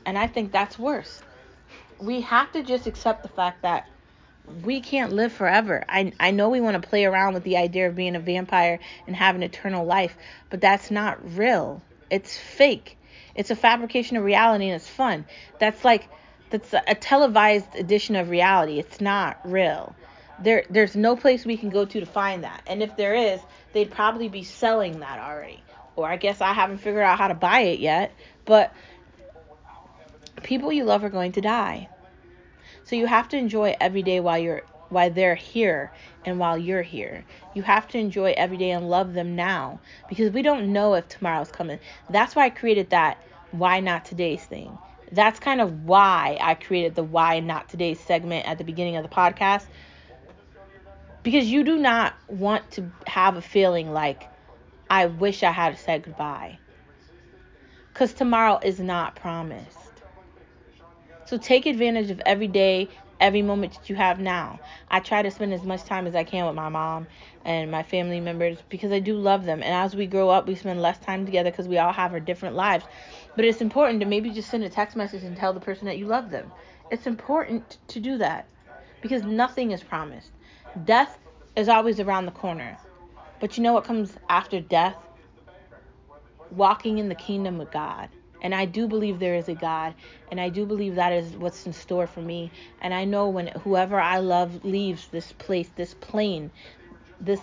and 0.05 0.18
i 0.18 0.26
think 0.26 0.52
that's 0.52 0.79
worse 0.79 1.22
we 2.00 2.20
have 2.20 2.52
to 2.52 2.62
just 2.62 2.87
accept 2.87 3.22
the 3.22 3.29
fact 3.29 3.62
that 3.62 3.88
we 4.64 4.81
can't 4.81 5.12
live 5.12 5.33
forever. 5.33 5.85
I 5.88 6.12
I 6.20 6.31
know 6.31 6.48
we 6.48 6.61
want 6.61 6.81
to 6.81 6.88
play 6.88 7.05
around 7.05 7.35
with 7.35 7.42
the 7.42 7.57
idea 7.57 7.88
of 7.88 7.96
being 7.96 8.16
a 8.16 8.20
vampire 8.20 8.79
and 9.07 9.16
having 9.16 9.42
eternal 9.42 9.85
life, 9.85 10.16
but 10.50 10.61
that's 10.61 10.90
not 10.90 11.37
real. 11.37 11.83
It's 12.11 12.37
fake. 12.37 12.96
It's 13.35 13.50
a 13.50 13.57
fabrication 13.57 14.16
of 14.16 14.24
reality 14.24 14.66
and 14.66 14.74
it's 14.74 14.88
fun. 14.88 15.24
That's 15.59 15.85
like 15.85 16.09
that's 16.50 16.72
a 16.72 16.94
televised 16.94 17.74
edition 17.74 18.16
of 18.16 18.30
reality. 18.30 18.78
It's 18.78 19.00
not 19.00 19.38
real. 19.44 19.94
There 20.38 20.64
there's 20.70 20.94
no 20.94 21.16
place 21.16 21.44
we 21.44 21.56
can 21.56 21.70
go 21.70 21.85
to 21.85 22.00
to 22.00 22.06
find 22.06 22.44
that. 22.44 22.62
And 22.66 22.82
if 22.82 22.96
there 22.96 23.14
is, 23.14 23.40
they'd 23.72 23.90
probably 23.90 24.28
be 24.28 24.44
selling 24.44 25.00
that 25.00 25.18
already. 25.18 25.62
Or 25.96 26.09
I 26.09 26.16
guess 26.16 26.40
I 26.40 26.52
haven't 26.52 26.78
figured 26.78 27.02
out 27.02 27.18
how 27.18 27.28
to 27.28 27.35
buy 27.35 27.61
it 27.61 27.80
yet, 27.80 28.12
but 28.44 28.72
people 30.42 30.72
you 30.72 30.85
love 30.85 31.04
are 31.04 31.11
going 31.11 31.32
to 31.32 31.40
die. 31.40 31.88
So 32.85 32.96
you 32.96 33.06
have 33.06 33.28
to 33.30 33.37
enjoy 33.37 33.74
every 33.80 34.02
day 34.02 34.20
while 34.20 34.38
you're 34.38 34.62
while 34.88 35.11
they're 35.11 35.35
here 35.35 35.90
and 36.24 36.38
while 36.38 36.56
you're 36.56 36.82
here. 36.82 37.24
You 37.54 37.62
have 37.62 37.88
to 37.88 37.98
enjoy 37.98 38.35
every 38.37 38.56
day 38.56 38.70
and 38.70 38.88
love 38.88 39.14
them 39.14 39.35
now 39.35 39.80
because 40.09 40.32
we 40.32 40.42
don't 40.42 40.72
know 40.72 40.94
if 40.94 41.09
tomorrow's 41.09 41.50
coming. 41.50 41.80
That's 42.09 42.37
why 42.37 42.44
I 42.44 42.50
created 42.50 42.90
that 42.90 43.22
why 43.50 43.80
not 43.80 44.04
today's 44.04 44.44
thing. 44.44 44.78
That's 45.12 45.38
kind 45.38 45.60
of 45.60 45.84
why 45.84 46.38
I 46.40 46.54
created 46.54 46.94
the 46.94 47.04
why 47.04 47.40
not 47.40 47.68
today 47.68 47.94
segment 47.94 48.46
at 48.46 48.58
the 48.58 48.64
beginning 48.64 48.96
of 48.96 49.02
the 49.02 49.08
podcast. 49.08 49.66
Because 51.22 51.46
you 51.46 51.64
do 51.64 51.76
not 51.78 52.14
want 52.28 52.70
to 52.72 52.90
have 53.06 53.36
a 53.36 53.42
feeling 53.42 53.92
like 53.92 54.28
I 54.90 55.06
wish 55.06 55.42
I 55.42 55.50
had 55.50 55.78
said 55.78 56.02
goodbye. 56.04 56.58
Cuz 57.94 58.12
tomorrow 58.12 58.58
is 58.62 58.78
not 58.78 59.16
promised. 59.16 59.86
So 61.26 61.38
take 61.38 61.66
advantage 61.66 62.10
of 62.10 62.20
every 62.24 62.46
day, 62.46 62.88
every 63.20 63.42
moment 63.42 63.74
that 63.74 63.90
you 63.90 63.96
have 63.96 64.20
now. 64.20 64.60
I 64.88 65.00
try 65.00 65.22
to 65.22 65.30
spend 65.30 65.52
as 65.52 65.64
much 65.64 65.82
time 65.82 66.06
as 66.06 66.14
I 66.14 66.22
can 66.22 66.46
with 66.46 66.54
my 66.54 66.68
mom 66.68 67.08
and 67.44 67.70
my 67.70 67.82
family 67.82 68.20
members 68.20 68.58
because 68.68 68.92
I 68.92 69.00
do 69.00 69.16
love 69.16 69.44
them. 69.44 69.62
And 69.62 69.72
as 69.74 69.96
we 69.96 70.06
grow 70.06 70.28
up, 70.30 70.46
we 70.46 70.54
spend 70.54 70.80
less 70.80 70.98
time 70.98 71.26
together 71.26 71.50
because 71.50 71.66
we 71.66 71.78
all 71.78 71.92
have 71.92 72.12
our 72.12 72.20
different 72.20 72.54
lives. 72.54 72.84
But 73.37 73.44
it's 73.44 73.61
important 73.61 74.01
to 74.01 74.07
maybe 74.07 74.31
just 74.31 74.51
send 74.51 74.64
a 74.64 74.70
text 74.70 74.96
message 74.96 75.22
and 75.22 75.37
tell 75.37 75.53
the 75.53 75.61
person 75.61 75.85
that 75.87 75.99
you 75.99 76.07
love 76.07 76.31
them. 76.31 76.51
It's 76.90 77.07
important 77.07 77.79
to 77.88 78.01
do 78.01 78.18
that 78.18 78.49
because 79.03 79.22
nothing 79.22 79.70
is 79.70 79.83
promised. 79.83 80.31
Death 80.85 81.18
is 81.55 81.68
always 81.68 82.01
around 82.01 82.27
the 82.27 82.33
corner. 82.33 82.79
But 83.38 83.57
you 83.57 83.62
know 83.62 83.75
what 83.75 83.85
comes 83.85 84.12
after 84.29 84.61
death? 84.61 84.96
Walking 86.51 86.99
in 86.99 87.09
the 87.09 87.14
kingdom 87.14 87.61
of 87.61 87.70
God. 87.70 88.09
And 88.42 88.55
I 88.55 88.64
do 88.64 88.87
believe 88.87 89.18
there 89.18 89.35
is 89.35 89.49
a 89.49 89.55
God, 89.55 89.94
and 90.31 90.40
I 90.40 90.51
do 90.51 90.66
believe 90.66 90.94
that 90.94 91.12
is 91.12 91.37
what's 91.37 91.66
in 91.66 91.72
store 91.72 92.07
for 92.07 92.20
me. 92.20 92.51
And 92.81 92.92
I 92.92 93.05
know 93.05 93.29
when 93.29 93.49
whoever 93.49 93.99
I 93.99 94.18
love 94.18 94.64
leaves 94.64 95.09
this 95.09 95.33
place, 95.33 95.70
this 95.75 95.94
plane, 95.94 96.51
this 97.20 97.40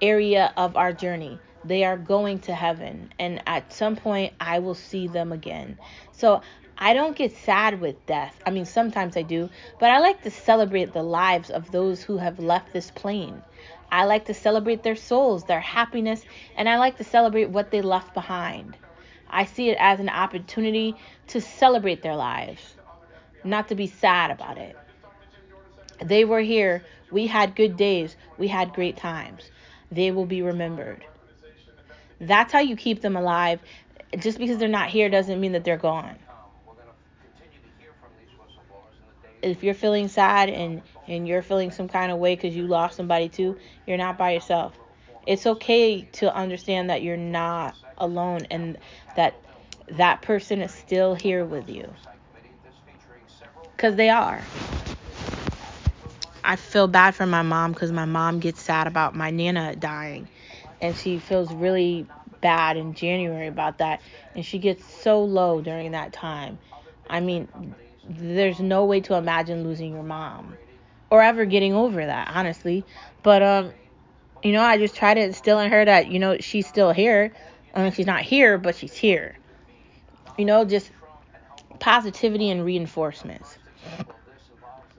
area 0.00 0.52
of 0.56 0.76
our 0.76 0.92
journey, 0.92 1.38
they 1.66 1.84
are 1.84 1.96
going 1.96 2.38
to 2.40 2.54
heaven. 2.54 3.12
And 3.18 3.42
at 3.46 3.72
some 3.72 3.96
point, 3.96 4.32
I 4.40 4.58
will 4.58 4.74
see 4.74 5.08
them 5.08 5.32
again. 5.32 5.78
So 6.12 6.42
I 6.78 6.92
don't 6.92 7.16
get 7.16 7.34
sad 7.36 7.80
with 7.80 8.04
death. 8.06 8.38
I 8.46 8.50
mean, 8.50 8.66
sometimes 8.66 9.16
I 9.16 9.22
do, 9.22 9.48
but 9.78 9.90
I 9.90 9.98
like 9.98 10.22
to 10.22 10.30
celebrate 10.30 10.92
the 10.92 11.02
lives 11.02 11.50
of 11.50 11.70
those 11.70 12.02
who 12.02 12.18
have 12.18 12.38
left 12.38 12.72
this 12.72 12.90
plane. 12.90 13.42
I 13.90 14.04
like 14.04 14.26
to 14.26 14.34
celebrate 14.34 14.82
their 14.82 14.96
souls, 14.96 15.44
their 15.44 15.60
happiness, 15.60 16.22
and 16.56 16.68
I 16.68 16.78
like 16.78 16.98
to 16.98 17.04
celebrate 17.04 17.50
what 17.50 17.70
they 17.70 17.82
left 17.82 18.14
behind. 18.14 18.76
I 19.28 19.44
see 19.44 19.70
it 19.70 19.78
as 19.80 20.00
an 20.00 20.08
opportunity 20.08 20.96
to 21.28 21.40
celebrate 21.40 22.02
their 22.02 22.16
lives, 22.16 22.76
not 23.42 23.68
to 23.68 23.74
be 23.74 23.86
sad 23.86 24.30
about 24.30 24.58
it. 24.58 24.76
They 26.04 26.24
were 26.24 26.40
here. 26.40 26.84
We 27.10 27.26
had 27.26 27.56
good 27.56 27.76
days. 27.76 28.16
We 28.36 28.48
had 28.48 28.74
great 28.74 28.96
times. 28.96 29.50
They 29.90 30.10
will 30.10 30.26
be 30.26 30.42
remembered. 30.42 31.04
That's 32.20 32.52
how 32.52 32.60
you 32.60 32.76
keep 32.76 33.00
them 33.02 33.16
alive. 33.16 33.60
Just 34.18 34.38
because 34.38 34.58
they're 34.58 34.68
not 34.68 34.88
here 34.88 35.08
doesn't 35.08 35.40
mean 35.40 35.52
that 35.52 35.64
they're 35.64 35.76
gone. 35.76 36.16
If 39.42 39.62
you're 39.62 39.74
feeling 39.74 40.08
sad 40.08 40.48
and, 40.48 40.82
and 41.06 41.28
you're 41.28 41.42
feeling 41.42 41.70
some 41.70 41.88
kind 41.88 42.10
of 42.10 42.18
way 42.18 42.34
because 42.34 42.56
you 42.56 42.66
lost 42.66 42.96
somebody 42.96 43.28
too, 43.28 43.58
you're 43.86 43.98
not 43.98 44.16
by 44.16 44.32
yourself. 44.32 44.78
It's 45.26 45.46
okay 45.46 46.02
to 46.12 46.34
understand 46.34 46.90
that 46.90 47.02
you're 47.02 47.16
not 47.16 47.74
alone 47.98 48.46
and 48.50 48.78
that 49.16 49.34
that 49.92 50.22
person 50.22 50.62
is 50.62 50.72
still 50.72 51.14
here 51.14 51.44
with 51.44 51.68
you. 51.68 51.92
Because 53.76 53.96
they 53.96 54.08
are. 54.08 54.40
I 56.42 56.56
feel 56.56 56.86
bad 56.86 57.14
for 57.14 57.26
my 57.26 57.42
mom 57.42 57.72
because 57.72 57.92
my 57.92 58.04
mom 58.04 58.38
gets 58.38 58.62
sad 58.62 58.86
about 58.86 59.14
my 59.14 59.30
Nana 59.30 59.74
dying. 59.74 60.28
And 60.80 60.94
she 60.94 61.18
feels 61.18 61.52
really 61.52 62.06
bad 62.40 62.76
in 62.76 62.94
January 62.94 63.46
about 63.46 63.78
that. 63.78 64.00
And 64.34 64.44
she 64.44 64.58
gets 64.58 64.84
so 65.02 65.24
low 65.24 65.60
during 65.60 65.92
that 65.92 66.12
time. 66.12 66.58
I 67.08 67.20
mean, 67.20 67.74
there's 68.08 68.60
no 68.60 68.84
way 68.84 69.00
to 69.02 69.14
imagine 69.14 69.64
losing 69.64 69.92
your 69.92 70.02
mom 70.02 70.56
or 71.10 71.22
ever 71.22 71.44
getting 71.44 71.74
over 71.74 72.04
that, 72.04 72.30
honestly. 72.34 72.84
But, 73.22 73.42
um, 73.42 73.72
you 74.42 74.52
know, 74.52 74.62
I 74.62 74.78
just 74.78 74.94
try 74.94 75.14
to 75.14 75.20
instill 75.20 75.58
in 75.60 75.70
her 75.70 75.84
that, 75.84 76.08
you 76.08 76.18
know, 76.18 76.38
she's 76.38 76.66
still 76.66 76.92
here. 76.92 77.32
I 77.74 77.82
mean, 77.82 77.92
she's 77.92 78.06
not 78.06 78.22
here, 78.22 78.58
but 78.58 78.76
she's 78.76 78.94
here. 78.94 79.36
You 80.38 80.44
know, 80.44 80.64
just 80.64 80.90
positivity 81.78 82.50
and 82.50 82.64
reinforcements. 82.64 83.58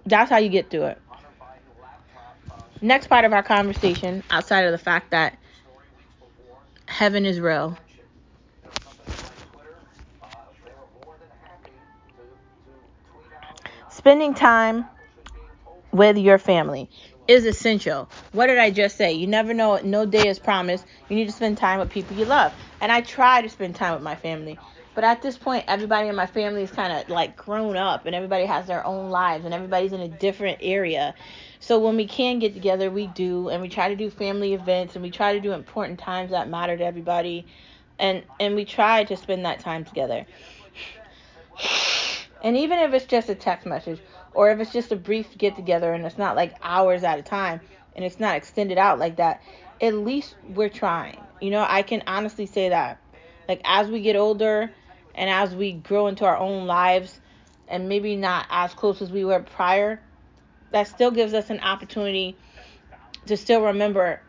That's 0.06 0.30
how 0.30 0.38
you 0.38 0.50
get 0.50 0.70
through 0.70 0.86
it. 0.86 1.02
Next 2.82 3.08
part 3.08 3.26
of 3.26 3.34
our 3.34 3.44
conversation, 3.44 4.24
outside 4.30 4.62
of 4.62 4.72
the 4.72 4.78
fact 4.78 5.12
that 5.12 5.38
heaven 6.98 7.28
is 7.28 7.40
real. 7.40 7.78
Spending 13.92 14.34
time 14.34 14.86
with 15.92 16.18
your 16.18 16.40
family 16.40 16.90
is 17.28 17.46
essential. 17.46 18.10
What 18.32 18.48
did 18.48 18.58
I 18.58 18.72
just 18.72 18.98
say? 18.98 19.14
You 19.14 19.28
never 19.28 19.54
know, 19.54 19.80
no 19.84 20.08
day 20.08 20.28
is 20.28 20.40
promised. 20.40 20.88
You 21.08 21.16
need 21.16 21.28
to 21.28 21.32
spend 21.32 21.60
time 21.60 21.80
with 21.80 21.92
people 21.92 22.18
you 22.18 22.26
love. 22.26 22.54
And 22.82 22.92
I 22.92 23.02
try 23.02 23.44
to 23.44 23.50
spend 23.50 23.76
time 23.76 23.94
with 23.94 24.02
my 24.02 24.16
family. 24.16 24.58
But 24.98 25.04
at 25.04 25.22
this 25.22 25.38
point, 25.38 25.66
everybody 25.68 26.08
in 26.08 26.16
my 26.16 26.26
family 26.26 26.64
is 26.64 26.72
kind 26.72 26.92
of 26.92 27.08
like 27.08 27.38
grown 27.38 27.78
up 27.78 28.08
and 28.08 28.16
everybody 28.16 28.46
has 28.46 28.66
their 28.66 28.84
own 28.84 29.12
lives 29.12 29.46
and 29.46 29.54
everybody's 29.54 29.94
in 29.94 30.00
a 30.00 30.08
different 30.08 30.58
area. 30.60 31.14
So 31.60 31.78
when 31.78 31.98
we 31.98 32.08
can 32.08 32.40
get 32.40 32.56
together, 32.56 32.90
we 32.90 33.06
do 33.06 33.50
and 33.50 33.62
we 33.62 33.70
try 33.70 33.90
to 33.90 33.96
do 33.96 34.10
family 34.10 34.56
events 34.56 34.96
and 34.96 35.04
we 35.04 35.12
try 35.12 35.34
to 35.34 35.40
do 35.40 35.52
important 35.52 36.00
times 36.00 36.32
that 36.32 36.50
matter 36.50 36.76
to 36.76 36.84
everybody. 36.84 37.46
And 38.00 38.24
and 38.40 38.56
we 38.56 38.66
try 38.66 39.04
to 39.04 39.16
spend 39.16 39.46
that 39.46 39.60
time 39.60 39.86
together. 39.86 40.26
And 42.42 42.58
even 42.58 42.80
if 42.80 42.92
it's 42.92 43.06
just 43.06 43.30
a 43.30 43.36
text 43.36 43.68
message 43.68 44.00
or 44.34 44.50
if 44.50 44.60
it's 44.60 44.74
just 44.74 44.92
a 44.92 44.96
brief 44.96 45.38
get 45.38 45.56
together 45.56 45.94
and 45.94 46.08
it's 46.08 46.18
not 46.18 46.36
like 46.36 46.56
hours 46.64 47.04
at 47.04 47.20
a 47.20 47.22
time 47.22 47.62
and 47.96 48.04
it's 48.04 48.20
not 48.20 48.36
extended 48.36 48.80
out 48.80 48.98
like 48.98 49.18
that, 49.18 49.44
at 49.80 49.94
least 49.94 50.34
we're 50.56 50.70
trying. 50.70 51.24
You 51.40 51.52
know, 51.52 51.64
I 51.70 51.84
can 51.84 52.02
honestly 52.08 52.48
say 52.48 52.70
that. 52.70 53.00
Like 53.48 53.62
as 53.64 53.90
we 53.90 54.02
get 54.02 54.16
older 54.16 54.72
and 55.18 55.30
as 55.30 55.54
we 55.54 55.74
grow 55.74 56.08
into 56.08 56.24
our 56.26 56.38
own 56.38 56.68
lives 56.68 57.20
and 57.68 57.90
maybe 57.90 58.16
not 58.16 58.46
as 58.50 58.74
close 58.74 59.02
as 59.02 59.12
we 59.12 59.26
were 59.26 59.40
prior, 59.40 60.00
that 60.72 60.88
still 60.88 61.12
gives 61.12 61.34
us 61.34 61.50
an 61.50 61.60
opportunity 61.60 62.38
to 63.26 63.36
still 63.36 63.62
remember 63.64 64.22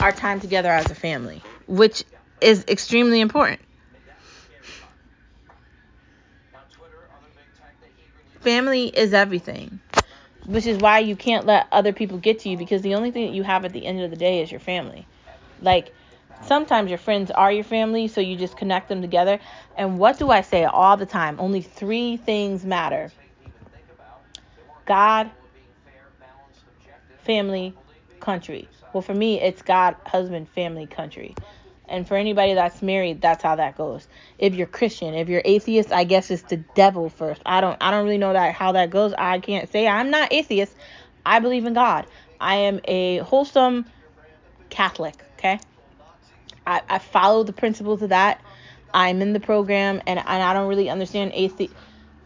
our 0.00 0.12
time 0.12 0.40
together 0.40 0.70
as 0.70 0.90
a 0.90 0.94
family, 0.94 1.42
which 1.66 2.04
is 2.40 2.64
extremely 2.68 3.20
important. 3.20 3.60
Family 8.40 8.86
is 8.86 9.12
everything, 9.12 9.80
which 10.44 10.66
is 10.66 10.78
why 10.78 11.00
you 11.00 11.16
can't 11.16 11.46
let 11.46 11.66
other 11.72 11.92
people 11.92 12.18
get 12.18 12.40
to 12.40 12.48
you 12.48 12.56
because 12.56 12.82
the 12.82 12.94
only 12.94 13.10
thing 13.10 13.26
that 13.26 13.34
you 13.34 13.42
have 13.42 13.64
at 13.64 13.72
the 13.72 13.84
end 13.84 14.00
of 14.00 14.10
the 14.10 14.16
day 14.16 14.40
is 14.40 14.50
your 14.50 14.60
family. 14.60 15.06
Like, 15.60 15.92
sometimes 16.44 16.90
your 16.90 16.98
friends 16.98 17.30
are 17.30 17.50
your 17.50 17.64
family, 17.64 18.08
so 18.08 18.20
you 18.20 18.36
just 18.36 18.56
connect 18.56 18.88
them 18.88 19.02
together. 19.02 19.38
And 19.76 19.98
what 19.98 20.18
do 20.18 20.30
I 20.30 20.40
say 20.40 20.64
all 20.64 20.96
the 20.96 21.06
time? 21.06 21.36
Only 21.38 21.62
three 21.62 22.16
things 22.16 22.64
matter 22.64 23.12
God, 24.86 25.30
family, 27.24 27.74
country. 28.20 28.68
Well, 28.92 29.02
for 29.02 29.14
me, 29.14 29.40
it's 29.40 29.62
God, 29.62 29.96
husband, 30.06 30.48
family, 30.48 30.86
country. 30.86 31.34
And 31.88 32.06
for 32.06 32.16
anybody 32.16 32.54
that's 32.54 32.82
married, 32.82 33.20
that's 33.20 33.42
how 33.42 33.56
that 33.56 33.76
goes. 33.76 34.08
If 34.38 34.54
you're 34.54 34.66
Christian, 34.66 35.14
if 35.14 35.28
you're 35.28 35.42
atheist, 35.44 35.92
I 35.92 36.04
guess 36.04 36.30
it's 36.30 36.42
the 36.42 36.56
devil 36.56 37.08
first. 37.08 37.42
I 37.46 37.60
don't 37.60 37.76
I 37.80 37.90
don't 37.90 38.04
really 38.04 38.18
know 38.18 38.32
that 38.32 38.54
how 38.54 38.72
that 38.72 38.90
goes. 38.90 39.12
I 39.16 39.38
can't 39.38 39.70
say 39.70 39.86
I'm 39.86 40.10
not 40.10 40.32
atheist. 40.32 40.74
I 41.24 41.38
believe 41.38 41.64
in 41.64 41.74
God. 41.74 42.06
I 42.40 42.56
am 42.56 42.80
a 42.84 43.18
wholesome 43.18 43.86
Catholic, 44.68 45.22
okay? 45.38 45.60
I, 46.66 46.82
I 46.88 46.98
follow 46.98 47.44
the 47.44 47.52
principles 47.52 48.02
of 48.02 48.10
that. 48.10 48.42
I'm 48.92 49.22
in 49.22 49.32
the 49.32 49.40
program 49.40 50.02
and, 50.06 50.18
and 50.18 50.42
I 50.42 50.52
don't 50.52 50.68
really 50.68 50.90
understand 50.90 51.32
athe- 51.32 51.74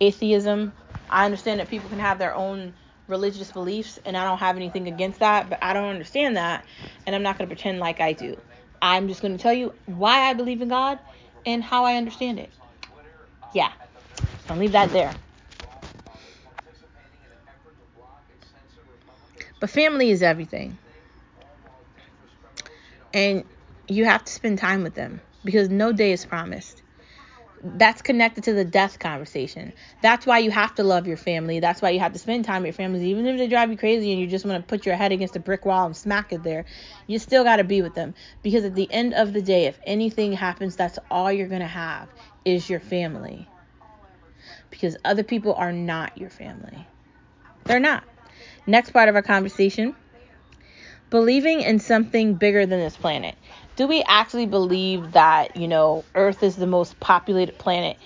atheism. 0.00 0.72
I 1.08 1.24
understand 1.24 1.60
that 1.60 1.68
people 1.68 1.88
can 1.88 1.98
have 1.98 2.18
their 2.18 2.34
own 2.34 2.74
religious 3.08 3.50
beliefs, 3.50 3.98
and 4.04 4.16
I 4.16 4.24
don't 4.24 4.38
have 4.38 4.56
anything 4.56 4.86
against 4.86 5.18
that, 5.18 5.50
but 5.50 5.58
I 5.60 5.72
don't 5.72 5.88
understand 5.88 6.36
that, 6.36 6.64
and 7.04 7.14
I'm 7.14 7.22
not 7.22 7.36
going 7.36 7.48
to 7.48 7.54
pretend 7.54 7.80
like 7.80 8.00
I 8.00 8.12
do. 8.12 8.40
I'm 8.80 9.08
just 9.08 9.20
going 9.20 9.36
to 9.36 9.42
tell 9.42 9.52
you 9.52 9.74
why 9.86 10.30
I 10.30 10.34
believe 10.34 10.62
in 10.62 10.68
God 10.68 10.98
and 11.44 11.62
how 11.62 11.84
I 11.84 11.96
understand 11.96 12.38
it. 12.38 12.52
Yeah. 13.52 13.72
I'll 14.48 14.56
leave 14.56 14.72
that 14.72 14.90
there. 14.92 15.12
But 19.60 19.70
family 19.70 20.10
is 20.10 20.22
everything. 20.22 20.78
And 23.12 23.44
you 23.90 24.04
have 24.04 24.24
to 24.24 24.32
spend 24.32 24.58
time 24.58 24.84
with 24.84 24.94
them 24.94 25.20
because 25.44 25.68
no 25.68 25.92
day 25.92 26.12
is 26.12 26.24
promised. 26.24 26.80
That's 27.62 28.00
connected 28.00 28.44
to 28.44 28.54
the 28.54 28.64
death 28.64 28.98
conversation. 29.00 29.74
That's 30.00 30.24
why 30.24 30.38
you 30.38 30.50
have 30.50 30.76
to 30.76 30.84
love 30.84 31.06
your 31.06 31.18
family. 31.18 31.60
That's 31.60 31.82
why 31.82 31.90
you 31.90 31.98
have 31.98 32.14
to 32.14 32.18
spend 32.18 32.44
time 32.44 32.62
with 32.62 32.68
your 32.68 32.72
family. 32.74 33.04
Even 33.10 33.26
if 33.26 33.36
they 33.36 33.48
drive 33.48 33.70
you 33.70 33.76
crazy 33.76 34.12
and 34.12 34.20
you 34.20 34.28
just 34.28 34.46
want 34.46 34.62
to 34.62 34.66
put 34.66 34.86
your 34.86 34.94
head 34.94 35.12
against 35.12 35.36
a 35.36 35.40
brick 35.40 35.66
wall 35.66 35.86
and 35.86 35.96
smack 35.96 36.32
it 36.32 36.42
there, 36.42 36.64
you 37.06 37.18
still 37.18 37.44
got 37.44 37.56
to 37.56 37.64
be 37.64 37.82
with 37.82 37.94
them. 37.94 38.14
Because 38.42 38.64
at 38.64 38.76
the 38.76 38.90
end 38.90 39.12
of 39.12 39.34
the 39.34 39.42
day, 39.42 39.66
if 39.66 39.78
anything 39.84 40.32
happens, 40.32 40.76
that's 40.76 40.98
all 41.10 41.30
you're 41.30 41.48
going 41.48 41.60
to 41.60 41.66
have 41.66 42.08
is 42.44 42.70
your 42.70 42.80
family. 42.80 43.46
Because 44.70 44.96
other 45.04 45.24
people 45.24 45.52
are 45.54 45.72
not 45.72 46.16
your 46.16 46.30
family. 46.30 46.86
They're 47.64 47.80
not. 47.80 48.04
Next 48.66 48.90
part 48.90 49.08
of 49.08 49.16
our 49.16 49.22
conversation 49.22 49.96
believing 51.10 51.60
in 51.60 51.80
something 51.80 52.34
bigger 52.34 52.64
than 52.64 52.78
this 52.78 52.96
planet. 52.96 53.34
Do 53.80 53.88
we 53.88 54.02
actually 54.06 54.44
believe 54.44 55.12
that, 55.12 55.56
you 55.56 55.66
know, 55.66 56.04
Earth 56.14 56.42
is 56.42 56.54
the 56.54 56.66
most 56.66 57.00
populated 57.00 57.56
planet 57.56 57.96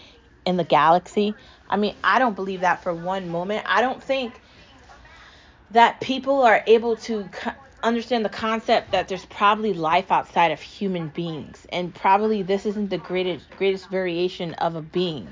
in 0.46 0.56
the 0.56 0.62
galaxy? 0.62 1.36
I 1.68 1.76
mean, 1.76 1.96
I 2.04 2.20
don't 2.20 2.36
believe 2.36 2.60
that 2.60 2.84
for 2.84 2.94
one 2.94 3.28
moment. 3.28 3.66
I 3.68 3.80
don't 3.80 4.00
think 4.00 4.40
that 5.72 6.00
people 6.00 6.42
are 6.42 6.62
able 6.68 6.94
to 6.98 7.24
co- 7.24 7.50
understand 7.82 8.24
the 8.24 8.28
concept 8.28 8.92
that 8.92 9.08
there's 9.08 9.24
probably 9.24 9.72
life 9.72 10.12
outside 10.12 10.52
of 10.52 10.60
human 10.60 11.08
beings 11.08 11.66
and 11.70 11.92
probably 11.92 12.44
this 12.44 12.66
isn't 12.66 12.90
the 12.90 12.98
greatest 12.98 13.50
greatest 13.56 13.88
variation 13.88 14.54
of 14.54 14.76
a 14.76 14.80
being 14.80 15.26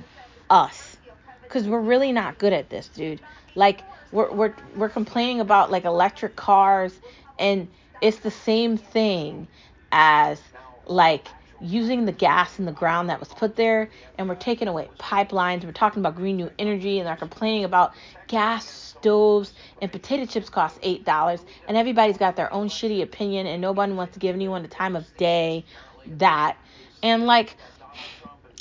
us 0.51 0.97
because 1.45 1.69
we're 1.69 1.81
really 1.81 2.11
not 2.11 2.39
good 2.39 2.53
at 2.53 2.69
this 2.69 2.89
dude 2.89 3.21
like 3.55 3.85
we're, 4.11 4.33
we're 4.33 4.55
we're 4.75 4.89
complaining 4.89 5.41
about 5.41 5.71
like 5.71 5.85
electric 5.85 6.35
cars 6.35 6.93
and 7.39 7.69
it's 8.03 8.19
the 8.19 8.31
same 8.31 8.77
thing 8.77 9.47
as 9.93 10.41
like 10.87 11.29
using 11.61 12.07
the 12.07 12.13
gas 12.13 12.59
in 12.59 12.65
the 12.65 12.73
ground 12.73 13.09
that 13.09 13.21
was 13.21 13.29
put 13.29 13.55
there 13.55 13.89
and 14.19 14.29
we're 14.29 14.35
taking 14.35 14.67
away 14.67 14.89
pipelines 14.99 15.65
we're 15.65 15.71
talking 15.71 16.01
about 16.01 16.17
green 16.17 16.37
new 16.37 16.51
energy 16.59 16.99
and 16.99 17.07
they're 17.07 17.15
complaining 17.15 17.63
about 17.63 17.93
gas 18.27 18.93
stoves 19.03 19.53
and 19.81 19.93
potato 19.93 20.25
chips 20.25 20.49
cost 20.49 20.79
eight 20.83 21.05
dollars 21.05 21.41
and 21.69 21.77
everybody's 21.77 22.17
got 22.17 22.35
their 22.35 22.53
own 22.53 22.69
shitty 22.69 23.03
opinion 23.03 23.47
and 23.47 23.61
nobody 23.63 23.93
wants 23.93 24.15
to 24.15 24.21
give 24.21 24.35
anyone 24.35 24.63
the 24.63 24.69
time 24.69 24.97
of 24.97 25.05
day 25.17 25.65
that. 26.07 26.57
And 27.03 27.27
like 27.27 27.57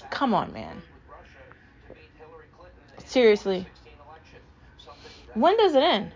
come 0.10 0.34
on 0.34 0.52
man. 0.54 0.82
Seriously. 3.06 3.68
When 5.34 5.58
does 5.58 5.76
it 5.76 5.84
end? 5.84 6.12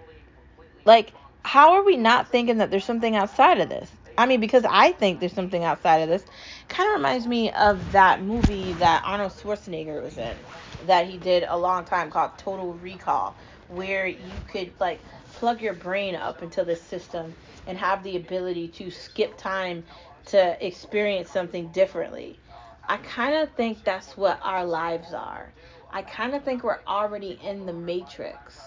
Like 0.85 1.13
how 1.43 1.73
are 1.73 1.83
we 1.83 1.97
not 1.97 2.29
thinking 2.29 2.57
that 2.57 2.71
there's 2.71 2.85
something 2.85 3.15
outside 3.15 3.59
of 3.59 3.69
this? 3.69 3.89
I 4.17 4.25
mean, 4.25 4.39
because 4.39 4.65
I 4.69 4.93
think 4.93 5.19
there's 5.19 5.33
something 5.33 5.63
outside 5.63 5.97
of 5.97 6.09
this. 6.09 6.25
Kind 6.69 6.89
of 6.89 6.95
reminds 6.95 7.27
me 7.27 7.51
of 7.51 7.91
that 7.91 8.21
movie 8.21 8.73
that 8.73 9.03
Arnold 9.05 9.33
Schwarzenegger 9.33 10.01
was 10.01 10.17
in, 10.17 10.37
that 10.85 11.07
he 11.07 11.17
did 11.17 11.43
a 11.47 11.57
long 11.57 11.85
time 11.85 12.09
called 12.11 12.37
Total 12.37 12.73
Recall, 12.73 13.37
where 13.67 14.07
you 14.07 14.41
could 14.51 14.73
like 14.79 15.01
plug 15.33 15.61
your 15.61 15.73
brain 15.73 16.15
up 16.15 16.41
into 16.41 16.63
this 16.63 16.81
system 16.81 17.35
and 17.67 17.77
have 17.77 18.03
the 18.03 18.15
ability 18.15 18.69
to 18.69 18.89
skip 18.89 19.37
time 19.37 19.83
to 20.27 20.65
experience 20.65 21.29
something 21.29 21.67
differently. 21.69 22.39
I 22.87 22.97
kind 22.97 23.35
of 23.35 23.51
think 23.55 23.83
that's 23.83 24.15
what 24.15 24.39
our 24.43 24.65
lives 24.65 25.13
are. 25.13 25.53
I 25.91 26.03
kind 26.03 26.35
of 26.35 26.43
think 26.43 26.63
we're 26.63 26.79
already 26.87 27.39
in 27.43 27.65
the 27.65 27.73
matrix 27.73 28.59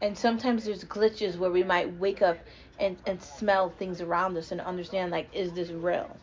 and 0.00 0.16
sometimes 0.16 0.64
there's 0.64 0.84
glitches 0.84 1.36
where 1.36 1.50
we 1.50 1.64
might 1.64 1.92
wake 1.94 2.22
up 2.22 2.38
and, 2.78 2.96
and 3.06 3.22
smell 3.22 3.70
things 3.70 4.00
around 4.00 4.36
us 4.36 4.52
and 4.52 4.60
understand 4.60 5.10
like 5.10 5.28
is 5.32 5.52
this 5.52 5.70
real? 5.70 6.16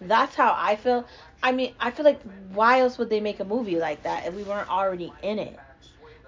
That's 0.00 0.34
how 0.34 0.54
i 0.58 0.76
feel. 0.76 1.06
I 1.42 1.52
mean 1.52 1.74
i 1.80 1.90
feel 1.90 2.04
like 2.04 2.20
why 2.52 2.80
else 2.80 2.98
would 2.98 3.10
they 3.10 3.20
make 3.20 3.40
a 3.40 3.44
movie 3.44 3.78
like 3.78 4.02
that 4.02 4.26
if 4.26 4.34
we 4.34 4.42
weren't 4.42 4.70
already 4.70 5.12
in 5.22 5.38
it? 5.38 5.58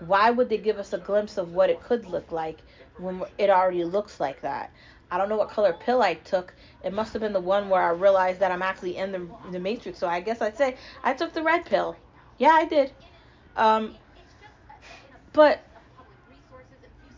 Why 0.00 0.30
would 0.30 0.48
they 0.48 0.58
give 0.58 0.78
us 0.78 0.92
a 0.92 0.98
glimpse 0.98 1.38
of 1.38 1.52
what 1.52 1.70
it 1.70 1.82
could 1.82 2.06
look 2.06 2.32
like 2.32 2.60
when 2.98 3.22
it 3.38 3.50
already 3.50 3.84
looks 3.84 4.20
like 4.20 4.40
that? 4.42 4.70
I 5.10 5.18
don't 5.18 5.28
know 5.28 5.36
what 5.36 5.50
color 5.50 5.72
pill 5.72 6.02
i 6.02 6.14
took. 6.14 6.54
It 6.82 6.92
must 6.92 7.12
have 7.12 7.22
been 7.22 7.32
the 7.32 7.40
one 7.40 7.68
where 7.68 7.82
i 7.82 7.90
realized 7.90 8.40
that 8.40 8.52
i'm 8.52 8.62
actually 8.62 8.96
in 8.96 9.12
the, 9.12 9.28
the 9.52 9.60
matrix 9.60 9.98
so 9.98 10.08
i 10.08 10.20
guess 10.20 10.40
i'd 10.40 10.56
say 10.56 10.76
i 11.02 11.12
took 11.14 11.32
the 11.32 11.42
red 11.42 11.64
pill. 11.66 11.96
Yeah 12.38 12.52
i 12.52 12.64
did. 12.64 12.92
Um 13.56 13.96
but 15.32 15.60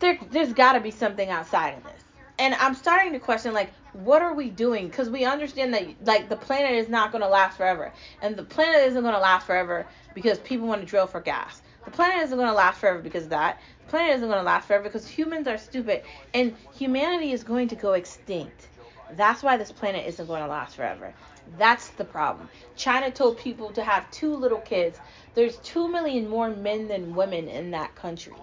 there, 0.00 0.18
there's 0.30 0.52
got 0.52 0.72
to 0.72 0.80
be 0.80 0.90
something 0.90 1.30
outside 1.30 1.76
of 1.76 1.84
this. 1.84 2.05
And 2.38 2.54
I'm 2.54 2.74
starting 2.74 3.12
to 3.12 3.18
question, 3.18 3.54
like, 3.54 3.72
what 3.92 4.20
are 4.20 4.34
we 4.34 4.50
doing? 4.50 4.88
Because 4.88 5.08
we 5.08 5.24
understand 5.24 5.72
that, 5.72 5.86
like, 6.04 6.28
the 6.28 6.36
planet 6.36 6.72
is 6.72 6.88
not 6.88 7.10
going 7.10 7.22
to 7.22 7.28
last 7.28 7.56
forever. 7.56 7.92
And 8.20 8.36
the 8.36 8.42
planet 8.42 8.86
isn't 8.88 9.00
going 9.00 9.14
to 9.14 9.20
last 9.20 9.46
forever 9.46 9.86
because 10.14 10.38
people 10.40 10.66
want 10.66 10.82
to 10.82 10.86
drill 10.86 11.06
for 11.06 11.20
gas. 11.20 11.62
The 11.86 11.90
planet 11.90 12.24
isn't 12.24 12.36
going 12.36 12.48
to 12.48 12.54
last 12.54 12.78
forever 12.78 13.00
because 13.00 13.24
of 13.24 13.30
that. 13.30 13.60
The 13.86 13.90
planet 13.90 14.16
isn't 14.16 14.28
going 14.28 14.40
to 14.40 14.44
last 14.44 14.66
forever 14.66 14.84
because 14.84 15.08
humans 15.08 15.46
are 15.46 15.56
stupid. 15.56 16.02
And 16.34 16.54
humanity 16.76 17.32
is 17.32 17.42
going 17.42 17.68
to 17.68 17.76
go 17.76 17.92
extinct. 17.92 18.68
That's 19.12 19.42
why 19.42 19.56
this 19.56 19.72
planet 19.72 20.06
isn't 20.06 20.26
going 20.26 20.42
to 20.42 20.48
last 20.48 20.76
forever. 20.76 21.14
That's 21.58 21.88
the 21.90 22.04
problem. 22.04 22.48
China 22.74 23.10
told 23.10 23.38
people 23.38 23.70
to 23.70 23.84
have 23.84 24.10
two 24.10 24.34
little 24.34 24.58
kids. 24.58 24.98
There's 25.34 25.56
2 25.58 25.88
million 25.88 26.28
more 26.28 26.50
men 26.50 26.88
than 26.88 27.14
women 27.14 27.48
in 27.48 27.70
that 27.70 27.94
country. 27.94 28.34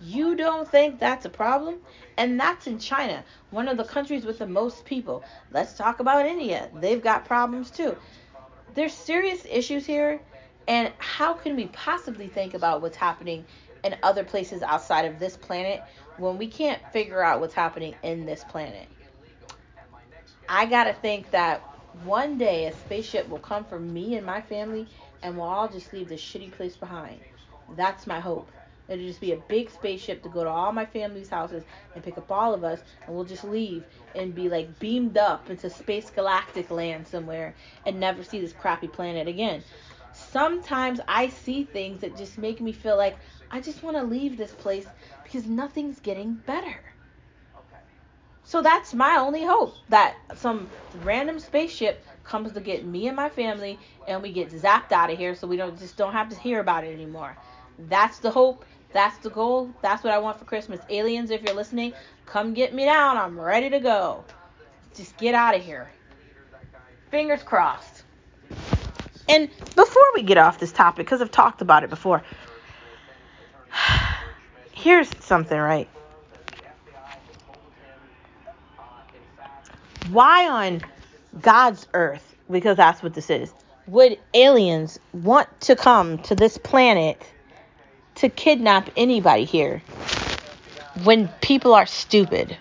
You 0.00 0.34
don't 0.34 0.66
think 0.66 0.98
that's 0.98 1.26
a 1.26 1.30
problem? 1.30 1.76
And 2.16 2.40
that's 2.40 2.66
in 2.66 2.78
China, 2.78 3.22
one 3.50 3.68
of 3.68 3.76
the 3.76 3.84
countries 3.84 4.24
with 4.24 4.38
the 4.38 4.46
most 4.46 4.84
people. 4.84 5.22
Let's 5.52 5.74
talk 5.74 6.00
about 6.00 6.24
India. 6.24 6.70
They've 6.74 7.02
got 7.02 7.26
problems 7.26 7.70
too. 7.70 7.96
There's 8.74 8.94
serious 8.94 9.44
issues 9.50 9.84
here, 9.84 10.20
and 10.66 10.92
how 10.98 11.34
can 11.34 11.54
we 11.54 11.66
possibly 11.66 12.28
think 12.28 12.54
about 12.54 12.80
what's 12.80 12.96
happening 12.96 13.44
in 13.84 13.96
other 14.02 14.24
places 14.24 14.62
outside 14.62 15.04
of 15.04 15.18
this 15.18 15.36
planet 15.36 15.82
when 16.16 16.38
we 16.38 16.46
can't 16.46 16.80
figure 16.92 17.22
out 17.22 17.40
what's 17.40 17.54
happening 17.54 17.94
in 18.02 18.24
this 18.24 18.44
planet? 18.44 18.88
I 20.48 20.66
gotta 20.66 20.94
think 20.94 21.30
that 21.32 21.60
one 22.04 22.38
day 22.38 22.66
a 22.66 22.72
spaceship 22.72 23.28
will 23.28 23.38
come 23.38 23.64
for 23.64 23.78
me 23.78 24.16
and 24.16 24.24
my 24.24 24.40
family, 24.40 24.86
and 25.22 25.36
we'll 25.36 25.46
all 25.46 25.68
just 25.68 25.92
leave 25.92 26.08
this 26.08 26.22
shitty 26.22 26.52
place 26.52 26.76
behind. 26.76 27.20
That's 27.76 28.06
my 28.06 28.20
hope. 28.20 28.50
It'll 28.90 29.06
just 29.06 29.20
be 29.20 29.32
a 29.32 29.36
big 29.36 29.70
spaceship 29.70 30.22
to 30.24 30.28
go 30.28 30.42
to 30.42 30.50
all 30.50 30.72
my 30.72 30.84
family's 30.84 31.28
houses 31.28 31.62
and 31.94 32.02
pick 32.02 32.18
up 32.18 32.30
all 32.30 32.52
of 32.52 32.64
us, 32.64 32.80
and 33.06 33.14
we'll 33.14 33.24
just 33.24 33.44
leave 33.44 33.84
and 34.16 34.34
be 34.34 34.48
like 34.48 34.78
beamed 34.80 35.16
up 35.16 35.48
into 35.48 35.70
space 35.70 36.10
galactic 36.10 36.70
land 36.70 37.06
somewhere 37.06 37.54
and 37.86 38.00
never 38.00 38.24
see 38.24 38.40
this 38.40 38.52
crappy 38.52 38.88
planet 38.88 39.28
again. 39.28 39.62
Sometimes 40.12 41.00
I 41.06 41.28
see 41.28 41.62
things 41.62 42.00
that 42.00 42.16
just 42.16 42.36
make 42.36 42.60
me 42.60 42.72
feel 42.72 42.96
like 42.96 43.16
I 43.50 43.60
just 43.60 43.82
want 43.84 43.96
to 43.96 44.02
leave 44.02 44.36
this 44.36 44.52
place 44.52 44.86
because 45.22 45.46
nothing's 45.46 46.00
getting 46.00 46.34
better. 46.34 46.80
So 48.42 48.60
that's 48.62 48.92
my 48.92 49.16
only 49.16 49.44
hope 49.44 49.74
that 49.90 50.16
some 50.34 50.68
random 51.04 51.38
spaceship 51.38 52.04
comes 52.24 52.52
to 52.52 52.60
get 52.60 52.84
me 52.84 53.06
and 53.06 53.14
my 53.14 53.28
family 53.28 53.78
and 54.08 54.20
we 54.20 54.32
get 54.32 54.50
zapped 54.50 54.90
out 54.90 55.10
of 55.10 55.16
here 55.16 55.36
so 55.36 55.46
we 55.46 55.56
don't 55.56 55.78
just 55.78 55.96
don't 55.96 56.12
have 56.12 56.28
to 56.30 56.36
hear 56.36 56.58
about 56.58 56.82
it 56.82 56.92
anymore. 56.92 57.36
That's 57.78 58.18
the 58.18 58.30
hope 58.32 58.64
that's 58.92 59.18
the 59.18 59.30
goal. 59.30 59.72
That's 59.82 60.02
what 60.02 60.12
I 60.12 60.18
want 60.18 60.38
for 60.38 60.44
Christmas. 60.44 60.80
Aliens, 60.88 61.30
if 61.30 61.42
you're 61.42 61.54
listening, 61.54 61.92
come 62.26 62.54
get 62.54 62.74
me 62.74 62.84
down. 62.84 63.16
I'm 63.16 63.38
ready 63.38 63.70
to 63.70 63.80
go. 63.80 64.24
Just 64.94 65.16
get 65.16 65.34
out 65.34 65.54
of 65.54 65.62
here. 65.62 65.90
Fingers 67.10 67.42
crossed. 67.42 68.04
And 69.28 69.48
before 69.76 70.06
we 70.14 70.22
get 70.22 70.38
off 70.38 70.58
this 70.58 70.72
topic, 70.72 71.06
because 71.06 71.20
I've 71.20 71.30
talked 71.30 71.62
about 71.62 71.84
it 71.84 71.90
before, 71.90 72.22
here's 74.72 75.08
something, 75.24 75.58
right? 75.58 75.88
Why 80.10 80.48
on 80.48 80.80
God's 81.40 81.86
earth, 81.94 82.34
because 82.50 82.76
that's 82.76 83.02
what 83.02 83.14
this 83.14 83.30
is, 83.30 83.52
would 83.86 84.18
aliens 84.34 84.98
want 85.12 85.48
to 85.62 85.76
come 85.76 86.18
to 86.18 86.34
this 86.34 86.58
planet? 86.58 87.22
To 88.20 88.28
kidnap 88.28 88.90
anybody 88.98 89.44
here 89.44 89.82
when 91.04 91.28
people 91.40 91.74
are 91.74 91.86
stupid. 91.86 92.54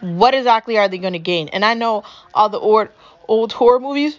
What 0.00 0.34
exactly 0.34 0.78
are 0.78 0.88
they 0.88 0.98
going 0.98 1.14
to 1.14 1.18
gain? 1.18 1.48
And 1.48 1.64
I 1.64 1.74
know 1.74 2.04
all 2.32 2.48
the 2.48 2.60
old, 2.60 2.88
old 3.26 3.52
horror 3.52 3.80
movies 3.80 4.16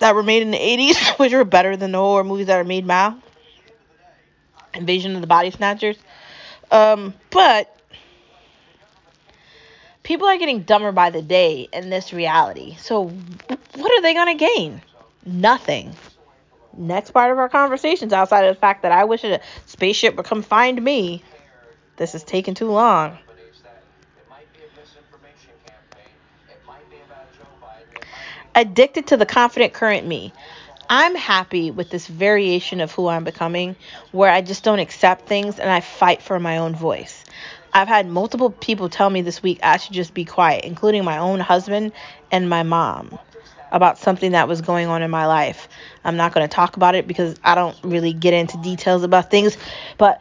that 0.00 0.16
were 0.16 0.24
made 0.24 0.42
in 0.42 0.50
the 0.50 0.58
80s, 0.58 1.18
which 1.20 1.32
are 1.32 1.44
better 1.44 1.76
than 1.76 1.92
the 1.92 1.98
horror 1.98 2.24
movies 2.24 2.48
that 2.48 2.58
are 2.58 2.64
made 2.64 2.84
now. 2.84 3.20
Invasion 4.74 5.14
of 5.14 5.20
the 5.20 5.28
Body 5.28 5.52
Snatchers. 5.52 5.96
Um, 6.72 7.14
but 7.30 7.72
people 10.02 10.26
are 10.26 10.36
getting 10.36 10.62
dumber 10.62 10.90
by 10.90 11.10
the 11.10 11.22
day 11.22 11.68
in 11.72 11.90
this 11.90 12.12
reality. 12.12 12.76
So 12.80 13.04
what 13.04 13.92
are 13.92 14.02
they 14.02 14.14
gonna 14.14 14.34
gain? 14.34 14.82
Nothing. 15.24 15.94
Next 16.78 17.10
part 17.10 17.32
of 17.32 17.38
our 17.38 17.48
conversations, 17.48 18.12
outside 18.12 18.44
of 18.44 18.54
the 18.54 18.60
fact 18.60 18.82
that 18.82 18.92
I 18.92 19.02
wish 19.02 19.24
a 19.24 19.40
spaceship 19.66 20.14
would 20.14 20.26
come 20.26 20.42
find 20.42 20.80
me. 20.80 21.24
This 21.96 22.14
is 22.14 22.22
taking 22.22 22.54
too 22.54 22.70
long. 22.70 23.18
Addicted 28.54 29.08
to 29.08 29.16
the 29.16 29.26
confident 29.26 29.72
current 29.72 30.06
me. 30.06 30.32
I'm 30.88 31.16
happy 31.16 31.72
with 31.72 31.90
this 31.90 32.06
variation 32.06 32.80
of 32.80 32.92
who 32.92 33.08
I'm 33.08 33.24
becoming, 33.24 33.74
where 34.12 34.30
I 34.30 34.40
just 34.40 34.62
don't 34.62 34.78
accept 34.78 35.26
things 35.26 35.58
and 35.58 35.68
I 35.68 35.80
fight 35.80 36.22
for 36.22 36.38
my 36.38 36.58
own 36.58 36.76
voice. 36.76 37.24
I've 37.72 37.88
had 37.88 38.06
multiple 38.08 38.50
people 38.50 38.88
tell 38.88 39.10
me 39.10 39.22
this 39.22 39.42
week 39.42 39.58
I 39.64 39.78
should 39.78 39.94
just 39.94 40.14
be 40.14 40.24
quiet, 40.24 40.64
including 40.64 41.04
my 41.04 41.18
own 41.18 41.40
husband 41.40 41.92
and 42.30 42.48
my 42.48 42.62
mom, 42.62 43.18
about 43.70 43.98
something 43.98 44.32
that 44.32 44.48
was 44.48 44.60
going 44.60 44.88
on 44.88 45.02
in 45.02 45.10
my 45.10 45.26
life. 45.26 45.68
I'm 46.04 46.16
not 46.16 46.32
going 46.34 46.48
to 46.48 46.54
talk 46.54 46.76
about 46.76 46.94
it 46.94 47.06
because 47.06 47.36
I 47.44 47.54
don't 47.54 47.76
really 47.82 48.12
get 48.12 48.34
into 48.34 48.56
details 48.58 49.02
about 49.02 49.30
things, 49.30 49.56
but 49.96 50.20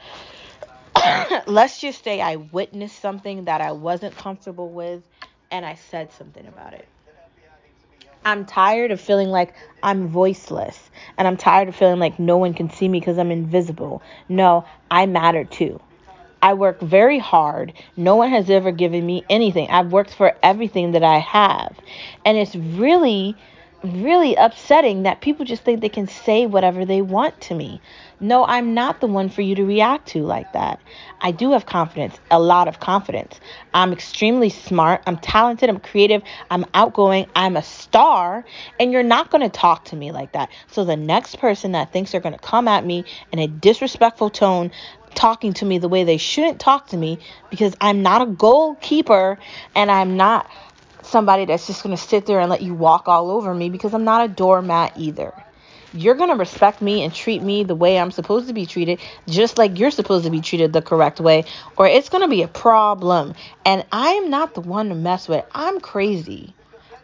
let's 1.47 1.79
just 1.79 2.03
say 2.03 2.21
I 2.21 2.37
witnessed 2.37 2.99
something 2.99 3.45
that 3.45 3.61
I 3.61 3.71
wasn't 3.71 4.15
comfortable 4.15 4.69
with 4.69 5.03
and 5.51 5.65
I 5.65 5.75
said 5.75 6.11
something 6.13 6.45
about 6.45 6.73
it. 6.73 6.87
I'm 8.25 8.45
tired 8.45 8.91
of 8.91 8.99
feeling 8.99 9.29
like 9.29 9.53
I'm 9.81 10.09
voiceless. 10.09 10.77
And 11.17 11.27
I'm 11.27 11.37
tired 11.37 11.69
of 11.69 11.75
feeling 11.75 11.99
like 11.99 12.19
no 12.19 12.37
one 12.37 12.53
can 12.53 12.69
see 12.69 12.87
me 12.87 12.99
because 12.99 13.17
I'm 13.17 13.31
invisible. 13.31 14.01
No, 14.27 14.65
I 14.91 15.05
matter 15.05 15.45
too. 15.45 15.79
I 16.41 16.53
work 16.53 16.79
very 16.81 17.19
hard. 17.19 17.73
No 17.95 18.15
one 18.15 18.29
has 18.29 18.49
ever 18.49 18.71
given 18.71 19.05
me 19.05 19.23
anything. 19.29 19.69
I've 19.69 19.91
worked 19.91 20.13
for 20.13 20.35
everything 20.43 20.91
that 20.91 21.03
I 21.03 21.17
have. 21.17 21.75
And 22.25 22.37
it's 22.37 22.55
really, 22.55 23.35
really 23.83 24.35
upsetting 24.35 25.03
that 25.03 25.21
people 25.21 25.45
just 25.45 25.63
think 25.63 25.81
they 25.81 25.89
can 25.89 26.07
say 26.07 26.45
whatever 26.45 26.85
they 26.85 27.01
want 27.01 27.39
to 27.41 27.55
me. 27.55 27.81
No, 28.19 28.45
I'm 28.45 28.73
not 28.73 28.99
the 28.99 29.07
one 29.07 29.29
for 29.29 29.43
you 29.43 29.53
to 29.55 29.63
react 29.63 30.07
to 30.09 30.23
like 30.23 30.51
that. 30.53 30.79
I 31.21 31.31
do 31.31 31.51
have 31.51 31.67
confidence, 31.67 32.19
a 32.31 32.39
lot 32.39 32.67
of 32.67 32.79
confidence. 32.79 33.39
I'm 33.75 33.93
extremely 33.93 34.49
smart. 34.49 35.03
I'm 35.05 35.17
talented. 35.17 35.69
I'm 35.69 35.79
creative. 35.79 36.23
I'm 36.49 36.65
outgoing. 36.73 37.27
I'm 37.35 37.55
a 37.55 37.61
star. 37.61 38.43
And 38.79 38.91
you're 38.91 39.03
not 39.03 39.29
going 39.29 39.43
to 39.43 39.49
talk 39.49 39.85
to 39.85 39.95
me 39.95 40.11
like 40.11 40.31
that. 40.31 40.49
So 40.71 40.83
the 40.83 40.97
next 40.97 41.37
person 41.37 41.73
that 41.73 41.93
thinks 41.93 42.11
they're 42.11 42.21
going 42.21 42.33
to 42.33 42.39
come 42.39 42.67
at 42.67 42.83
me 42.83 43.05
in 43.31 43.37
a 43.37 43.47
disrespectful 43.47 44.31
tone, 44.31 44.71
talking 45.17 45.53
to 45.53 45.65
me 45.65 45.79
the 45.79 45.89
way 45.89 46.05
they 46.05 46.17
shouldn't 46.17 46.59
talk 46.59 46.87
to 46.87 46.97
me, 46.97 47.19
because 47.49 47.75
I'm 47.81 48.03
not 48.03 48.21
a 48.21 48.25
goalkeeper 48.25 49.37
and 49.75 49.91
I'm 49.91 50.15
not 50.15 50.49
somebody 51.01 51.45
that's 51.45 51.67
just 51.67 51.83
going 51.83 51.95
to 51.95 52.01
sit 52.01 52.25
there 52.25 52.39
and 52.39 52.49
let 52.49 52.61
you 52.61 52.73
walk 52.73 53.07
all 53.07 53.31
over 53.31 53.53
me 53.53 53.69
because 53.69 53.93
I'm 53.93 54.03
not 54.03 54.29
a 54.29 54.33
doormat 54.33 54.93
either 54.97 55.33
you're 55.93 56.15
going 56.15 56.29
to 56.29 56.35
respect 56.35 56.81
me 56.81 57.03
and 57.03 57.13
treat 57.13 57.41
me 57.41 57.63
the 57.63 57.75
way 57.75 57.97
I'm 57.97 58.11
supposed 58.11 58.47
to 58.47 58.53
be 58.53 58.65
treated, 58.65 58.99
just 59.27 59.57
like 59.57 59.79
you're 59.79 59.91
supposed 59.91 60.25
to 60.25 60.31
be 60.31 60.41
treated 60.41 60.73
the 60.73 60.81
correct 60.81 61.19
way, 61.19 61.45
or 61.75 61.87
it's 61.87 62.09
going 62.09 62.21
to 62.21 62.27
be 62.27 62.43
a 62.43 62.47
problem. 62.47 63.33
And 63.65 63.85
I'm 63.91 64.29
not 64.29 64.53
the 64.53 64.61
one 64.61 64.89
to 64.89 64.95
mess 64.95 65.27
with. 65.27 65.45
I'm 65.53 65.79
crazy. 65.79 66.53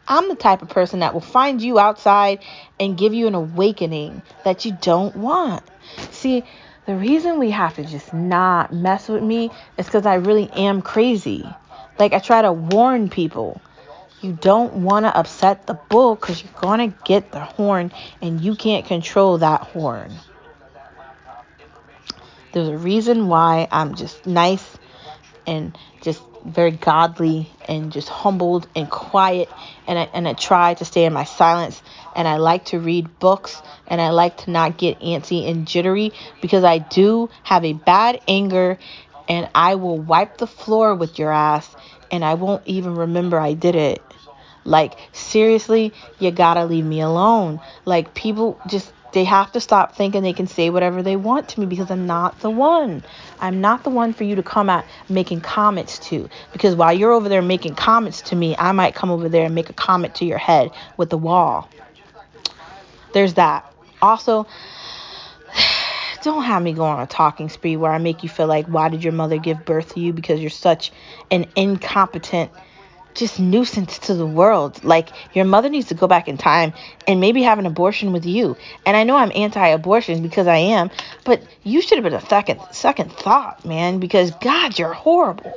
I'm 0.08 0.28
the 0.28 0.36
type 0.36 0.62
of 0.62 0.70
person 0.70 1.00
that 1.00 1.14
will 1.14 1.22
find 1.22 1.62
you 1.62 1.80
outside 1.80 2.44
and 2.80 2.98
give 2.98 3.14
you 3.14 3.28
an 3.28 3.36
awakening 3.36 4.22
that 4.44 4.66
you 4.66 4.78
don't 4.82 5.16
want. 5.16 5.64
See, 6.12 6.44
the 6.86 6.96
reason 6.96 7.40
we 7.40 7.52
have 7.52 7.76
to 7.76 7.86
just 7.86 8.14
not 8.14 8.74
mess 8.74 9.08
with 9.08 9.24
me 9.24 9.52
is 9.78 9.86
because 9.86 10.06
I 10.06 10.16
really 10.16 10.50
am 10.52 10.82
crazy. 10.82 11.46
Like, 11.98 12.14
I 12.14 12.20
try 12.20 12.42
to 12.42 12.52
warn 12.52 13.10
people 13.10 13.62
you 14.24 14.32
don't 14.32 14.74
want 14.76 15.06
to 15.06 15.16
upset 15.16 15.68
the 15.68 15.74
bull 15.74 16.16
because 16.16 16.42
you're 16.42 16.62
going 16.62 16.92
to 16.92 16.98
get 17.04 17.32
the 17.32 17.42
horn 17.42 17.92
and 18.22 18.40
you 18.40 18.56
can't 18.56 18.86
control 18.86 19.40
that 19.40 19.62
horn. 19.62 20.14
There's 22.54 22.70
a 22.70 22.78
reason 22.78 23.28
why 23.28 23.68
I'm 23.70 23.96
just 23.96 24.26
nice 24.26 24.66
and 25.46 25.78
just 26.02 26.24
very 26.46 26.72
godly 26.72 27.50
and 27.68 27.92
just 27.92 28.08
humbled 28.08 28.68
and 28.76 28.90
quiet 28.90 29.50
and 29.88 30.00
I, 30.00 30.10
and 30.14 30.28
I 30.28 30.34
try 30.34 30.74
to 30.76 30.86
stay 30.86 31.06
in 31.06 31.14
my 31.14 31.26
silence 31.26 31.82
and 32.16 32.28
I 32.28 32.38
like 32.38 32.66
to 32.66 32.80
read 32.80 33.20
books 33.20 33.62
and 33.88 34.02
I 34.02 34.10
like 34.10 34.38
to 34.40 34.52
not 34.52 34.78
get 34.78 35.00
antsy 35.00 35.50
and 35.50 35.68
jittery 35.68 36.12
because 36.42 36.64
I 36.64 36.80
do 36.80 37.30
have 37.44 37.64
a 37.66 37.74
bad 37.74 38.22
anger 38.28 38.78
and 39.28 39.50
I 39.56 39.76
will 39.76 39.98
wipe 39.98 40.38
the 40.38 40.48
floor 40.48 40.96
with 40.96 41.20
your 41.20 41.32
ass 41.32 41.76
and 42.12 42.24
I 42.24 42.36
won't 42.36 42.64
even 42.66 42.96
remember 42.96 43.40
I 43.40 43.54
did 43.54 43.76
it. 43.76 44.02
Like, 44.66 44.94
seriously, 45.12 45.94
you 46.20 46.32
gotta 46.32 46.66
leave 46.66 46.86
me 46.86 47.02
alone. 47.02 47.60
Like, 47.86 48.14
people 48.14 48.60
just, 48.68 48.94
they 49.12 49.26
have 49.26 49.52
to 49.54 49.60
stop 49.60 49.96
thinking 49.96 50.24
they 50.24 50.34
can 50.34 50.48
say 50.48 50.70
whatever 50.70 51.04
they 51.04 51.16
want 51.16 51.50
to 51.50 51.60
me 51.60 51.66
because 51.66 51.92
I'm 51.92 52.08
not 52.08 52.40
the 52.40 52.50
one. 52.50 53.04
I'm 53.40 53.62
not 53.62 53.84
the 53.84 53.90
one 53.90 54.14
for 54.14 54.24
you 54.24 54.36
to 54.36 54.44
come 54.44 54.70
at 54.70 54.86
making 55.10 55.42
comments 55.42 56.00
to. 56.10 56.30
Because 56.54 56.76
while 56.76 56.94
you're 56.94 57.12
over 57.12 57.30
there 57.30 57.42
making 57.42 57.76
comments 57.76 58.22
to 58.22 58.36
me, 58.36 58.56
I 58.58 58.72
might 58.72 58.96
come 58.96 59.12
over 59.12 59.28
there 59.28 59.46
and 59.46 59.56
make 59.56 59.70
a 59.70 59.74
comment 59.74 60.16
to 60.16 60.26
your 60.26 60.38
head 60.38 60.72
with 60.98 61.10
the 61.10 61.18
wall. 61.18 61.70
There's 63.14 63.36
that. 63.36 63.72
Also, 64.02 64.46
don't 66.24 66.44
have 66.44 66.62
me 66.62 66.74
go 66.74 66.84
on 66.84 67.02
a 67.02 67.08
talking 67.08 67.50
spree 67.50 67.78
where 67.78 67.92
I 67.92 67.98
make 67.98 68.24
you 68.24 68.30
feel 68.30 68.48
like, 68.48 68.68
why 68.68 68.90
did 68.90 69.04
your 69.04 69.14
mother 69.14 69.38
give 69.38 69.66
birth 69.66 69.94
to 69.94 70.00
you? 70.00 70.14
Because 70.14 70.40
you're 70.42 70.50
such 70.50 70.92
an 71.32 71.46
incompetent 71.56 72.52
just 73.14 73.40
nuisance 73.40 74.00
to 74.00 74.16
the 74.16 74.26
world. 74.26 74.84
Like 74.84 75.10
your 75.36 75.46
mother 75.46 75.70
needs 75.70 75.88
to 75.88 75.94
go 75.94 76.08
back 76.08 76.28
in 76.28 76.38
time 76.38 76.74
and 77.08 77.20
maybe 77.20 77.44
have 77.44 77.60
an 77.60 77.66
abortion 77.66 78.12
with 78.12 78.26
you. 78.26 78.58
And 78.86 78.98
I 78.98 79.04
know 79.04 79.16
I'm 79.16 79.32
anti-abortion 79.36 80.22
because 80.24 80.48
I 80.48 80.58
am, 80.58 80.90
but 81.24 81.42
you 81.64 81.82
should 81.82 81.98
have 81.98 82.04
been 82.04 82.14
a 82.14 82.28
second 82.28 82.60
second 82.72 83.12
thought, 83.12 83.66
man, 83.66 84.00
because 84.00 84.32
God, 84.42 84.78
you're 84.78 84.94
horrible. 84.94 85.54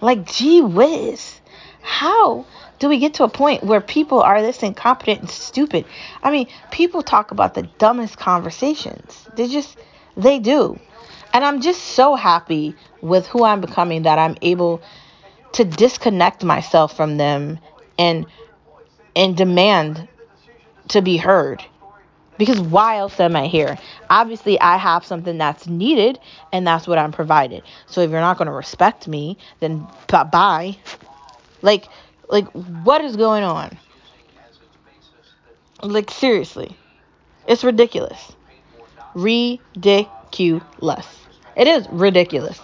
Like 0.00 0.26
gee 0.26 0.62
whiz. 0.62 1.40
How 1.82 2.46
do 2.80 2.88
we 2.88 2.98
get 2.98 3.14
to 3.14 3.24
a 3.24 3.28
point 3.28 3.62
where 3.62 3.80
people 3.80 4.20
are 4.20 4.42
this 4.42 4.62
incompetent 4.62 5.20
and 5.20 5.30
stupid? 5.30 5.84
I 6.22 6.32
mean, 6.32 6.48
people 6.72 7.02
talk 7.02 7.30
about 7.30 7.54
the 7.54 7.62
dumbest 7.78 8.18
conversations. 8.18 9.28
They 9.36 9.46
just 9.46 9.78
they 10.16 10.40
do. 10.40 10.80
And 11.32 11.44
I'm 11.44 11.60
just 11.60 11.82
so 11.82 12.16
happy 12.16 12.74
with 13.00 13.28
who 13.28 13.44
I'm 13.44 13.60
becoming 13.60 14.02
that 14.02 14.18
I'm 14.18 14.36
able 14.42 14.82
to 15.52 15.64
disconnect 15.64 16.42
myself 16.42 16.96
from 16.96 17.18
them 17.18 17.60
and 17.98 18.26
and 19.14 19.36
demand 19.36 20.08
to 20.88 21.02
be 21.02 21.16
heard 21.16 21.62
because 22.40 22.58
why 22.58 22.96
else 22.96 23.20
am 23.20 23.36
I 23.36 23.48
here? 23.48 23.76
Obviously, 24.08 24.58
I 24.58 24.78
have 24.78 25.04
something 25.04 25.36
that's 25.36 25.66
needed, 25.66 26.18
and 26.54 26.66
that's 26.66 26.88
what 26.88 26.96
I'm 26.96 27.12
provided. 27.12 27.62
So 27.84 28.00
if 28.00 28.10
you're 28.10 28.20
not 28.20 28.38
going 28.38 28.46
to 28.46 28.52
respect 28.52 29.06
me, 29.06 29.36
then 29.60 29.86
bye. 30.08 30.78
Like, 31.60 31.88
like 32.30 32.46
what 32.52 33.02
is 33.02 33.16
going 33.16 33.44
on? 33.44 33.76
Like 35.82 36.10
seriously, 36.10 36.76
it's 37.46 37.64
ridiculous. 37.64 38.32
Ridiculous. 39.14 41.06
It 41.56 41.66
is 41.66 41.88
ridiculous, 41.90 42.60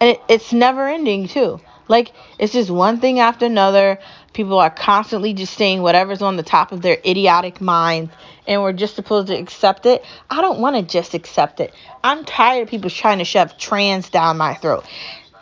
and 0.00 0.10
it, 0.10 0.20
it's 0.28 0.52
never 0.52 0.88
ending 0.88 1.28
too. 1.28 1.60
Like 1.88 2.12
it's 2.38 2.52
just 2.52 2.70
one 2.70 3.00
thing 3.00 3.20
after 3.20 3.46
another. 3.46 3.98
People 4.32 4.58
are 4.58 4.70
constantly 4.70 5.32
just 5.32 5.54
saying 5.54 5.82
whatever's 5.82 6.22
on 6.22 6.36
the 6.36 6.42
top 6.42 6.70
of 6.70 6.82
their 6.82 6.98
idiotic 7.04 7.60
minds 7.60 8.12
and 8.46 8.62
we're 8.62 8.72
just 8.72 8.94
supposed 8.94 9.28
to 9.28 9.36
accept 9.36 9.86
it. 9.86 10.04
I 10.30 10.40
don't 10.40 10.60
want 10.60 10.76
to 10.76 10.82
just 10.82 11.14
accept 11.14 11.60
it. 11.60 11.74
I'm 12.04 12.24
tired 12.24 12.62
of 12.62 12.68
people 12.68 12.90
trying 12.90 13.18
to 13.18 13.24
shove 13.24 13.58
trans 13.58 14.10
down 14.10 14.38
my 14.38 14.54
throat. 14.54 14.84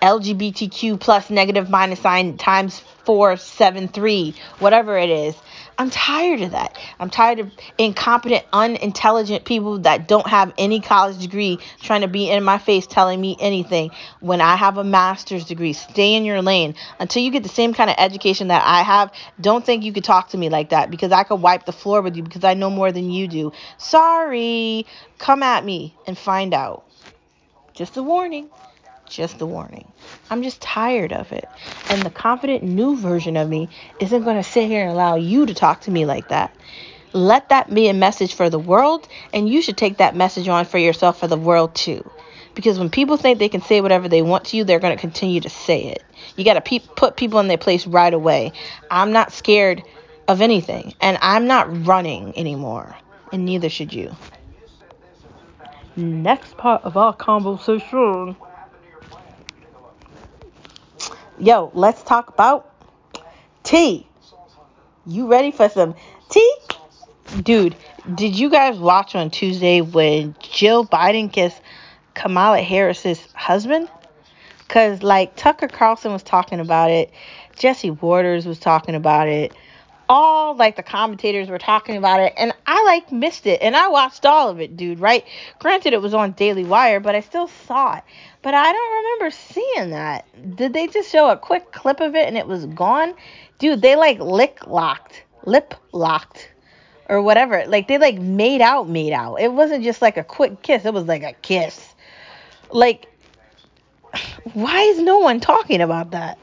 LGBTQ 0.03 1.01
plus 1.01 1.31
negative 1.31 1.71
minus 1.71 2.01
sign 2.01 2.37
times 2.37 2.81
473, 3.05 4.35
whatever 4.59 4.99
it 4.99 5.11
is. 5.11 5.35
I'm 5.79 5.91
tired 5.91 6.41
of 6.41 6.53
that. 6.53 6.79
I'm 6.99 7.11
tired 7.11 7.39
of 7.39 7.53
incompetent, 7.77 8.45
unintelligent 8.53 9.45
people 9.45 9.79
that 9.81 10.09
don't 10.09 10.27
have 10.27 10.55
any 10.57 10.81
college 10.81 11.19
degree 11.19 11.59
trying 11.83 12.01
to 12.01 12.09
be 12.09 12.31
in 12.31 12.43
my 12.43 12.59
face 12.59 12.87
telling 12.87 13.21
me 13.21 13.37
anything 13.39 13.91
when 14.21 14.41
I 14.41 14.57
have 14.57 14.79
a 14.79 14.85
master's 14.85 15.45
degree. 15.45 15.75
Stay 15.75 16.15
in 16.15 16.25
your 16.25 16.41
lane. 16.41 16.75
Until 16.99 17.23
you 17.23 17.31
get 17.31 17.43
the 17.43 17.51
same 17.51 17.75
kind 17.75 17.91
of 17.91 17.97
education 17.99 18.49
that 18.49 18.63
I 18.65 18.83
have, 18.83 19.13
don't 19.41 19.65
think 19.65 19.85
you 19.85 19.93
could 19.93 20.05
talk 20.05 20.31
to 20.31 20.39
me 20.39 20.49
like 20.49 20.71
that 20.71 20.91
because 20.91 21.13
I 21.13 21.25
could 21.25 21.43
wipe 21.43 21.67
the 21.67 21.73
floor 21.73 22.01
with 22.01 22.17
you 22.17 22.23
because 22.23 22.45
I 22.45 22.55
know 22.55 22.71
more 22.71 22.91
than 22.91 23.11
you 23.11 23.29
do. 23.29 23.53
Sorry. 23.77 24.87
Come 25.19 25.43
at 25.43 25.65
me 25.65 25.95
and 26.07 26.17
find 26.17 26.55
out. 26.55 26.85
Just 27.75 27.99
a 27.99 28.03
warning. 28.03 28.49
Just 29.09 29.41
a 29.41 29.47
warning. 29.47 29.91
I'm 30.31 30.43
just 30.43 30.61
tired 30.61 31.13
of 31.13 31.33
it. 31.33 31.49
And 31.89 32.03
the 32.03 32.11
confident 32.11 32.63
new 32.63 32.97
version 32.97 33.37
of 33.37 33.49
me 33.49 33.69
isn't 34.01 34.25
going 34.25 34.37
to 34.37 34.43
sit 34.43 34.67
here 34.67 34.83
and 34.83 34.91
allow 34.91 35.15
you 35.15 35.47
to 35.47 35.55
talk 35.55 35.83
to 35.83 35.91
me 35.91 36.05
like 36.05 36.29
that. 36.29 36.55
Let 37.13 37.49
that 37.49 37.73
be 37.73 37.89
a 37.89 37.95
message 37.95 38.35
for 38.35 38.51
the 38.51 38.59
world, 38.59 39.09
and 39.33 39.49
you 39.49 39.63
should 39.63 39.77
take 39.77 39.99
that 39.99 40.17
message 40.17 40.49
on 40.49 40.65
for 40.65 40.79
yourself 40.79 41.21
for 41.21 41.29
the 41.29 41.37
world 41.37 41.75
too. 41.75 42.11
Because 42.55 42.79
when 42.79 42.91
people 42.91 43.17
think 43.17 43.39
they 43.39 43.49
can 43.49 43.63
say 43.63 43.81
whatever 43.81 44.09
they 44.09 44.23
want 44.23 44.47
to 44.47 44.57
you, 44.57 44.65
they're 44.65 44.81
going 44.81 44.97
to 44.97 45.01
continue 45.01 45.41
to 45.41 45.49
say 45.49 45.85
it. 45.85 46.03
You 46.37 46.45
got 46.45 46.55
to 46.55 46.61
pe- 46.61 46.87
put 46.97 47.17
people 47.17 47.39
in 47.39 47.49
their 47.49 47.59
place 47.59 47.87
right 47.87 48.13
away. 48.13 48.53
I'm 48.91 49.13
not 49.13 49.33
scared 49.33 49.83
of 50.27 50.41
anything, 50.41 50.95
and 51.01 51.17
I'm 51.21 51.47
not 51.47 51.87
running 51.87 52.37
anymore, 52.37 52.97
and 53.33 53.45
neither 53.45 53.69
should 53.69 53.93
you. 53.93 54.15
Next 55.97 56.57
part 56.57 56.83
of 56.85 56.97
our 56.97 57.15
conversation. 57.15 58.37
Yo, 61.39 61.71
let's 61.75 62.03
talk 62.03 62.31
about 62.31 62.73
tea. 63.63 64.07
You 65.05 65.27
ready 65.31 65.51
for 65.51 65.69
some 65.69 65.95
tea? 66.31 66.57
Dude, 67.43 67.77
did 68.15 68.39
you 68.39 68.49
guys 68.49 68.79
watch 68.79 69.15
on 69.15 69.31
Tuesday 69.31 69.83
when 69.83 70.35
Jill 70.41 70.87
Biden 70.87 71.31
kissed 71.31 71.61
Kamala 72.15 72.63
Harris's 72.63 73.21
husband? 73.35 73.91
Cause 74.69 75.03
like 75.03 75.37
Tucker 75.37 75.69
Carlson 75.69 76.11
was 76.11 76.23
talking 76.23 76.59
about 76.59 76.91
it, 76.91 77.13
Jesse 77.57 77.91
Watters 77.91 78.47
was 78.47 78.59
talking 78.59 78.95
about 78.95 79.29
it, 79.29 79.53
all 80.09 80.55
like 80.57 80.77
the 80.77 80.83
commentators 80.83 81.49
were 81.49 81.59
talking 81.59 81.97
about 81.97 82.21
it, 82.21 82.33
and 82.37 82.53
I 82.67 82.83
like 82.85 83.13
missed 83.13 83.47
it, 83.47 83.61
and 83.63 83.77
I 83.77 83.89
watched 83.89 84.25
all 84.25 84.49
of 84.49 84.61
it, 84.61 84.77
dude. 84.77 85.01
Right? 85.01 85.25
Granted, 85.59 85.93
it 85.93 86.03
was 86.03 86.15
on 86.15 86.33
Daily 86.33 86.65
Wire, 86.65 87.01
but 87.01 87.15
I 87.15 87.21
still 87.21 87.49
saw 87.49 87.99
it. 87.99 88.05
But 88.47 88.55
I 88.55 88.73
don't 88.73 88.97
remember 88.97 89.31
seeing 89.33 89.91
that. 89.91 90.25
Did 90.55 90.73
they 90.73 90.87
just 90.87 91.11
show 91.11 91.31
a 91.31 91.37
quick 91.37 91.73
clip 91.73 91.99
of 91.99 92.15
it 92.15 92.29
and 92.29 92.37
it 92.37 92.47
was 92.47 92.65
gone? 92.65 93.15
Dude, 93.59 93.83
they 93.83 93.97
like 93.97 94.21
lick 94.21 94.69
locked, 94.69 95.25
lip 95.45 95.75
locked 95.91 96.49
or 97.09 97.23
whatever. 97.23 97.65
Like 97.67 97.89
they 97.89 97.99
like 97.99 98.21
made 98.21 98.61
out, 98.61 98.89
made 98.89 99.13
out. 99.13 99.41
It 99.41 99.53
wasn't 99.53 99.83
just 99.83 100.01
like 100.01 100.17
a 100.17 100.23
quick 100.23 100.63
kiss. 100.63 100.85
It 100.85 100.95
was 100.95 101.07
like 101.07 101.25
a 101.25 101.33
kiss. 101.33 101.93
Like, 102.71 103.13
why 104.53 104.83
is 104.83 105.01
no 105.01 105.19
one 105.19 105.41
talking 105.41 105.81
about 105.81 106.13
that? 106.13 106.39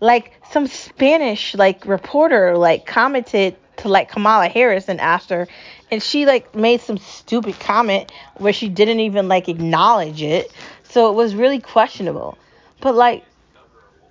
Like 0.00 0.32
some 0.50 0.66
Spanish 0.66 1.54
like 1.54 1.86
reporter 1.86 2.56
like 2.56 2.84
commented 2.84 3.54
to 3.76 3.88
like 3.88 4.10
Kamala 4.10 4.48
Harris 4.48 4.88
and 4.88 5.00
asked 5.00 5.30
her, 5.30 5.46
and 5.90 6.02
she 6.02 6.26
like 6.26 6.54
made 6.56 6.80
some 6.80 6.98
stupid 6.98 7.60
comment 7.60 8.10
where 8.38 8.52
she 8.52 8.68
didn't 8.68 8.98
even 8.98 9.28
like 9.28 9.48
acknowledge 9.48 10.20
it. 10.20 10.52
So 10.90 11.10
it 11.10 11.14
was 11.14 11.34
really 11.34 11.60
questionable. 11.60 12.38
But 12.80 12.94
like 12.94 13.24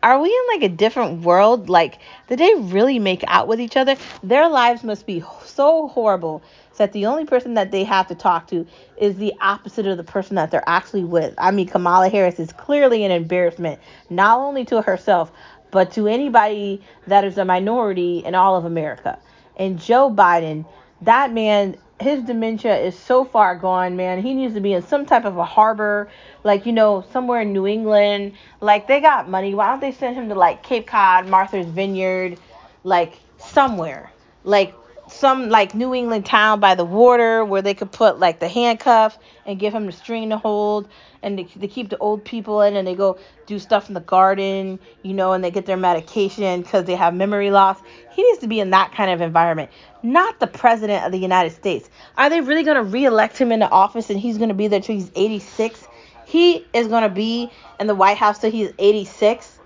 are 0.03 0.19
we 0.21 0.29
in 0.29 0.61
like 0.61 0.71
a 0.71 0.73
different 0.73 1.23
world? 1.23 1.69
Like, 1.69 1.99
did 2.27 2.39
they 2.39 2.53
really 2.55 2.99
make 2.99 3.23
out 3.27 3.47
with 3.47 3.59
each 3.59 3.75
other? 3.75 3.95
Their 4.23 4.47
lives 4.47 4.83
must 4.83 5.05
be 5.05 5.23
so 5.43 5.87
horrible 5.87 6.43
that 6.77 6.93
the 6.93 7.07
only 7.07 7.25
person 7.25 7.55
that 7.55 7.71
they 7.71 7.83
have 7.83 8.07
to 8.07 8.15
talk 8.15 8.47
to 8.47 8.65
is 8.97 9.17
the 9.17 9.33
opposite 9.41 9.87
of 9.87 9.97
the 9.97 10.03
person 10.03 10.35
that 10.35 10.51
they're 10.51 10.67
actually 10.67 11.03
with. 11.03 11.33
I 11.37 11.51
mean, 11.51 11.67
Kamala 11.67 12.09
Harris 12.09 12.39
is 12.39 12.51
clearly 12.53 13.03
an 13.03 13.11
embarrassment, 13.11 13.79
not 14.09 14.37
only 14.37 14.63
to 14.65 14.81
herself, 14.81 15.31
but 15.71 15.91
to 15.93 16.07
anybody 16.07 16.81
that 17.07 17.23
is 17.23 17.37
a 17.37 17.45
minority 17.45 18.19
in 18.19 18.35
all 18.35 18.55
of 18.55 18.65
America. 18.65 19.17
And 19.57 19.79
Joe 19.79 20.11
Biden, 20.11 20.65
that 21.01 21.33
man 21.33 21.75
his 21.99 22.21
dementia 22.23 22.77
is 22.77 22.97
so 22.97 23.25
far 23.25 23.55
gone, 23.55 23.95
man. 23.95 24.21
He 24.21 24.33
needs 24.33 24.53
to 24.53 24.61
be 24.61 24.73
in 24.73 24.81
some 24.81 25.05
type 25.05 25.25
of 25.25 25.37
a 25.37 25.45
harbor, 25.45 26.09
like 26.43 26.65
you 26.65 26.71
know, 26.71 27.03
somewhere 27.11 27.41
in 27.41 27.53
New 27.53 27.65
England. 27.65 28.33
Like 28.61 28.87
they 28.87 29.01
got 29.01 29.29
money. 29.29 29.55
Why 29.55 29.67
don't 29.67 29.79
they 29.81 29.91
send 29.91 30.15
him 30.15 30.29
to 30.29 30.35
like 30.35 30.63
Cape 30.63 30.87
Cod, 30.87 31.27
Martha's 31.27 31.65
Vineyard, 31.65 32.37
like 32.83 33.19
somewhere, 33.37 34.11
like 34.43 34.75
some 35.17 35.49
like 35.49 35.73
New 35.73 35.93
England 35.93 36.25
town 36.25 36.59
by 36.59 36.75
the 36.75 36.85
water 36.85 37.43
where 37.43 37.61
they 37.61 37.73
could 37.73 37.91
put 37.91 38.19
like 38.19 38.39
the 38.39 38.47
handcuff 38.47 39.17
and 39.45 39.59
give 39.59 39.73
him 39.73 39.85
the 39.85 39.91
string 39.91 40.29
to 40.29 40.37
hold 40.37 40.87
and 41.23 41.39
they, 41.39 41.43
they 41.55 41.67
keep 41.67 41.89
the 41.89 41.97
old 41.97 42.23
people 42.23 42.61
in 42.61 42.75
and 42.75 42.87
they 42.87 42.95
go 42.95 43.17
do 43.45 43.59
stuff 43.59 43.87
in 43.87 43.93
the 43.93 44.01
garden, 44.01 44.79
you 45.03 45.13
know, 45.13 45.33
and 45.33 45.43
they 45.43 45.51
get 45.51 45.65
their 45.65 45.77
medication 45.77 46.61
because 46.61 46.85
they 46.85 46.95
have 46.95 47.13
memory 47.13 47.51
loss. 47.51 47.79
He 48.11 48.23
needs 48.23 48.39
to 48.39 48.47
be 48.47 48.59
in 48.59 48.69
that 48.71 48.93
kind 48.93 49.11
of 49.11 49.21
environment, 49.21 49.71
not 50.03 50.39
the 50.39 50.47
president 50.47 51.03
of 51.03 51.11
the 51.11 51.19
United 51.19 51.51
States. 51.51 51.89
Are 52.17 52.29
they 52.29 52.41
really 52.41 52.63
going 52.63 52.77
to 52.77 52.83
reelect 52.83 53.37
him 53.37 53.51
into 53.51 53.69
office 53.69 54.09
and 54.09 54.19
he's 54.19 54.37
going 54.37 54.49
to 54.49 54.55
be 54.55 54.67
there 54.67 54.79
till 54.79 54.95
he's 54.95 55.11
86? 55.15 55.87
He 56.25 56.65
is 56.73 56.87
going 56.87 57.03
to 57.03 57.09
be 57.09 57.51
in 57.79 57.87
the 57.87 57.95
White 57.95 58.17
House 58.17 58.39
till 58.39 58.51
he's 58.51 58.71
86 58.77 59.56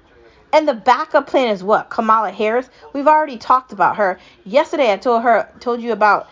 and 0.53 0.67
the 0.67 0.73
backup 0.73 1.27
plan 1.27 1.49
is 1.49 1.63
what? 1.63 1.89
Kamala 1.89 2.31
Harris. 2.31 2.69
We've 2.93 3.07
already 3.07 3.37
talked 3.37 3.71
about 3.71 3.97
her. 3.97 4.19
Yesterday 4.45 4.91
I 4.91 4.97
told 4.97 5.23
her 5.23 5.49
told 5.59 5.81
you 5.81 5.91
about 5.91 6.29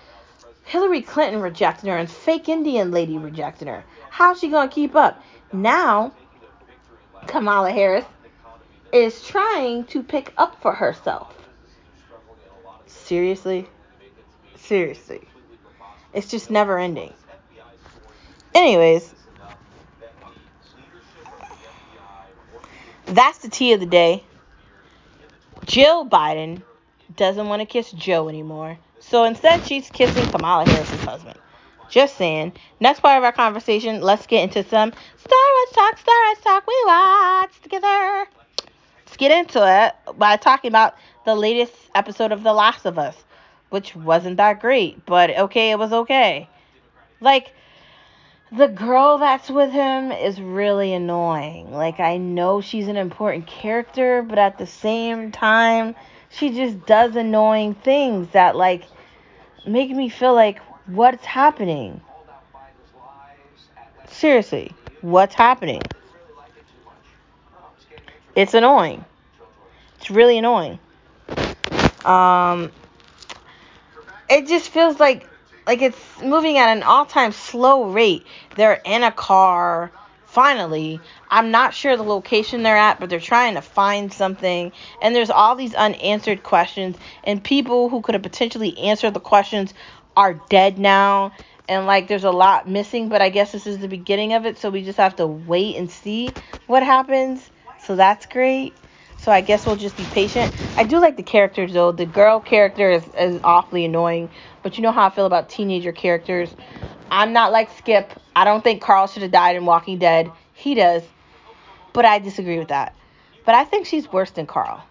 Hillary 0.66 1.02
Clinton 1.02 1.42
rejecting 1.42 1.90
her 1.90 1.98
and 1.98 2.10
fake 2.10 2.50
Indian 2.50 2.92
lady 2.92 3.18
rejecting 3.18 3.68
her. 3.68 3.84
How's 4.10 4.40
she 4.40 4.50
gonna 4.50 4.70
keep 4.70 4.96
up? 4.96 5.22
Now 5.52 6.14
Kamala 7.28 7.72
Harris 7.72 8.06
is 8.92 9.24
trying 9.24 9.86
to 9.86 10.04
pick 10.04 10.34
up 10.38 10.62
for 10.62 10.74
herself. 10.74 11.34
Seriously? 12.88 13.68
Seriously. 14.56 15.28
It's 16.14 16.28
just 16.28 16.50
never 16.50 16.80
ending. 16.80 17.14
Anyways, 18.54 19.14
That's 23.10 23.40
the 23.40 23.50
tea 23.50 23.74
of 23.74 23.80
the 23.80 23.86
day. 23.88 24.24
Jill 25.66 26.08
Biden 26.08 26.62
doesn't 27.16 27.48
want 27.48 27.62
to 27.62 27.66
kiss 27.66 27.92
Joe 27.92 28.30
anymore. 28.30 28.78
So 29.00 29.24
instead, 29.24 29.66
she's 29.66 29.90
kissing 29.90 30.26
Kamala 30.30 30.70
Harris's 30.70 31.02
husband. 31.02 31.40
Just 31.90 32.18
saying. 32.18 32.54
Next 32.80 33.00
part 33.00 33.18
of 33.18 33.24
our 33.24 33.32
conversation, 33.32 34.02
let's 34.02 34.28
get 34.28 34.44
into 34.44 34.64
some 34.64 34.92
Star 35.18 35.40
Wars 35.56 35.70
talk, 35.74 35.98
Star 35.98 36.16
Wars 36.26 36.38
talk 36.44 36.68
we 36.68 36.84
watch 36.86 37.62
together. 37.62 38.28
Let's 39.00 39.18
get 39.18 39.32
into 39.32 39.60
it 39.66 40.18
by 40.18 40.38
talking 40.38 40.70
about 40.70 40.94
the 41.26 41.34
latest 41.34 41.74
episode 41.96 42.32
of 42.32 42.44
The 42.44 42.54
Last 42.54 42.86
of 42.86 43.00
Us, 43.00 43.16
which 43.70 43.96
wasn't 43.96 44.38
that 44.38 44.60
great, 44.60 45.04
but 45.08 45.36
okay, 45.36 45.72
it 45.72 45.80
was 45.80 45.92
okay. 45.92 46.48
Like, 47.22 47.54
the 48.52 48.68
girl 48.68 49.20
that's 49.20 49.50
with 49.50 49.72
him 49.72 50.12
is 50.12 50.42
really 50.42 50.94
annoying. 50.94 51.72
Like, 51.72 52.00
I 52.00 52.18
know 52.18 52.62
she's 52.62 52.88
an 52.88 52.98
important 52.98 53.46
character, 53.46 54.24
but 54.24 54.40
at 54.40 54.58
the 54.58 54.66
same 54.66 55.32
time, 55.32 55.96
she 56.30 56.52
just 56.52 56.86
does 56.86 57.16
annoying 57.16 57.76
things 57.76 58.30
that, 58.32 58.56
like, 58.56 58.86
make 59.68 59.92
me 59.92 60.10
feel 60.10 60.34
like, 60.34 60.60
what's 60.88 61.26
happening? 61.26 62.02
Seriously, 64.08 64.74
what's 65.02 65.36
happening? 65.36 65.82
It's 68.36 68.54
annoying. 68.56 69.06
It's 69.98 70.10
really 70.10 70.40
annoying. 70.40 70.80
Um, 72.04 72.72
it 74.30 74.48
just 74.48 74.70
feels 74.70 75.00
like 75.00 75.29
like 75.70 75.84
it's 75.84 76.00
moving 76.24 76.58
at 76.58 76.76
an 76.76 76.82
all-time 76.82 77.32
slow 77.32 77.92
rate. 77.92 78.26
They're 78.56 78.82
in 78.84 79.04
a 79.04 79.12
car. 79.12 79.92
Finally, 80.26 81.00
I'm 81.30 81.52
not 81.52 81.76
sure 81.76 81.96
the 81.96 82.02
location 82.02 82.64
they're 82.64 82.76
at, 82.76 83.00
but 83.00 83.12
they're 83.12 83.20
trying 83.20 83.54
to 83.54 83.62
find 83.62 84.12
something. 84.12 84.72
And 85.00 85.16
there's 85.16 85.30
all 85.30 85.56
these 85.56 85.76
unanswered 85.76 86.42
questions, 86.42 86.98
and 87.24 87.44
people 87.44 87.88
who 87.90 88.02
could 88.02 88.16
have 88.16 88.24
potentially 88.24 88.76
answered 88.80 89.14
the 89.14 89.20
questions 89.20 89.76
are 90.18 90.34
dead 90.50 90.80
now. 90.80 91.34
And 91.68 91.86
like 91.86 92.08
there's 92.08 92.24
a 92.24 92.32
lot 92.32 92.68
missing, 92.68 93.08
but 93.08 93.22
I 93.22 93.30
guess 93.30 93.52
this 93.52 93.68
is 93.68 93.78
the 93.78 93.88
beginning 93.88 94.34
of 94.34 94.48
it, 94.48 94.58
so 94.58 94.72
we 94.72 94.84
just 94.84 94.98
have 94.98 95.18
to 95.18 95.28
wait 95.28 95.76
and 95.76 95.92
see 95.92 96.34
what 96.66 96.82
happens. 96.82 97.48
So 97.86 97.96
that's 97.96 98.26
great. 98.26 98.74
So 99.22 99.34
I 99.34 99.42
guess 99.42 99.66
we'll 99.66 99.76
just 99.76 99.98
be 99.98 100.06
patient. 100.06 100.54
I 100.78 100.86
do 100.86 101.00
like 101.00 101.18
the 101.18 101.24
characters 101.24 101.74
though. 101.74 101.92
The 101.92 102.06
girl 102.06 102.40
character 102.40 102.90
is, 102.90 103.04
is 103.18 103.42
awfully 103.44 103.84
annoying, 103.84 104.30
but 104.64 104.78
you 104.78 104.84
know 104.84 104.92
how 104.92 105.08
I 105.08 105.10
feel 105.10 105.26
about 105.26 105.50
teenager 105.50 105.92
characters. 105.92 106.50
I'm 107.12 107.34
not 107.34 107.52
like 107.52 107.70
Skip. 107.78 108.14
I 108.36 108.46
don't 108.46 108.64
think 108.64 108.82
Carl 108.82 109.08
should 109.08 109.24
have 109.24 109.32
died 109.32 109.58
in 109.58 109.66
Walking 109.66 110.00
Dead. 110.00 110.32
He 110.54 110.74
does. 110.74 111.04
But 111.92 112.06
I 112.06 112.20
disagree 112.20 112.60
with 112.60 112.70
that. 112.70 112.96
But 113.46 113.56
I 113.56 113.66
think 113.66 113.88
she's 113.88 114.10
worse 114.12 114.32
than 114.32 114.46
Carl. 114.46 114.84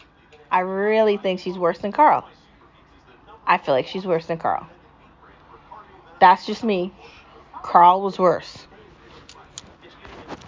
I 0.51 0.61
really 0.61 1.16
think 1.16 1.41
she's 1.41 1.57
worse 1.57 1.79
than 1.79 1.93
Carl. 1.93 2.29
I 3.47 3.57
feel 3.57 3.74
like 3.74 3.87
she's 3.87 4.05
worse 4.05 4.26
than 4.26 4.39
Carl. 4.39 4.66
That's 6.20 6.45
just 6.45 6.64
me. 6.64 6.93
Carl 7.62 8.03
was 8.03 8.18
worse 8.18 8.66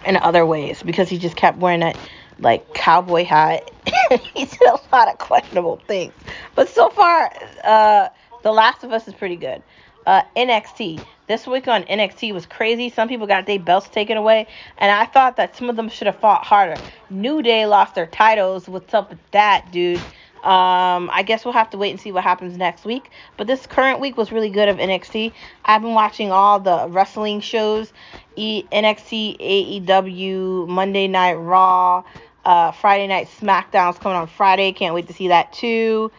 in 0.04 0.16
other 0.16 0.44
ways 0.44 0.82
because 0.82 1.08
he 1.08 1.18
just 1.18 1.36
kept 1.36 1.58
wearing 1.58 1.80
that 1.80 1.96
like 2.40 2.74
cowboy 2.74 3.24
hat. 3.24 3.70
he 4.34 4.44
did 4.44 4.62
a 4.62 4.78
lot 4.92 5.08
of 5.08 5.18
questionable 5.18 5.80
things. 5.86 6.12
But 6.54 6.68
so 6.68 6.90
far, 6.90 7.32
uh, 7.64 8.08
The 8.42 8.52
Last 8.52 8.84
of 8.84 8.92
Us 8.92 9.06
is 9.06 9.14
pretty 9.14 9.36
good. 9.36 9.62
Uh, 10.06 10.22
NXT. 10.36 11.04
This 11.28 11.46
week 11.46 11.68
on 11.68 11.84
NXT 11.84 12.34
was 12.34 12.46
crazy. 12.46 12.90
Some 12.90 13.06
people 13.06 13.26
got 13.26 13.46
their 13.46 13.60
belts 13.60 13.88
taken 13.88 14.16
away, 14.16 14.48
and 14.78 14.90
I 14.90 15.04
thought 15.04 15.36
that 15.36 15.56
some 15.56 15.70
of 15.70 15.76
them 15.76 15.88
should 15.88 16.06
have 16.06 16.18
fought 16.18 16.44
harder. 16.44 16.80
New 17.08 17.42
Day 17.42 17.66
lost 17.66 17.94
their 17.94 18.06
titles. 18.06 18.68
What's 18.68 18.92
up 18.94 19.10
with 19.10 19.20
that, 19.30 19.70
dude? 19.70 20.00
Um, 20.42 21.10
I 21.12 21.22
guess 21.24 21.44
we'll 21.44 21.52
have 21.52 21.68
to 21.70 21.78
wait 21.78 21.90
and 21.90 22.00
see 22.00 22.12
what 22.12 22.24
happens 22.24 22.56
next 22.56 22.86
week. 22.86 23.10
But 23.36 23.46
this 23.46 23.66
current 23.66 24.00
week 24.00 24.16
was 24.16 24.32
really 24.32 24.48
good 24.48 24.70
of 24.70 24.78
NXT. 24.78 25.32
I've 25.66 25.82
been 25.82 25.92
watching 25.92 26.32
all 26.32 26.58
the 26.58 26.88
wrestling 26.88 27.40
shows, 27.40 27.92
e- 28.36 28.64
NXT, 28.72 29.84
AEW, 29.86 30.66
Monday 30.66 31.08
Night 31.08 31.34
Raw, 31.34 32.04
uh, 32.44 32.72
Friday 32.72 33.06
Night 33.06 33.28
SmackDown's 33.40 33.98
coming 33.98 34.16
on 34.16 34.26
Friday. 34.26 34.72
Can't 34.72 34.94
wait 34.94 35.08
to 35.08 35.12
see 35.12 35.28
that 35.28 35.52
too. 35.52 36.10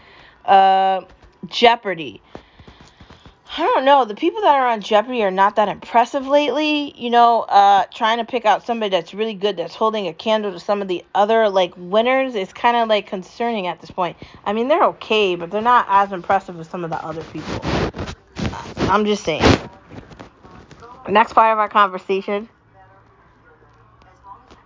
Uh, 0.46 1.02
Jeopardy. 1.48 2.22
I 3.58 3.64
don't 3.64 3.84
know. 3.84 4.06
The 4.06 4.16
people 4.16 4.42
that 4.44 4.56
are 4.56 4.68
on 4.68 4.80
Jeopardy 4.80 5.24
are 5.24 5.32
not 5.32 5.58
that 5.58 5.68
impressive 5.68 6.26
lately. 6.26 6.98
You 6.98 7.10
know, 7.10 7.42
uh, 7.42 7.84
trying 7.94 8.20
to 8.20 8.24
pick 8.24 8.46
out 8.46 8.66
somebody 8.66 8.92
that's 8.92 9.14
really 9.14 9.34
good 9.34 9.58
that's 9.58 9.76
holding 9.76 10.08
a 10.08 10.14
candle 10.14 10.54
to 10.54 10.60
some 10.60 10.82
of 10.82 10.88
the 10.88 11.04
other 11.14 11.50
like 11.50 11.74
winners 11.76 12.36
is 12.36 12.54
kind 12.54 12.78
of 12.78 12.88
like 12.88 13.08
concerning 13.08 13.68
at 13.68 13.82
this 13.82 13.92
point. 13.92 14.16
I 14.46 14.54
mean, 14.54 14.70
they're 14.70 14.86
okay, 14.86 15.36
but 15.36 15.52
they're 15.52 15.62
not 15.62 15.86
as 15.90 16.14
impressive 16.14 16.58
as 16.62 16.70
some 16.70 16.86
of 16.86 16.92
the 16.92 17.04
other 17.04 17.24
people. 17.26 17.60
I'm 18.90 19.06
just 19.06 19.24
saying. 19.24 19.44
Next 21.10 21.34
part 21.34 21.52
of 21.52 21.60
our 21.60 21.68
conversation 21.68 22.48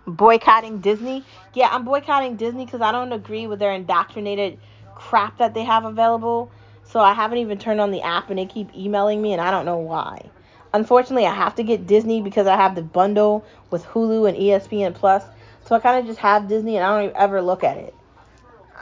boycotting 0.06 0.80
Disney. 0.80 1.24
Yeah, 1.54 1.68
I'm 1.70 1.84
boycotting 1.84 2.36
Disney 2.36 2.64
because 2.64 2.80
I 2.80 2.92
don't 2.92 3.12
agree 3.12 3.46
with 3.46 3.58
their 3.58 3.72
indoctrinated 3.72 4.58
crap 4.94 5.38
that 5.38 5.54
they 5.54 5.64
have 5.64 5.84
available. 5.84 6.50
So 6.84 7.00
I 7.00 7.12
haven't 7.12 7.38
even 7.38 7.58
turned 7.58 7.80
on 7.80 7.90
the 7.90 8.02
app 8.02 8.30
and 8.30 8.38
they 8.38 8.46
keep 8.46 8.74
emailing 8.74 9.20
me 9.20 9.32
and 9.32 9.40
I 9.40 9.50
don't 9.50 9.66
know 9.66 9.78
why. 9.78 10.30
Unfortunately, 10.72 11.26
I 11.26 11.34
have 11.34 11.54
to 11.56 11.62
get 11.62 11.86
Disney 11.86 12.22
because 12.22 12.46
I 12.46 12.56
have 12.56 12.74
the 12.74 12.82
bundle 12.82 13.44
with 13.70 13.84
Hulu 13.84 14.28
and 14.28 14.36
ESPN 14.36 14.94
Plus. 14.94 15.24
So 15.64 15.74
I 15.74 15.80
kind 15.80 15.98
of 15.98 16.06
just 16.06 16.20
have 16.20 16.48
Disney 16.48 16.76
and 16.76 16.84
I 16.84 17.02
don't 17.02 17.16
ever 17.16 17.42
look 17.42 17.64
at 17.64 17.76
it. 17.76 17.94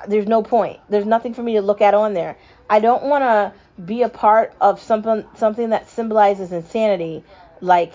There's 0.08 0.26
no 0.26 0.42
point. 0.42 0.80
There's 0.88 1.06
nothing 1.06 1.32
for 1.34 1.42
me 1.42 1.54
to 1.54 1.62
look 1.62 1.80
at 1.80 1.94
on 1.94 2.14
there. 2.14 2.36
I 2.68 2.80
don't 2.80 3.04
want 3.04 3.22
to 3.22 3.52
be 3.82 4.02
a 4.02 4.08
part 4.08 4.52
of 4.60 4.80
something 4.80 5.24
something 5.36 5.70
that 5.70 5.88
symbolizes 5.88 6.52
insanity 6.52 7.24
like 7.60 7.94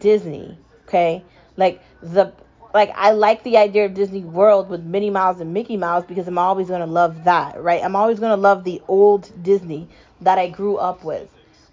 Disney, 0.00 0.58
okay? 0.86 1.24
Like 1.56 1.82
the 2.02 2.32
like 2.76 2.92
I 2.94 3.12
like 3.12 3.42
the 3.42 3.56
idea 3.56 3.86
of 3.86 3.94
Disney 3.94 4.20
World 4.20 4.68
with 4.68 4.84
Minnie 4.84 5.08
Mouse 5.08 5.40
and 5.40 5.54
Mickey 5.54 5.78
Mouse 5.78 6.04
because 6.06 6.28
I'm 6.28 6.36
always 6.36 6.68
gonna 6.68 6.84
love 6.84 7.24
that, 7.24 7.62
right? 7.62 7.82
I'm 7.82 7.96
always 7.96 8.20
gonna 8.20 8.36
love 8.36 8.64
the 8.64 8.82
old 8.86 9.32
Disney 9.42 9.88
that 10.20 10.38
I 10.38 10.50
grew 10.50 10.76
up 10.76 11.02
with. 11.02 11.26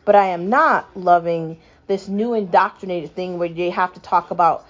But 0.05 0.15
I 0.15 0.27
am 0.27 0.47
not 0.47 0.87
loving 0.95 1.59
this 1.87 2.07
new 2.07 2.33
indoctrinated 2.33 3.13
thing 3.13 3.37
where 3.37 3.49
they 3.49 3.69
have 3.69 3.91
to 3.95 3.99
talk 3.99 4.31
about 4.31 4.65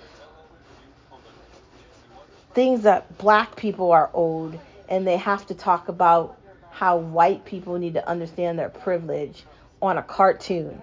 things 2.56 2.82
that 2.82 3.16
black 3.20 3.56
people 3.56 3.92
are 3.92 4.10
owed 4.16 4.60
and 4.90 5.06
they 5.06 5.18
have 5.18 5.46
to 5.46 5.54
talk 5.54 5.88
about 5.88 6.36
how 6.72 6.98
white 6.98 7.46
people 7.46 7.78
need 7.78 7.94
to 7.94 8.10
understand 8.10 8.58
their 8.58 8.70
privilege 8.70 9.44
on 9.84 10.00
a 10.00 10.04
cartoon. 10.04 10.82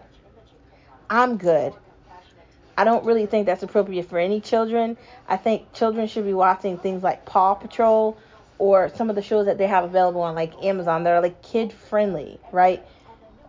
I'm 1.10 1.38
good. 1.38 1.74
I 2.80 2.84
don't 2.84 3.04
really 3.04 3.26
think 3.26 3.44
that's 3.44 3.62
appropriate 3.62 4.08
for 4.08 4.18
any 4.18 4.40
children. 4.40 4.96
I 5.28 5.36
think 5.36 5.70
children 5.74 6.08
should 6.08 6.24
be 6.24 6.32
watching 6.32 6.78
things 6.78 7.02
like 7.02 7.26
Paw 7.26 7.52
Patrol 7.52 8.16
or 8.56 8.90
some 8.94 9.10
of 9.10 9.16
the 9.16 9.22
shows 9.22 9.44
that 9.44 9.58
they 9.58 9.66
have 9.66 9.84
available 9.84 10.22
on 10.22 10.34
like 10.34 10.54
Amazon 10.64 11.04
that 11.04 11.10
are 11.10 11.20
like 11.20 11.42
kid 11.42 11.74
friendly, 11.74 12.40
right? 12.52 12.82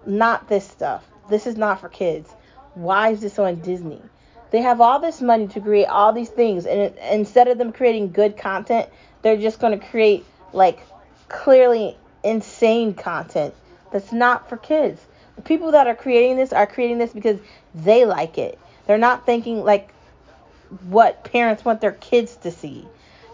Not 0.06 0.50
this 0.50 0.68
stuff. 0.68 1.06
This 1.30 1.48
is 1.48 1.56
not 1.56 1.80
for 1.80 1.88
kids. 1.88 2.30
Why 2.74 3.12
is 3.12 3.22
this 3.22 3.40
on 3.40 3.62
Disney? 3.62 4.02
They 4.50 4.62
have 4.64 4.82
all 4.82 5.00
this 5.00 5.22
money 5.22 5.48
to 5.48 5.62
create 5.62 5.86
all 5.86 6.12
these 6.12 6.28
things, 6.28 6.66
and 6.66 6.94
instead 7.10 7.48
of 7.48 7.58
them 7.58 7.72
creating 7.72 8.12
good 8.12 8.36
content, 8.36 8.90
they're 9.22 9.38
just 9.38 9.62
going 9.62 9.80
to 9.80 9.88
create 9.88 10.26
like 10.52 10.80
clearly 11.30 11.96
insane 12.22 12.96
content 12.96 13.54
that's 13.94 14.12
not 14.12 14.50
for 14.50 14.58
kids. 14.58 15.00
The 15.38 15.42
people 15.42 15.72
that 15.72 15.88
are 15.88 15.96
creating 15.96 16.36
this 16.36 16.52
are 16.52 16.68
creating 16.68 16.98
this 16.98 17.14
because 17.14 17.40
they 17.74 18.04
like 18.04 18.38
it. 18.38 18.60
They're 18.92 18.98
not 18.98 19.26
thinking 19.26 19.64
like 19.64 19.94
what 20.90 21.24
parents 21.24 21.64
want 21.64 21.80
their 21.80 21.94
kids 21.94 22.36
to 22.44 22.52
see. 22.52 22.86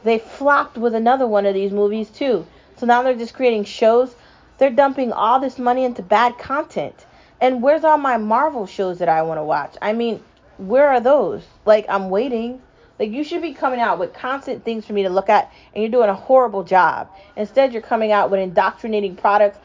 They 0.03 0.19
flopped 0.19 0.77
with 0.77 0.93
another 0.93 1.25
one 1.25 1.47
of 1.47 1.55
these 1.55 1.71
movies 1.71 2.11
too. 2.11 2.45
So 2.75 2.85
now 2.85 3.01
they're 3.01 3.15
just 3.15 3.33
creating 3.33 3.63
shows. 3.63 4.13
They're 4.59 4.69
dumping 4.69 5.11
all 5.11 5.39
this 5.39 5.57
money 5.57 5.83
into 5.83 6.03
bad 6.03 6.37
content. 6.37 7.07
And 7.41 7.63
where's 7.63 7.83
all 7.83 7.97
my 7.97 8.17
Marvel 8.17 8.67
shows 8.67 8.99
that 8.99 9.09
I 9.09 9.23
want 9.23 9.39
to 9.39 9.43
watch? 9.43 9.75
I 9.81 9.93
mean, 9.93 10.23
where 10.59 10.89
are 10.89 10.99
those? 10.99 11.43
Like 11.65 11.87
I'm 11.89 12.11
waiting. 12.11 12.61
Like 12.99 13.09
you 13.09 13.23
should 13.23 13.41
be 13.41 13.55
coming 13.55 13.79
out 13.79 13.97
with 13.97 14.13
constant 14.13 14.63
things 14.63 14.85
for 14.85 14.93
me 14.93 15.01
to 15.01 15.09
look 15.09 15.27
at 15.27 15.51
and 15.73 15.81
you're 15.81 15.91
doing 15.91 16.09
a 16.09 16.13
horrible 16.13 16.65
job. 16.65 17.09
Instead 17.35 17.73
you're 17.73 17.81
coming 17.81 18.11
out 18.11 18.29
with 18.29 18.41
indoctrinating 18.41 19.15
products 19.15 19.57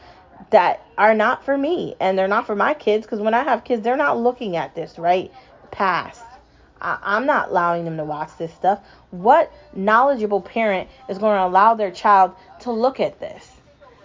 that 0.49 0.83
are 0.97 1.13
not 1.13 1.45
for 1.45 1.55
me 1.55 1.93
and 1.99 2.17
they're 2.17 2.27
not 2.27 2.47
for 2.47 2.55
my 2.55 2.73
kids 2.73 3.05
because 3.05 3.19
when 3.19 3.35
I 3.35 3.43
have 3.43 3.63
kids 3.63 3.83
they're 3.83 3.95
not 3.95 4.17
looking 4.17 4.55
at 4.55 4.73
this, 4.73 4.97
right? 4.97 5.31
Past. 5.73 6.21
I, 6.79 7.17
am 7.17 7.25
not 7.25 7.49
allowing 7.49 7.85
them 7.85 7.97
to 7.97 8.03
watch 8.03 8.29
this 8.37 8.53
stuff. 8.53 8.79
What 9.11 9.51
knowledgeable 9.73 10.41
parent 10.41 10.89
is 11.09 11.17
going 11.17 11.35
to 11.37 11.45
allow 11.45 11.73
their 11.75 11.91
child 11.91 12.33
to 12.61 12.71
look 12.71 12.99
at 12.99 13.19
this? 13.19 13.49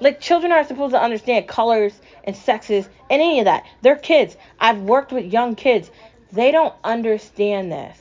Like, 0.01 0.21
children 0.21 0.53
aren't 0.53 0.69
supposed 0.69 0.95
to 0.95 1.03
understand 1.03 1.49
colors 1.49 2.01
and 2.25 2.37
sexes 2.37 2.89
and 3.11 3.21
any 3.21 3.41
of 3.41 3.47
that. 3.47 3.64
They're 3.83 3.97
kids. 3.97 4.37
I've 4.61 4.81
worked 4.83 5.12
with 5.12 5.33
young 5.33 5.57
kids. 5.57 5.91
They 6.33 6.53
don't 6.53 6.75
understand 6.85 7.73
this. 7.73 7.99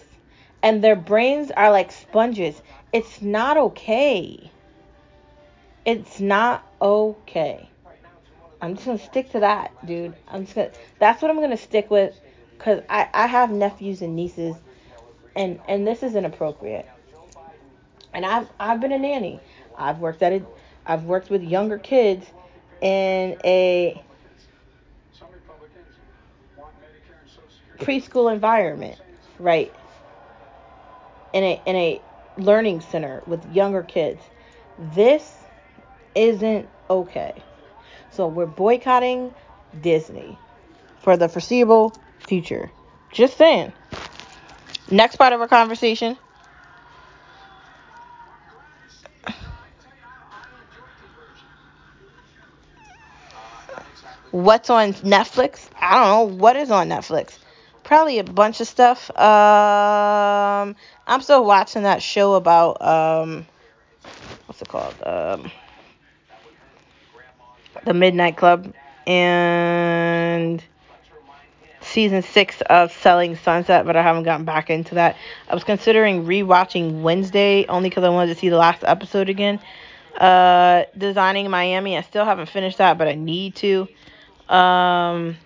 And 0.62 0.84
their 0.84 0.96
brains 0.96 1.52
are 1.52 1.72
like 1.72 1.92
sponges. 1.92 2.62
It's 2.94 3.22
not 3.22 3.58
okay. 3.58 4.52
It's 5.86 6.20
not 6.20 6.68
okay. 6.82 7.70
I'm 8.62 8.76
just 8.76 8.86
gonna 8.86 9.00
stick 9.00 9.32
to 9.32 9.40
that, 9.42 9.72
dude. 9.86 10.16
I'm 10.28 10.44
just 10.44 10.56
gonna. 10.56 10.72
That's 11.00 11.22
what 11.22 11.32
I'm 11.32 11.40
gonna 11.40 11.58
stick 11.58 11.92
with 11.92 12.20
because 12.58 12.84
I, 12.90 13.08
I 13.14 13.28
have 13.28 13.52
nephews 13.52 14.02
and 14.02 14.16
nieces 14.16 14.56
and 15.36 15.60
and 15.68 15.86
this 15.86 16.04
is 16.04 16.16
inappropriate. 16.16 16.88
And 18.14 18.26
I've 18.26 18.50
I've 18.60 18.80
been 18.80 18.92
a 18.92 19.00
nanny. 19.00 19.40
I've 19.78 20.00
worked 20.00 20.24
at 20.24 20.34
it 20.34 20.46
I've 20.86 21.04
worked 21.04 21.30
with 21.30 21.44
younger 21.44 21.78
kids 21.78 22.26
in 22.82 23.38
a 23.44 24.02
preschool 27.80 28.32
environment 28.32 29.00
right? 29.40 29.74
In 31.34 31.44
a 31.44 31.62
in 31.66 31.76
a 31.76 32.02
learning 32.38 32.82
center 32.82 33.24
with 33.28 33.46
younger 33.54 33.84
kids. 33.84 34.22
This 34.94 35.36
isn't 36.16 36.68
okay. 36.90 37.34
So 38.12 38.28
we're 38.28 38.46
boycotting 38.46 39.34
Disney 39.82 40.38
for 41.00 41.18
the 41.18 41.28
foreseeable 41.30 41.96
future. 42.28 42.70
Just 43.12 43.38
saying. 43.38 43.74
Next 44.92 45.16
part 45.16 45.34
of 45.34 45.42
our 45.42 45.48
conversation. 45.48 46.18
What's 54.32 54.70
on 54.70 54.94
Netflix? 54.94 55.68
I 55.80 55.96
don't 55.96 56.32
know. 56.32 56.36
What 56.36 56.56
is 56.56 56.70
on 56.70 56.90
Netflix? 56.90 57.38
Probably 57.84 58.20
a 58.20 58.24
bunch 58.24 58.60
of 58.60 58.68
stuff. 58.68 59.10
Um, 59.18 60.76
I'm 61.08 61.22
still 61.22 61.46
watching 61.46 61.84
that 61.84 62.04
show 62.04 62.34
about 62.36 62.82
um, 62.82 63.48
what's 64.46 64.62
it 64.62 64.68
called? 64.68 64.96
Um, 65.04 65.50
the 67.86 67.94
Midnight 67.94 68.36
Club 68.36 68.74
and 69.08 70.62
season 71.88 72.22
six 72.22 72.62
of 72.62 72.92
Selling 72.92 73.36
Sunset, 73.36 73.86
but 73.86 73.96
I 73.96 74.02
haven't 74.02 74.24
gotten 74.24 74.46
back 74.46 74.70
into 74.70 74.96
that. 74.96 75.18
I 75.50 75.54
was 75.54 75.64
considering 75.64 76.26
rewatching 76.26 77.02
Wednesday 77.02 77.66
only 77.68 77.90
because 77.90 78.04
I 78.04 78.10
wanted 78.10 78.34
to 78.34 78.40
see 78.40 78.50
the 78.50 78.58
last 78.58 78.84
episode 78.84 79.30
again. 79.30 79.60
Uh, 80.18 80.84
Designing 80.98 81.50
Miami, 81.50 81.98
I 81.98 82.02
still 82.02 82.26
haven't 82.26 82.50
finished 82.50 82.80
that, 82.80 82.98
but 82.98 83.08
I 83.08 83.16
need 83.16 83.56
to. 83.56 83.88
Um, 84.50 85.38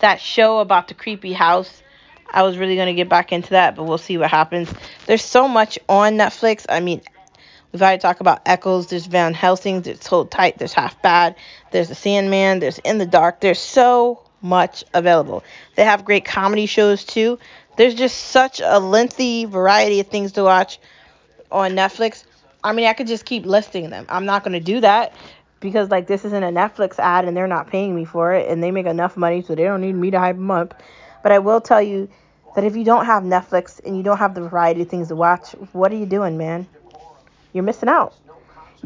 that 0.00 0.20
show 0.20 0.58
about 0.58 0.88
the 0.88 0.94
creepy 0.94 1.32
house, 1.32 1.82
I 2.30 2.42
was 2.42 2.58
really 2.58 2.76
gonna 2.76 2.94
get 2.94 3.08
back 3.08 3.32
into 3.32 3.50
that, 3.50 3.76
but 3.76 3.84
we'll 3.84 3.98
see 3.98 4.18
what 4.18 4.30
happens. 4.30 4.72
There's 5.06 5.24
so 5.24 5.48
much 5.48 5.78
on 5.88 6.14
Netflix. 6.14 6.66
I 6.68 6.80
mean, 6.80 7.00
we've 7.72 7.80
already 7.80 8.00
talked 8.00 8.20
about 8.20 8.42
Echoes. 8.44 8.88
There's 8.88 9.06
Van 9.06 9.32
Helsing. 9.32 9.82
There's 9.82 10.06
Hold 10.06 10.30
Tight. 10.30 10.58
There's 10.58 10.74
Half 10.74 11.00
Bad. 11.00 11.36
There's 11.70 11.88
The 11.88 11.94
Sandman. 11.94 12.58
There's 12.58 12.78
In 12.80 12.98
the 12.98 13.06
Dark. 13.06 13.40
There's 13.40 13.60
so 13.60 14.23
much 14.44 14.84
available. 14.94 15.42
They 15.74 15.84
have 15.84 16.04
great 16.04 16.24
comedy 16.24 16.66
shows 16.66 17.04
too. 17.04 17.38
There's 17.76 17.94
just 17.94 18.16
such 18.16 18.60
a 18.62 18.78
lengthy 18.78 19.46
variety 19.46 19.98
of 19.98 20.06
things 20.06 20.32
to 20.32 20.44
watch 20.44 20.78
on 21.50 21.72
Netflix. 21.72 22.24
I 22.62 22.72
mean, 22.72 22.86
I 22.86 22.92
could 22.92 23.08
just 23.08 23.24
keep 23.24 23.44
listing 23.46 23.90
them. 23.90 24.06
I'm 24.08 24.26
not 24.26 24.44
going 24.44 24.52
to 24.52 24.60
do 24.60 24.80
that 24.80 25.14
because 25.60 25.90
like 25.90 26.06
this 26.06 26.24
isn't 26.24 26.42
a 26.42 26.48
Netflix 26.48 26.98
ad 26.98 27.24
and 27.24 27.36
they're 27.36 27.48
not 27.48 27.68
paying 27.68 27.96
me 27.96 28.04
for 28.04 28.34
it 28.34 28.48
and 28.48 28.62
they 28.62 28.70
make 28.70 28.86
enough 28.86 29.16
money 29.16 29.42
so 29.42 29.54
they 29.54 29.64
don't 29.64 29.80
need 29.80 29.94
me 29.94 30.10
to 30.10 30.18
hype 30.18 30.36
them 30.36 30.50
up. 30.50 30.80
But 31.22 31.32
I 31.32 31.38
will 31.38 31.60
tell 31.60 31.82
you 31.82 32.08
that 32.54 32.64
if 32.64 32.76
you 32.76 32.84
don't 32.84 33.06
have 33.06 33.22
Netflix 33.22 33.84
and 33.84 33.96
you 33.96 34.02
don't 34.02 34.18
have 34.18 34.34
the 34.34 34.46
variety 34.46 34.82
of 34.82 34.88
things 34.88 35.08
to 35.08 35.16
watch, 35.16 35.52
what 35.72 35.90
are 35.90 35.96
you 35.96 36.06
doing, 36.06 36.36
man? 36.36 36.66
You're 37.52 37.64
missing 37.64 37.88
out. 37.88 38.14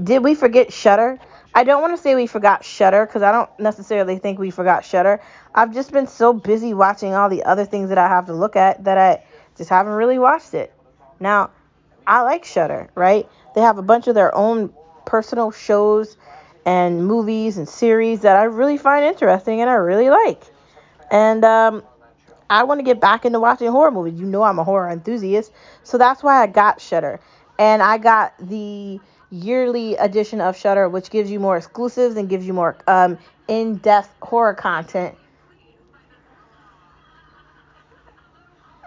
Did 0.03 0.23
we 0.23 0.35
forget 0.35 0.73
Shudder? 0.73 1.19
I 1.55 1.65
don't 1.65 1.83
want 1.83 1.97
to 1.97 2.03
say 2.03 2.15
we 2.15 2.27
forgot 2.27 2.65
Shudder 2.65 3.07
because 3.07 3.23
I 3.23 3.33
don't 3.33 3.51
necessarily 3.59 4.19
think 4.19 4.39
we 4.39 4.51
forgot 4.51 4.85
Shudder. 4.85 5.21
I've 5.55 5.73
just 5.73 5.93
been 5.93 6.07
so 6.07 6.33
busy 6.33 6.75
watching 6.75 7.15
all 7.15 7.29
the 7.29 7.45
other 7.45 7.65
things 7.65 7.89
that 7.89 7.99
I 7.99 8.09
have 8.09 8.27
to 8.27 8.35
look 8.35 8.55
at 8.55 8.85
that 8.85 8.99
I 8.99 9.25
just 9.57 9.71
haven't 9.71 9.93
really 9.93 10.19
watched 10.19 10.55
it. 10.55 10.73
Now, 11.19 11.51
I 12.07 12.23
like 12.23 12.45
Shudder, 12.45 12.89
right? 12.95 13.29
They 13.55 13.61
have 13.61 13.79
a 13.79 13.83
bunch 13.83 14.07
of 14.07 14.15
their 14.15 14.35
own 14.35 14.73
personal 15.05 15.51
shows 15.51 16.17
and 16.65 17.07
movies 17.07 17.57
and 17.57 17.69
series 17.69 18.21
that 18.21 18.37
I 18.37 18.45
really 18.45 18.77
find 18.77 19.05
interesting 19.05 19.61
and 19.61 19.71
I 19.71 19.75
really 19.75 20.11
like. 20.11 20.43
And 21.11 21.45
um, 21.45 21.83
I 22.51 22.65
want 22.65 22.79
to 22.79 22.85
get 22.85 23.01
back 23.01 23.25
into 23.25 23.41
watching 23.41 23.69
horror 23.69 23.91
movies. 23.91 24.21
You 24.21 24.27
know 24.27 24.43
I'm 24.43 24.59
a 24.59 24.65
horror 24.65 24.91
enthusiast, 24.91 25.53
so 25.83 25.99
that's 25.99 26.23
why 26.23 26.43
I 26.43 26.47
got 26.47 26.81
Shudder. 26.81 27.21
And 27.59 27.83
I 27.83 27.99
got 27.99 28.35
the 28.39 29.01
yearly 29.31 29.95
edition 29.97 30.41
of 30.41 30.57
Shudder, 30.57 30.89
which 30.89 31.11
gives 31.11 31.31
you 31.31 31.41
more 31.41 31.57
exclusives 31.57 32.17
and 32.17 32.29
gives 32.29 32.47
you 32.47 32.53
more 32.53 32.77
um, 32.87 33.19
in-depth 33.47 34.11
horror 34.23 34.55
content, 34.55 35.15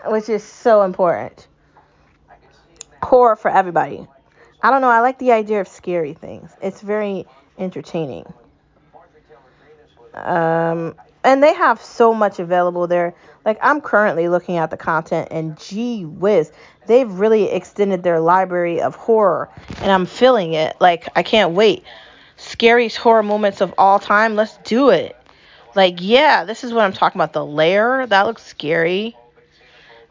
which 0.06 0.30
is 0.30 0.44
so 0.44 0.84
important. 0.84 1.48
Horror 3.04 3.36
for 3.36 3.50
everybody. 3.50 4.08
I 4.64 4.70
don't 4.70 4.82
know. 4.82 4.90
I 4.90 5.00
like 5.00 5.20
the 5.20 5.32
idea 5.32 5.62
of 5.62 5.68
scary 5.68 6.14
things. 6.14 6.52
It's 6.62 6.82
very 6.82 7.26
entertaining. 7.58 8.32
Um, 10.14 10.96
and 11.24 11.42
they 11.42 11.54
have 11.54 11.82
so 11.82 12.14
much 12.14 12.40
available 12.40 12.88
there. 12.88 13.16
Like 13.46 13.58
I'm 13.62 13.82
currently 13.82 14.30
looking 14.30 14.58
at 14.58 14.70
the 14.70 14.78
content, 14.78 15.30
and 15.32 15.60
gee 15.60 16.06
whiz, 16.06 16.52
they've 16.88 17.12
really 17.12 17.50
extended 17.50 18.04
their 18.04 18.20
library 18.20 18.82
of 18.82 18.96
horror, 18.96 19.50
and 19.82 19.92
I'm 19.92 20.06
feeling 20.06 20.54
it. 20.54 20.76
Like 20.80 21.10
I 21.16 21.24
can't 21.24 21.54
wait. 21.54 21.84
Scariest 22.38 22.98
horror 22.98 23.24
moments 23.24 23.62
of 23.62 23.74
all 23.78 24.00
time. 24.00 24.36
Let's 24.36 24.58
do 24.58 24.90
it. 24.90 25.16
Like 25.76 25.96
yeah, 26.00 26.44
this 26.44 26.64
is 26.64 26.74
what 26.74 26.84
I'm 26.84 26.94
talking 26.94 27.20
about. 27.20 27.34
The 27.34 27.46
lair 27.46 28.06
that 28.06 28.26
looks 28.28 28.44
scary. 28.44 29.16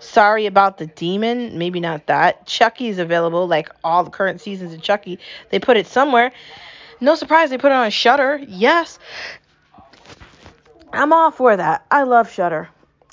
Sorry 0.01 0.47
about 0.47 0.79
the 0.79 0.87
demon. 0.87 1.59
Maybe 1.59 1.79
not 1.79 2.07
that. 2.07 2.47
Chucky's 2.47 2.99
available. 2.99 3.47
Like 3.47 3.71
all 3.85 4.03
the 4.03 4.11
current 4.11 4.41
seasons 4.41 4.73
of 4.73 4.83
Chucky, 4.83 5.19
they 5.51 5.59
put 5.59 5.77
it 5.77 5.87
somewhere. 5.87 6.33
No 7.01 7.15
surprise, 7.15 7.51
they 7.51 7.59
put 7.59 7.73
it 7.73 7.75
on 7.75 7.91
Shudder. 7.91 8.41
Yes, 8.47 8.99
I'm 10.93 11.13
all 11.13 11.31
for 11.31 11.57
that. 11.57 11.87
I 11.91 12.03
love 12.03 12.31
Shudder. 12.31 12.69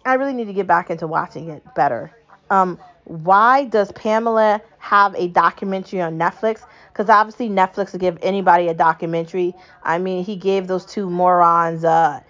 I 0.08 0.14
really 0.14 0.34
need 0.34 0.46
to 0.46 0.54
get 0.54 0.68
back 0.68 0.90
into 0.90 1.06
watching 1.06 1.50
it 1.50 1.64
better. 1.76 2.12
Um, 2.50 2.80
why 3.04 3.66
does 3.66 3.92
Pamela 3.92 4.62
have 4.80 5.14
a 5.16 5.28
documentary 5.28 6.02
on 6.02 6.18
Netflix? 6.18 6.62
Because 6.94 7.10
obviously 7.10 7.50
Netflix 7.50 7.92
will 7.92 8.00
give 8.00 8.18
anybody 8.22 8.70
a 8.70 8.74
documentary. 8.74 9.54
I 9.84 9.98
mean, 9.98 10.24
he 10.24 10.38
gave 10.38 10.68
those 10.68 10.86
two 10.86 11.10
morons, 11.10 11.84
uh, 11.84 12.22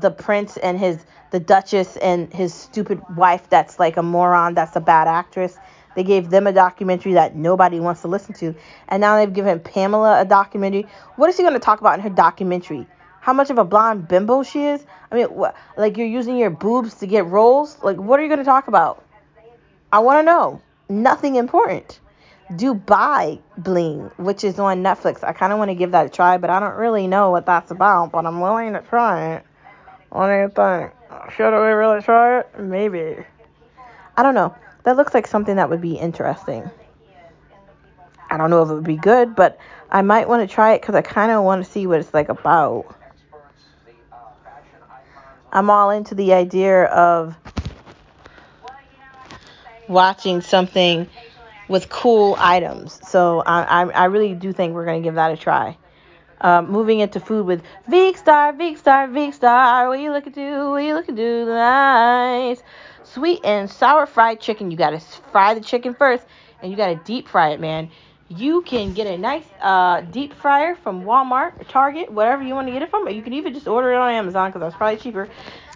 the 0.00 0.10
prince 0.10 0.58
and 0.58 0.78
his, 0.78 1.04
the 1.30 1.40
duchess 1.40 1.96
and 1.96 2.30
his 2.32 2.52
stupid 2.52 3.00
wife. 3.16 3.48
That's 3.48 3.78
like 3.78 3.96
a 3.96 4.02
moron. 4.02 4.52
That's 4.54 4.76
a 4.76 4.80
bad 4.80 5.08
actress. 5.08 5.56
They 5.94 6.04
gave 6.04 6.28
them 6.28 6.46
a 6.46 6.52
documentary 6.52 7.14
that 7.14 7.36
nobody 7.36 7.80
wants 7.80 8.02
to 8.02 8.08
listen 8.08 8.34
to, 8.36 8.54
and 8.88 9.00
now 9.00 9.16
they've 9.16 9.32
given 9.32 9.60
Pamela 9.60 10.20
a 10.20 10.24
documentary. 10.24 10.86
What 11.16 11.28
is 11.28 11.36
she 11.36 11.42
going 11.42 11.54
to 11.54 11.60
talk 11.60 11.80
about 11.80 11.94
in 11.94 12.00
her 12.00 12.10
documentary? 12.10 12.86
How 13.22 13.32
much 13.32 13.50
of 13.50 13.58
a 13.58 13.64
blonde 13.64 14.08
bimbo 14.08 14.42
she 14.42 14.64
is. 14.64 14.84
I 15.12 15.14
mean, 15.14 15.28
like 15.76 15.96
you're 15.96 16.08
using 16.08 16.36
your 16.36 16.50
boobs 16.50 16.94
to 16.94 17.06
get 17.06 17.24
roles. 17.26 17.78
Like, 17.80 17.96
what 17.96 18.18
are 18.18 18.24
you 18.24 18.28
going 18.28 18.40
to 18.40 18.44
talk 18.44 18.66
about? 18.66 19.04
I 19.92 20.00
want 20.00 20.18
to 20.18 20.22
know. 20.24 20.60
Nothing 20.88 21.36
important. 21.36 22.00
Dubai 22.50 23.40
Bling, 23.56 24.10
which 24.16 24.42
is 24.42 24.58
on 24.58 24.82
Netflix. 24.82 25.22
I 25.22 25.32
kind 25.32 25.52
of 25.52 25.60
want 25.60 25.70
to 25.70 25.76
give 25.76 25.92
that 25.92 26.06
a 26.06 26.08
try, 26.08 26.36
but 26.36 26.50
I 26.50 26.58
don't 26.58 26.74
really 26.74 27.06
know 27.06 27.30
what 27.30 27.46
that's 27.46 27.70
about. 27.70 28.10
But 28.10 28.26
I'm 28.26 28.40
willing 28.40 28.72
to 28.72 28.80
try 28.80 29.36
it. 29.36 29.44
What 30.08 30.26
do 30.26 30.32
you 30.32 30.48
think? 30.48 30.92
Should 31.36 31.52
we 31.52 31.72
really 31.72 32.02
try 32.02 32.40
it? 32.40 32.58
Maybe. 32.58 33.24
I 34.16 34.22
don't 34.24 34.34
know. 34.34 34.52
That 34.82 34.96
looks 34.96 35.14
like 35.14 35.28
something 35.28 35.54
that 35.56 35.70
would 35.70 35.80
be 35.80 35.94
interesting. 35.94 36.68
I 38.28 38.36
don't 38.36 38.50
know 38.50 38.62
if 38.64 38.68
it 38.68 38.74
would 38.74 38.82
be 38.82 38.96
good, 38.96 39.36
but 39.36 39.58
I 39.92 40.02
might 40.02 40.28
want 40.28 40.46
to 40.46 40.52
try 40.52 40.72
it 40.72 40.80
because 40.80 40.96
I 40.96 41.02
kind 41.02 41.30
of 41.30 41.44
want 41.44 41.64
to 41.64 41.70
see 41.70 41.86
what 41.86 42.00
it's 42.00 42.12
like 42.12 42.28
about. 42.28 42.96
I'm 45.52 45.68
all 45.68 45.90
into 45.90 46.14
the 46.14 46.32
idea 46.32 46.84
of 46.84 47.36
watching 49.86 50.40
something 50.40 51.06
with 51.68 51.88
cool 51.90 52.36
items. 52.38 52.98
So 53.06 53.42
I, 53.44 53.62
I, 53.62 53.90
I 53.90 54.04
really 54.06 54.34
do 54.34 54.52
think 54.52 54.74
we're 54.74 54.86
going 54.86 55.02
to 55.02 55.06
give 55.06 55.16
that 55.16 55.30
a 55.30 55.36
try. 55.36 55.76
Um, 56.40 56.70
moving 56.70 57.00
into 57.00 57.20
food 57.20 57.46
with 57.46 57.62
Veekstar, 57.88 58.56
Veekstar, 58.56 59.08
Veekstar. 59.10 59.88
What 59.88 59.98
are 59.98 60.02
you 60.02 60.10
looking 60.10 60.32
to? 60.32 60.70
What 60.70 60.76
are 60.76 60.80
you 60.80 60.94
looking 60.94 61.16
to? 61.16 61.44
Nice. 61.44 62.62
Sweet 63.04 63.40
and 63.44 63.70
sour 63.70 64.06
fried 64.06 64.40
chicken. 64.40 64.70
You 64.70 64.76
got 64.76 64.90
to 64.90 65.00
fry 65.30 65.54
the 65.54 65.60
chicken 65.60 65.94
first 65.94 66.24
and 66.62 66.70
you 66.70 66.76
got 66.76 66.88
to 66.88 66.96
deep 67.04 67.28
fry 67.28 67.50
it, 67.50 67.60
man. 67.60 67.90
You 68.36 68.62
can 68.62 68.94
get 68.94 69.06
a 69.06 69.18
nice 69.18 69.44
uh, 69.60 70.00
deep 70.00 70.32
fryer 70.32 70.74
from 70.74 71.04
Walmart 71.04 71.60
or 71.60 71.64
Target, 71.64 72.10
whatever 72.10 72.42
you 72.42 72.54
want 72.54 72.66
to 72.68 72.72
get 72.72 72.82
it 72.82 72.90
from. 72.90 73.06
Or 73.06 73.10
you 73.10 73.22
can 73.22 73.34
even 73.34 73.52
just 73.52 73.68
order 73.68 73.92
it 73.92 73.96
on 73.96 74.10
Amazon 74.10 74.50
because 74.50 74.60
that's 74.60 74.76
probably 74.76 74.98
cheaper 74.98 75.28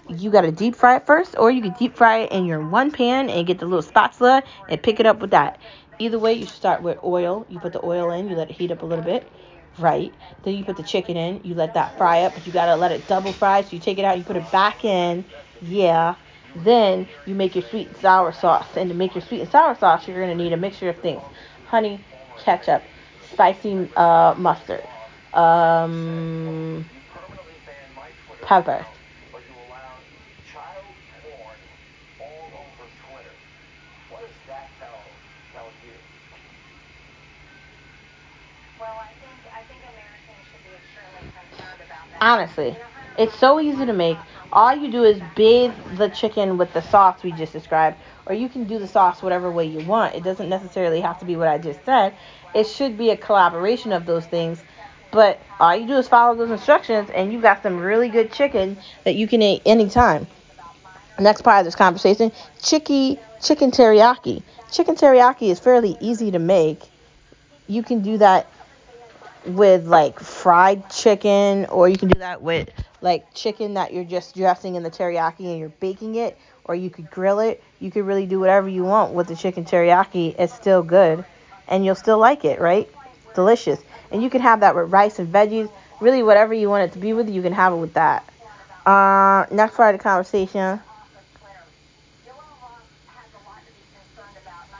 you 0.09 0.31
got 0.31 0.43
to 0.43 0.53
deep 0.53 0.77
fry 0.77 0.97
it 0.97 1.07
first, 1.07 1.35
or 1.39 1.51
you 1.51 1.63
can 1.63 1.73
deep 1.73 1.97
fry 1.97 2.19
it 2.19 2.33
in 2.33 2.45
your 2.45 2.61
one 2.61 2.91
pan 2.91 3.29
and 3.29 3.47
get 3.47 3.59
the 3.59 3.67
little 3.67 3.83
spatula 3.83 4.43
and 4.69 4.83
pick 4.83 5.01
it 5.01 5.07
up 5.07 5.21
with 5.21 5.31
that. 5.31 5.59
Either 5.99 6.19
way, 6.19 6.35
you 6.35 6.47
start 6.47 6.83
with 6.83 6.99
oil. 7.03 7.47
You 7.49 7.59
put 7.59 7.73
the 7.73 7.85
oil 7.85 8.11
in, 8.11 8.29
you 8.29 8.37
let 8.37 8.51
it 8.51 8.57
heat 8.57 8.71
up 8.71 8.83
a 8.83 8.87
little 8.87 9.05
bit, 9.05 9.27
right? 9.79 10.13
Then 10.45 10.55
you 10.55 10.65
put 10.65 10.77
the 10.77 10.83
chicken 10.83 11.17
in, 11.17 11.41
you 11.43 11.55
let 11.55 11.75
that 11.75 11.97
fry 11.97 12.23
up, 12.23 12.35
but 12.35 12.47
you 12.47 12.53
got 12.53 12.67
to 12.67 12.77
let 12.77 12.93
it 12.93 13.09
double 13.09 13.33
fry. 13.33 13.63
So 13.63 13.71
you 13.73 13.81
take 13.81 13.99
it 13.99 14.05
out, 14.05 14.19
you 14.19 14.25
put 14.25 14.37
it 14.37 14.51
back 14.53 14.85
in, 14.85 15.25
yeah. 15.63 16.15
Then 16.55 17.09
you 17.27 17.35
make 17.35 17.55
your 17.55 17.65
sweet 17.65 17.89
and 17.89 17.97
sour 17.97 18.33
sauce. 18.33 18.77
And 18.77 18.89
to 18.91 18.95
make 18.95 19.15
your 19.15 19.23
sweet 19.23 19.41
and 19.41 19.51
sour 19.51 19.75
sauce, 19.75 20.07
you're 20.07 20.27
to 20.27 20.35
need 20.35 20.53
a 20.53 20.57
mixture 20.57 20.89
of 20.89 20.99
things 20.99 21.23
honey, 21.67 22.01
ketchup, 22.47 22.84
spicy 23.32 23.88
uh, 23.97 24.34
mustard, 24.38 24.86
um, 25.34 26.88
pepper. 28.42 28.86
Honestly, 42.20 42.76
it's 43.18 43.34
so 43.38 43.61
easy 43.61 43.84
to 43.84 43.92
make. 43.92 44.16
All 44.53 44.74
you 44.74 44.90
do 44.90 45.03
is 45.05 45.20
bathe 45.34 45.72
the 45.97 46.09
chicken 46.09 46.57
with 46.57 46.72
the 46.72 46.80
sauce 46.80 47.22
we 47.24 47.32
just 47.32 47.53
described, 47.53 47.99
or 48.27 48.35
you 48.35 48.49
can 48.49 48.64
do 48.64 48.79
the 48.79 48.89
sauce 48.89 49.22
whatever 49.22 49.51
way 49.51 49.64
you 49.64 49.87
want. 49.87 50.14
It 50.14 50.24
doesn't 50.24 50.49
necessarily 50.49 51.01
have 51.01 51.18
to 51.20 51.24
be 51.24 51.37
what 51.37 51.49
I 51.49 51.59
just 51.59 51.85
said. 51.85 52.14
It 52.55 52.66
should 52.66 52.99
be 52.99 53.11
a 53.11 53.16
collaboration 53.16 53.93
of 53.93 54.07
those 54.07 54.27
things. 54.27 54.62
But 55.12 55.41
all 55.61 55.74
you 55.74 55.87
do 55.87 55.95
is 55.95 56.09
follow 56.09 56.35
those 56.35 56.51
instructions, 56.51 57.09
and 57.11 57.33
you 57.33 57.41
got 57.41 57.62
some 57.62 57.79
really 57.79 58.09
good 58.09 58.33
chicken 58.33 58.77
that 59.05 59.14
you 59.14 59.29
can 59.29 59.41
eat 59.41 59.62
anytime. 59.64 60.27
Next 61.18 61.43
part 61.43 61.61
of 61.61 61.64
this 61.64 61.77
conversation, 61.77 62.33
chicky 62.62 63.18
chicken 63.41 63.70
teriyaki. 63.70 64.43
Chicken 64.70 64.97
teriyaki 64.97 65.51
is 65.51 65.61
fairly 65.61 65.97
easy 66.01 66.33
to 66.33 66.39
make. 66.39 66.83
You 67.68 67.83
can 67.83 68.03
do 68.03 68.18
that 68.18 68.49
with 69.47 69.87
like 69.87 70.18
fried 70.18 70.91
chicken, 70.91 71.66
or 71.66 71.89
you 71.89 71.97
can 71.97 72.09
do 72.09 72.18
that 72.18 72.43
with 72.43 72.68
like 73.01 73.33
chicken 73.35 73.74
that 73.74 73.93
you're 73.95 74.05
just 74.05 74.35
dressing 74.35 74.74
in 74.74 74.83
the 74.83 74.91
teriyaki 74.91 75.47
and 75.47 75.59
you're 75.59 75.68
baking 75.68 76.16
it, 76.16 76.37
or 76.67 76.75
you 76.75 76.91
could 76.91 77.11
grill 77.11 77.41
it. 77.41 77.62
You 77.81 77.91
could 77.91 78.05
really 78.05 78.27
do 78.27 78.41
whatever 78.41 78.69
you 78.69 78.85
want 78.85 79.14
with 79.14 79.29
the 79.29 79.37
chicken 79.37 79.64
teriyaki. 79.64 80.35
It's 80.39 80.53
still 80.53 80.83
good, 80.83 81.25
and 81.69 81.85
you'll 81.85 81.95
still 81.95 82.19
like 82.19 82.45
it, 82.45 82.61
right? 82.61 82.89
Delicious. 83.35 83.81
And 84.11 84.23
you 84.23 84.31
can 84.31 84.41
have 84.41 84.61
that 84.61 84.75
with 84.75 84.91
rice 84.91 85.19
and 85.19 85.33
veggies. 85.33 85.71
Really, 86.01 86.23
whatever 86.23 86.53
you 86.53 86.69
want 86.69 86.85
it 86.85 86.93
to 86.93 86.99
be 86.99 87.12
with, 87.12 87.29
you 87.29 87.43
can 87.43 87.53
have 87.53 87.73
it 87.73 87.77
with 87.77 87.95
that. 87.95 88.29
Uh, 88.85 89.47
next 89.51 89.77
part 89.77 89.95
of 89.95 90.01
the 90.01 90.03
conversation. 90.03 90.81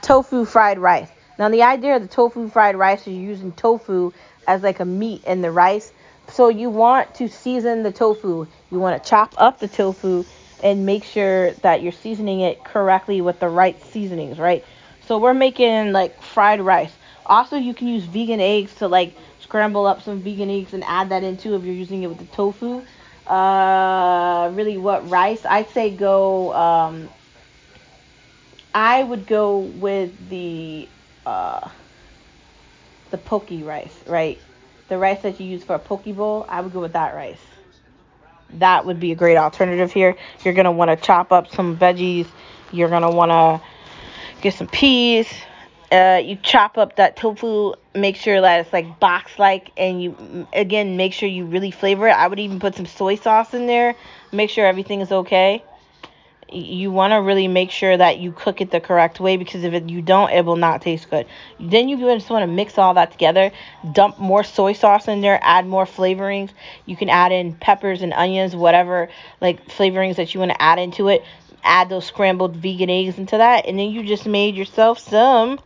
Tofu 0.01 0.45
fried 0.45 0.79
rice. 0.79 1.09
Now, 1.37 1.49
the 1.49 1.63
idea 1.63 1.97
of 1.97 2.01
the 2.01 2.07
tofu 2.07 2.49
fried 2.49 2.75
rice 2.75 3.01
is 3.01 3.13
using 3.13 3.51
tofu 3.51 4.13
as 4.47 4.63
like 4.63 4.79
a 4.79 4.85
meat 4.85 5.23
in 5.25 5.41
the 5.41 5.51
rice. 5.51 5.91
So 6.29 6.49
you 6.49 6.69
want 6.69 7.15
to 7.15 7.29
season 7.29 7.83
the 7.83 7.91
tofu. 7.91 8.47
You 8.71 8.79
want 8.79 9.01
to 9.01 9.09
chop 9.09 9.33
up 9.37 9.59
the 9.59 9.67
tofu 9.67 10.23
and 10.63 10.85
make 10.85 11.03
sure 11.03 11.51
that 11.61 11.81
you're 11.81 11.91
seasoning 11.91 12.41
it 12.41 12.63
correctly 12.63 13.21
with 13.21 13.39
the 13.39 13.49
right 13.49 13.81
seasonings, 13.85 14.39
right? 14.39 14.63
So 15.01 15.17
we're 15.17 15.33
making 15.33 15.91
like 15.93 16.21
fried 16.21 16.61
rice. 16.61 16.93
Also, 17.25 17.57
you 17.57 17.73
can 17.73 17.87
use 17.87 18.03
vegan 18.05 18.39
eggs 18.39 18.73
to 18.75 18.87
like 18.87 19.15
scramble 19.39 19.85
up 19.85 20.01
some 20.01 20.21
vegan 20.21 20.49
eggs 20.49 20.73
and 20.73 20.83
add 20.85 21.09
that 21.09 21.23
into 21.23 21.55
if 21.55 21.63
you're 21.63 21.73
using 21.73 22.03
it 22.03 22.07
with 22.07 22.19
the 22.19 22.25
tofu. 22.25 22.81
Uh, 23.27 24.49
really, 24.53 24.77
what 24.77 25.09
rice? 25.09 25.45
I'd 25.45 25.69
say 25.69 25.91
go. 25.95 26.53
Um, 26.53 27.09
I 28.73 29.03
would 29.03 29.27
go 29.27 29.59
with 29.59 30.29
the 30.29 30.87
uh, 31.25 31.69
the 33.11 33.17
poke 33.17 33.49
rice, 33.63 34.03
right? 34.07 34.41
The 34.87 34.97
rice 34.97 35.21
that 35.23 35.39
you 35.39 35.47
use 35.47 35.63
for 35.63 35.75
a 35.75 35.79
poke 35.79 36.05
bowl, 36.05 36.45
I 36.47 36.61
would 36.61 36.71
go 36.71 36.79
with 36.81 36.93
that 36.93 37.13
rice. 37.15 37.41
That 38.55 38.85
would 38.85 38.99
be 38.99 39.11
a 39.11 39.15
great 39.15 39.37
alternative 39.37 39.91
here. 39.91 40.15
You're 40.43 40.53
going 40.53 40.65
to 40.65 40.71
want 40.71 40.89
to 40.89 40.95
chop 40.95 41.31
up 41.31 41.53
some 41.53 41.77
veggies. 41.77 42.27
You're 42.71 42.89
going 42.89 43.03
to 43.03 43.09
want 43.09 43.31
to 43.31 43.61
get 44.41 44.53
some 44.53 44.67
peas. 44.67 45.27
Uh, 45.91 46.21
you 46.23 46.35
chop 46.35 46.77
up 46.77 46.97
that 46.97 47.15
tofu, 47.15 47.73
make 47.95 48.17
sure 48.17 48.41
that 48.41 48.59
it's 48.59 48.73
like 48.73 48.99
box 48.99 49.39
like, 49.39 49.71
and 49.77 50.03
you 50.03 50.45
again 50.51 50.97
make 50.97 51.13
sure 51.13 51.29
you 51.29 51.45
really 51.45 51.71
flavor 51.71 52.09
it. 52.09 52.11
I 52.11 52.27
would 52.27 52.39
even 52.39 52.59
put 52.59 52.75
some 52.75 52.85
soy 52.85 53.15
sauce 53.15 53.53
in 53.53 53.67
there, 53.67 53.95
make 54.33 54.49
sure 54.49 54.65
everything 54.65 54.99
is 54.99 55.13
okay 55.13 55.63
you 56.51 56.91
want 56.91 57.11
to 57.11 57.17
really 57.17 57.47
make 57.47 57.71
sure 57.71 57.97
that 57.97 58.19
you 58.19 58.31
cook 58.31 58.61
it 58.61 58.71
the 58.71 58.79
correct 58.79 59.19
way 59.19 59.35
because 59.35 59.63
if 59.63 59.73
it, 59.73 59.89
you 59.89 60.01
don't, 60.01 60.31
it 60.31 60.45
will 60.45 60.55
not 60.55 60.81
taste 60.81 61.09
good. 61.09 61.25
Then 61.59 61.89
you 61.89 61.97
just 61.97 62.29
want 62.29 62.43
to 62.43 62.47
mix 62.47 62.77
all 62.77 62.93
that 62.93 63.11
together. 63.11 63.51
Dump 63.91 64.17
more 64.17 64.43
soy 64.43 64.73
sauce 64.73 65.07
in 65.07 65.21
there, 65.21 65.39
add 65.41 65.67
more 65.67 65.85
flavorings. 65.85 66.51
You 66.85 66.95
can 66.95 67.09
add 67.09 67.31
in 67.31 67.53
peppers 67.53 68.01
and 68.01 68.13
onions, 68.13 68.55
whatever 68.55 69.09
like 69.41 69.67
flavorings 69.67 70.15
that 70.15 70.33
you 70.33 70.39
want 70.39 70.51
to 70.51 70.61
add 70.61 70.79
into 70.79 71.09
it. 71.09 71.23
Add 71.63 71.89
those 71.89 72.05
scrambled 72.05 72.55
vegan 72.55 72.89
eggs 72.89 73.17
into 73.17 73.37
that, 73.37 73.65
and 73.65 73.77
then 73.77 73.91
you 73.91 74.03
just 74.03 74.25
made 74.25 74.55
yourself 74.55 74.99
some 74.99 75.59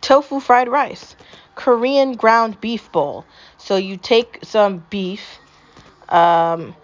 tofu 0.00 0.38
fried 0.38 0.68
rice, 0.68 1.16
Korean 1.56 2.14
ground 2.14 2.60
beef 2.60 2.92
bowl. 2.92 3.24
So 3.58 3.76
you 3.76 3.96
take 3.96 4.38
some 4.44 4.84
beef. 4.90 5.38
Um, 6.08 6.74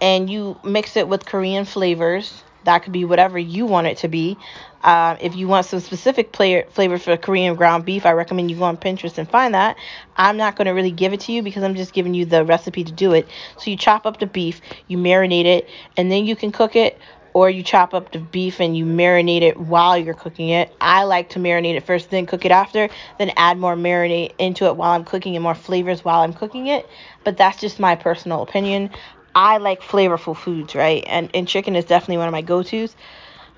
and 0.00 0.28
you 0.28 0.58
mix 0.64 0.96
it 0.96 1.08
with 1.08 1.26
Korean 1.26 1.64
flavors. 1.64 2.42
That 2.64 2.80
could 2.82 2.92
be 2.92 3.04
whatever 3.04 3.38
you 3.38 3.64
want 3.64 3.86
it 3.86 3.98
to 3.98 4.08
be. 4.08 4.36
Uh, 4.82 5.16
if 5.20 5.36
you 5.36 5.48
want 5.48 5.66
some 5.66 5.80
specific 5.80 6.32
player, 6.32 6.66
flavor 6.70 6.98
for 6.98 7.16
Korean 7.16 7.54
ground 7.54 7.84
beef, 7.84 8.04
I 8.04 8.12
recommend 8.12 8.50
you 8.50 8.56
go 8.56 8.64
on 8.64 8.76
Pinterest 8.76 9.18
and 9.18 9.28
find 9.28 9.54
that. 9.54 9.76
I'm 10.16 10.36
not 10.36 10.56
going 10.56 10.66
to 10.66 10.72
really 10.72 10.90
give 10.90 11.12
it 11.12 11.20
to 11.20 11.32
you 11.32 11.42
because 11.42 11.62
I'm 11.62 11.74
just 11.74 11.92
giving 11.92 12.14
you 12.14 12.24
the 12.24 12.44
recipe 12.44 12.84
to 12.84 12.92
do 12.92 13.12
it. 13.12 13.28
So 13.56 13.70
you 13.70 13.76
chop 13.76 14.04
up 14.04 14.18
the 14.18 14.26
beef, 14.26 14.60
you 14.88 14.98
marinate 14.98 15.44
it, 15.44 15.68
and 15.96 16.10
then 16.10 16.26
you 16.26 16.36
can 16.36 16.52
cook 16.52 16.76
it. 16.76 16.98
Or 17.34 17.50
you 17.50 17.62
chop 17.62 17.92
up 17.92 18.12
the 18.12 18.18
beef 18.18 18.60
and 18.60 18.74
you 18.74 18.86
marinate 18.86 19.42
it 19.42 19.58
while 19.58 19.98
you're 19.98 20.14
cooking 20.14 20.48
it. 20.48 20.72
I 20.80 21.02
like 21.02 21.28
to 21.30 21.38
marinate 21.38 21.74
it 21.74 21.84
first, 21.84 22.08
then 22.08 22.24
cook 22.24 22.46
it 22.46 22.50
after, 22.50 22.88
then 23.18 23.30
add 23.36 23.58
more 23.58 23.76
marinade 23.76 24.34
into 24.38 24.64
it 24.64 24.76
while 24.78 24.92
I'm 24.92 25.04
cooking 25.04 25.36
and 25.36 25.42
more 25.42 25.54
flavors 25.54 26.02
while 26.02 26.20
I'm 26.20 26.32
cooking 26.32 26.68
it. 26.68 26.88
But 27.24 27.36
that's 27.36 27.60
just 27.60 27.78
my 27.78 27.94
personal 27.94 28.40
opinion. 28.40 28.88
I 29.36 29.58
like 29.58 29.82
flavorful 29.82 30.36
foods, 30.36 30.74
right? 30.74 31.04
And 31.06 31.30
and 31.34 31.46
chicken 31.46 31.76
is 31.76 31.84
definitely 31.84 32.18
one 32.18 32.28
of 32.28 32.32
my 32.32 32.42
go-tos. 32.42 32.96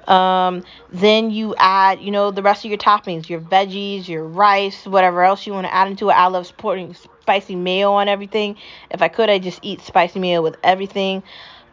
Um, 0.08 0.64
then 0.90 1.30
you 1.30 1.54
add, 1.58 2.00
you 2.00 2.10
know, 2.10 2.30
the 2.30 2.42
rest 2.42 2.64
of 2.64 2.70
your 2.70 2.78
toppings, 2.78 3.28
your 3.28 3.40
veggies, 3.40 4.08
your 4.08 4.24
rice, 4.24 4.86
whatever 4.86 5.22
else 5.22 5.46
you 5.46 5.52
want 5.52 5.66
to 5.66 5.74
add 5.74 5.88
into 5.88 6.10
it. 6.10 6.14
I 6.14 6.26
love 6.28 6.46
supporting 6.46 6.94
spicy 6.94 7.56
mayo 7.56 7.92
on 7.92 8.08
everything. 8.08 8.56
If 8.90 9.02
I 9.02 9.08
could, 9.08 9.30
I 9.30 9.38
just 9.38 9.60
eat 9.62 9.82
spicy 9.82 10.18
mayo 10.18 10.42
with 10.42 10.56
everything 10.64 11.22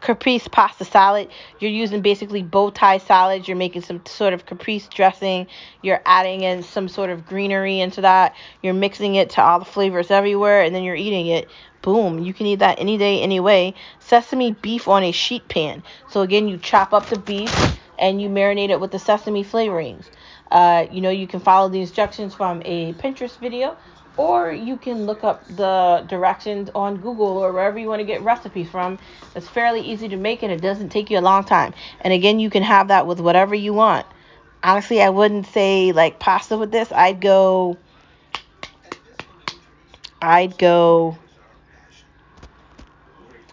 caprese 0.00 0.48
pasta 0.48 0.84
salad. 0.84 1.28
You're 1.58 1.70
using 1.70 2.02
basically 2.02 2.42
bow 2.42 2.70
tie 2.70 2.98
salads. 2.98 3.48
You're 3.48 3.56
making 3.56 3.82
some 3.82 4.04
sort 4.06 4.32
of 4.32 4.46
caprese 4.46 4.88
dressing. 4.88 5.46
You're 5.82 6.02
adding 6.04 6.42
in 6.42 6.62
some 6.62 6.88
sort 6.88 7.10
of 7.10 7.26
greenery 7.26 7.80
into 7.80 8.00
that. 8.02 8.34
You're 8.62 8.74
mixing 8.74 9.14
it 9.14 9.30
to 9.30 9.42
all 9.42 9.58
the 9.58 9.64
flavors 9.64 10.10
everywhere, 10.10 10.62
and 10.62 10.74
then 10.74 10.82
you're 10.82 10.96
eating 10.96 11.26
it. 11.26 11.48
Boom. 11.82 12.18
You 12.18 12.34
can 12.34 12.46
eat 12.46 12.60
that 12.60 12.80
any 12.80 12.98
day, 12.98 13.20
any 13.20 13.40
way. 13.40 13.74
Sesame 14.00 14.52
beef 14.52 14.88
on 14.88 15.04
a 15.04 15.12
sheet 15.12 15.48
pan. 15.48 15.82
So 16.10 16.22
again, 16.22 16.48
you 16.48 16.58
chop 16.58 16.92
up 16.92 17.06
the 17.06 17.18
beef 17.18 17.78
and 17.98 18.20
you 18.20 18.28
marinate 18.28 18.70
it 18.70 18.80
with 18.80 18.90
the 18.90 18.98
sesame 18.98 19.44
flavorings. 19.44 20.04
Uh, 20.50 20.86
you 20.90 21.00
know, 21.00 21.10
you 21.10 21.26
can 21.26 21.40
follow 21.40 21.68
the 21.68 21.80
instructions 21.80 22.34
from 22.34 22.62
a 22.64 22.92
Pinterest 22.94 23.38
video 23.38 23.76
or 24.16 24.50
you 24.50 24.76
can 24.76 25.06
look 25.06 25.24
up 25.24 25.46
the 25.48 26.04
directions 26.08 26.70
on 26.74 26.96
Google 26.96 27.26
or 27.26 27.52
wherever 27.52 27.78
you 27.78 27.88
want 27.88 28.00
to 28.00 28.06
get 28.06 28.22
recipes 28.22 28.68
from. 28.68 28.98
It's 29.34 29.48
fairly 29.48 29.80
easy 29.80 30.08
to 30.08 30.16
make 30.16 30.42
and 30.42 30.50
it 30.52 30.60
doesn't 30.60 30.88
take 30.88 31.10
you 31.10 31.18
a 31.18 31.20
long 31.20 31.44
time. 31.44 31.74
And 32.00 32.12
again, 32.12 32.40
you 32.40 32.50
can 32.50 32.62
have 32.62 32.88
that 32.88 33.06
with 33.06 33.20
whatever 33.20 33.54
you 33.54 33.74
want. 33.74 34.06
Honestly, 34.62 35.02
I 35.02 35.10
wouldn't 35.10 35.46
say 35.46 35.92
like 35.92 36.18
pasta 36.18 36.56
with 36.56 36.72
this. 36.72 36.90
I'd 36.92 37.20
go 37.20 37.76
I'd 40.20 40.56
go 40.58 41.18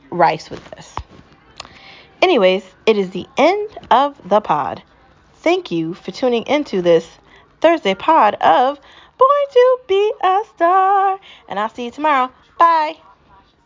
rice 0.09 0.49
with 0.49 0.63
this. 0.71 0.95
Anyways, 2.21 2.63
it 2.85 2.97
is 2.97 3.09
the 3.09 3.27
end 3.37 3.69
of 3.91 4.17
the 4.27 4.39
pod. 4.39 4.81
Thank 5.35 5.71
you 5.71 5.93
for 5.93 6.11
tuning 6.11 6.43
into 6.47 6.81
this 6.81 7.05
Thursday 7.59 7.95
pod 7.95 8.35
of 8.35 8.79
Born 9.17 9.45
to 9.51 9.79
be 9.87 10.13
a 10.23 10.41
star. 10.55 11.19
And 11.47 11.59
I'll 11.59 11.69
see 11.69 11.85
you 11.85 11.91
tomorrow. 11.91 12.31
Bye. 12.57 12.97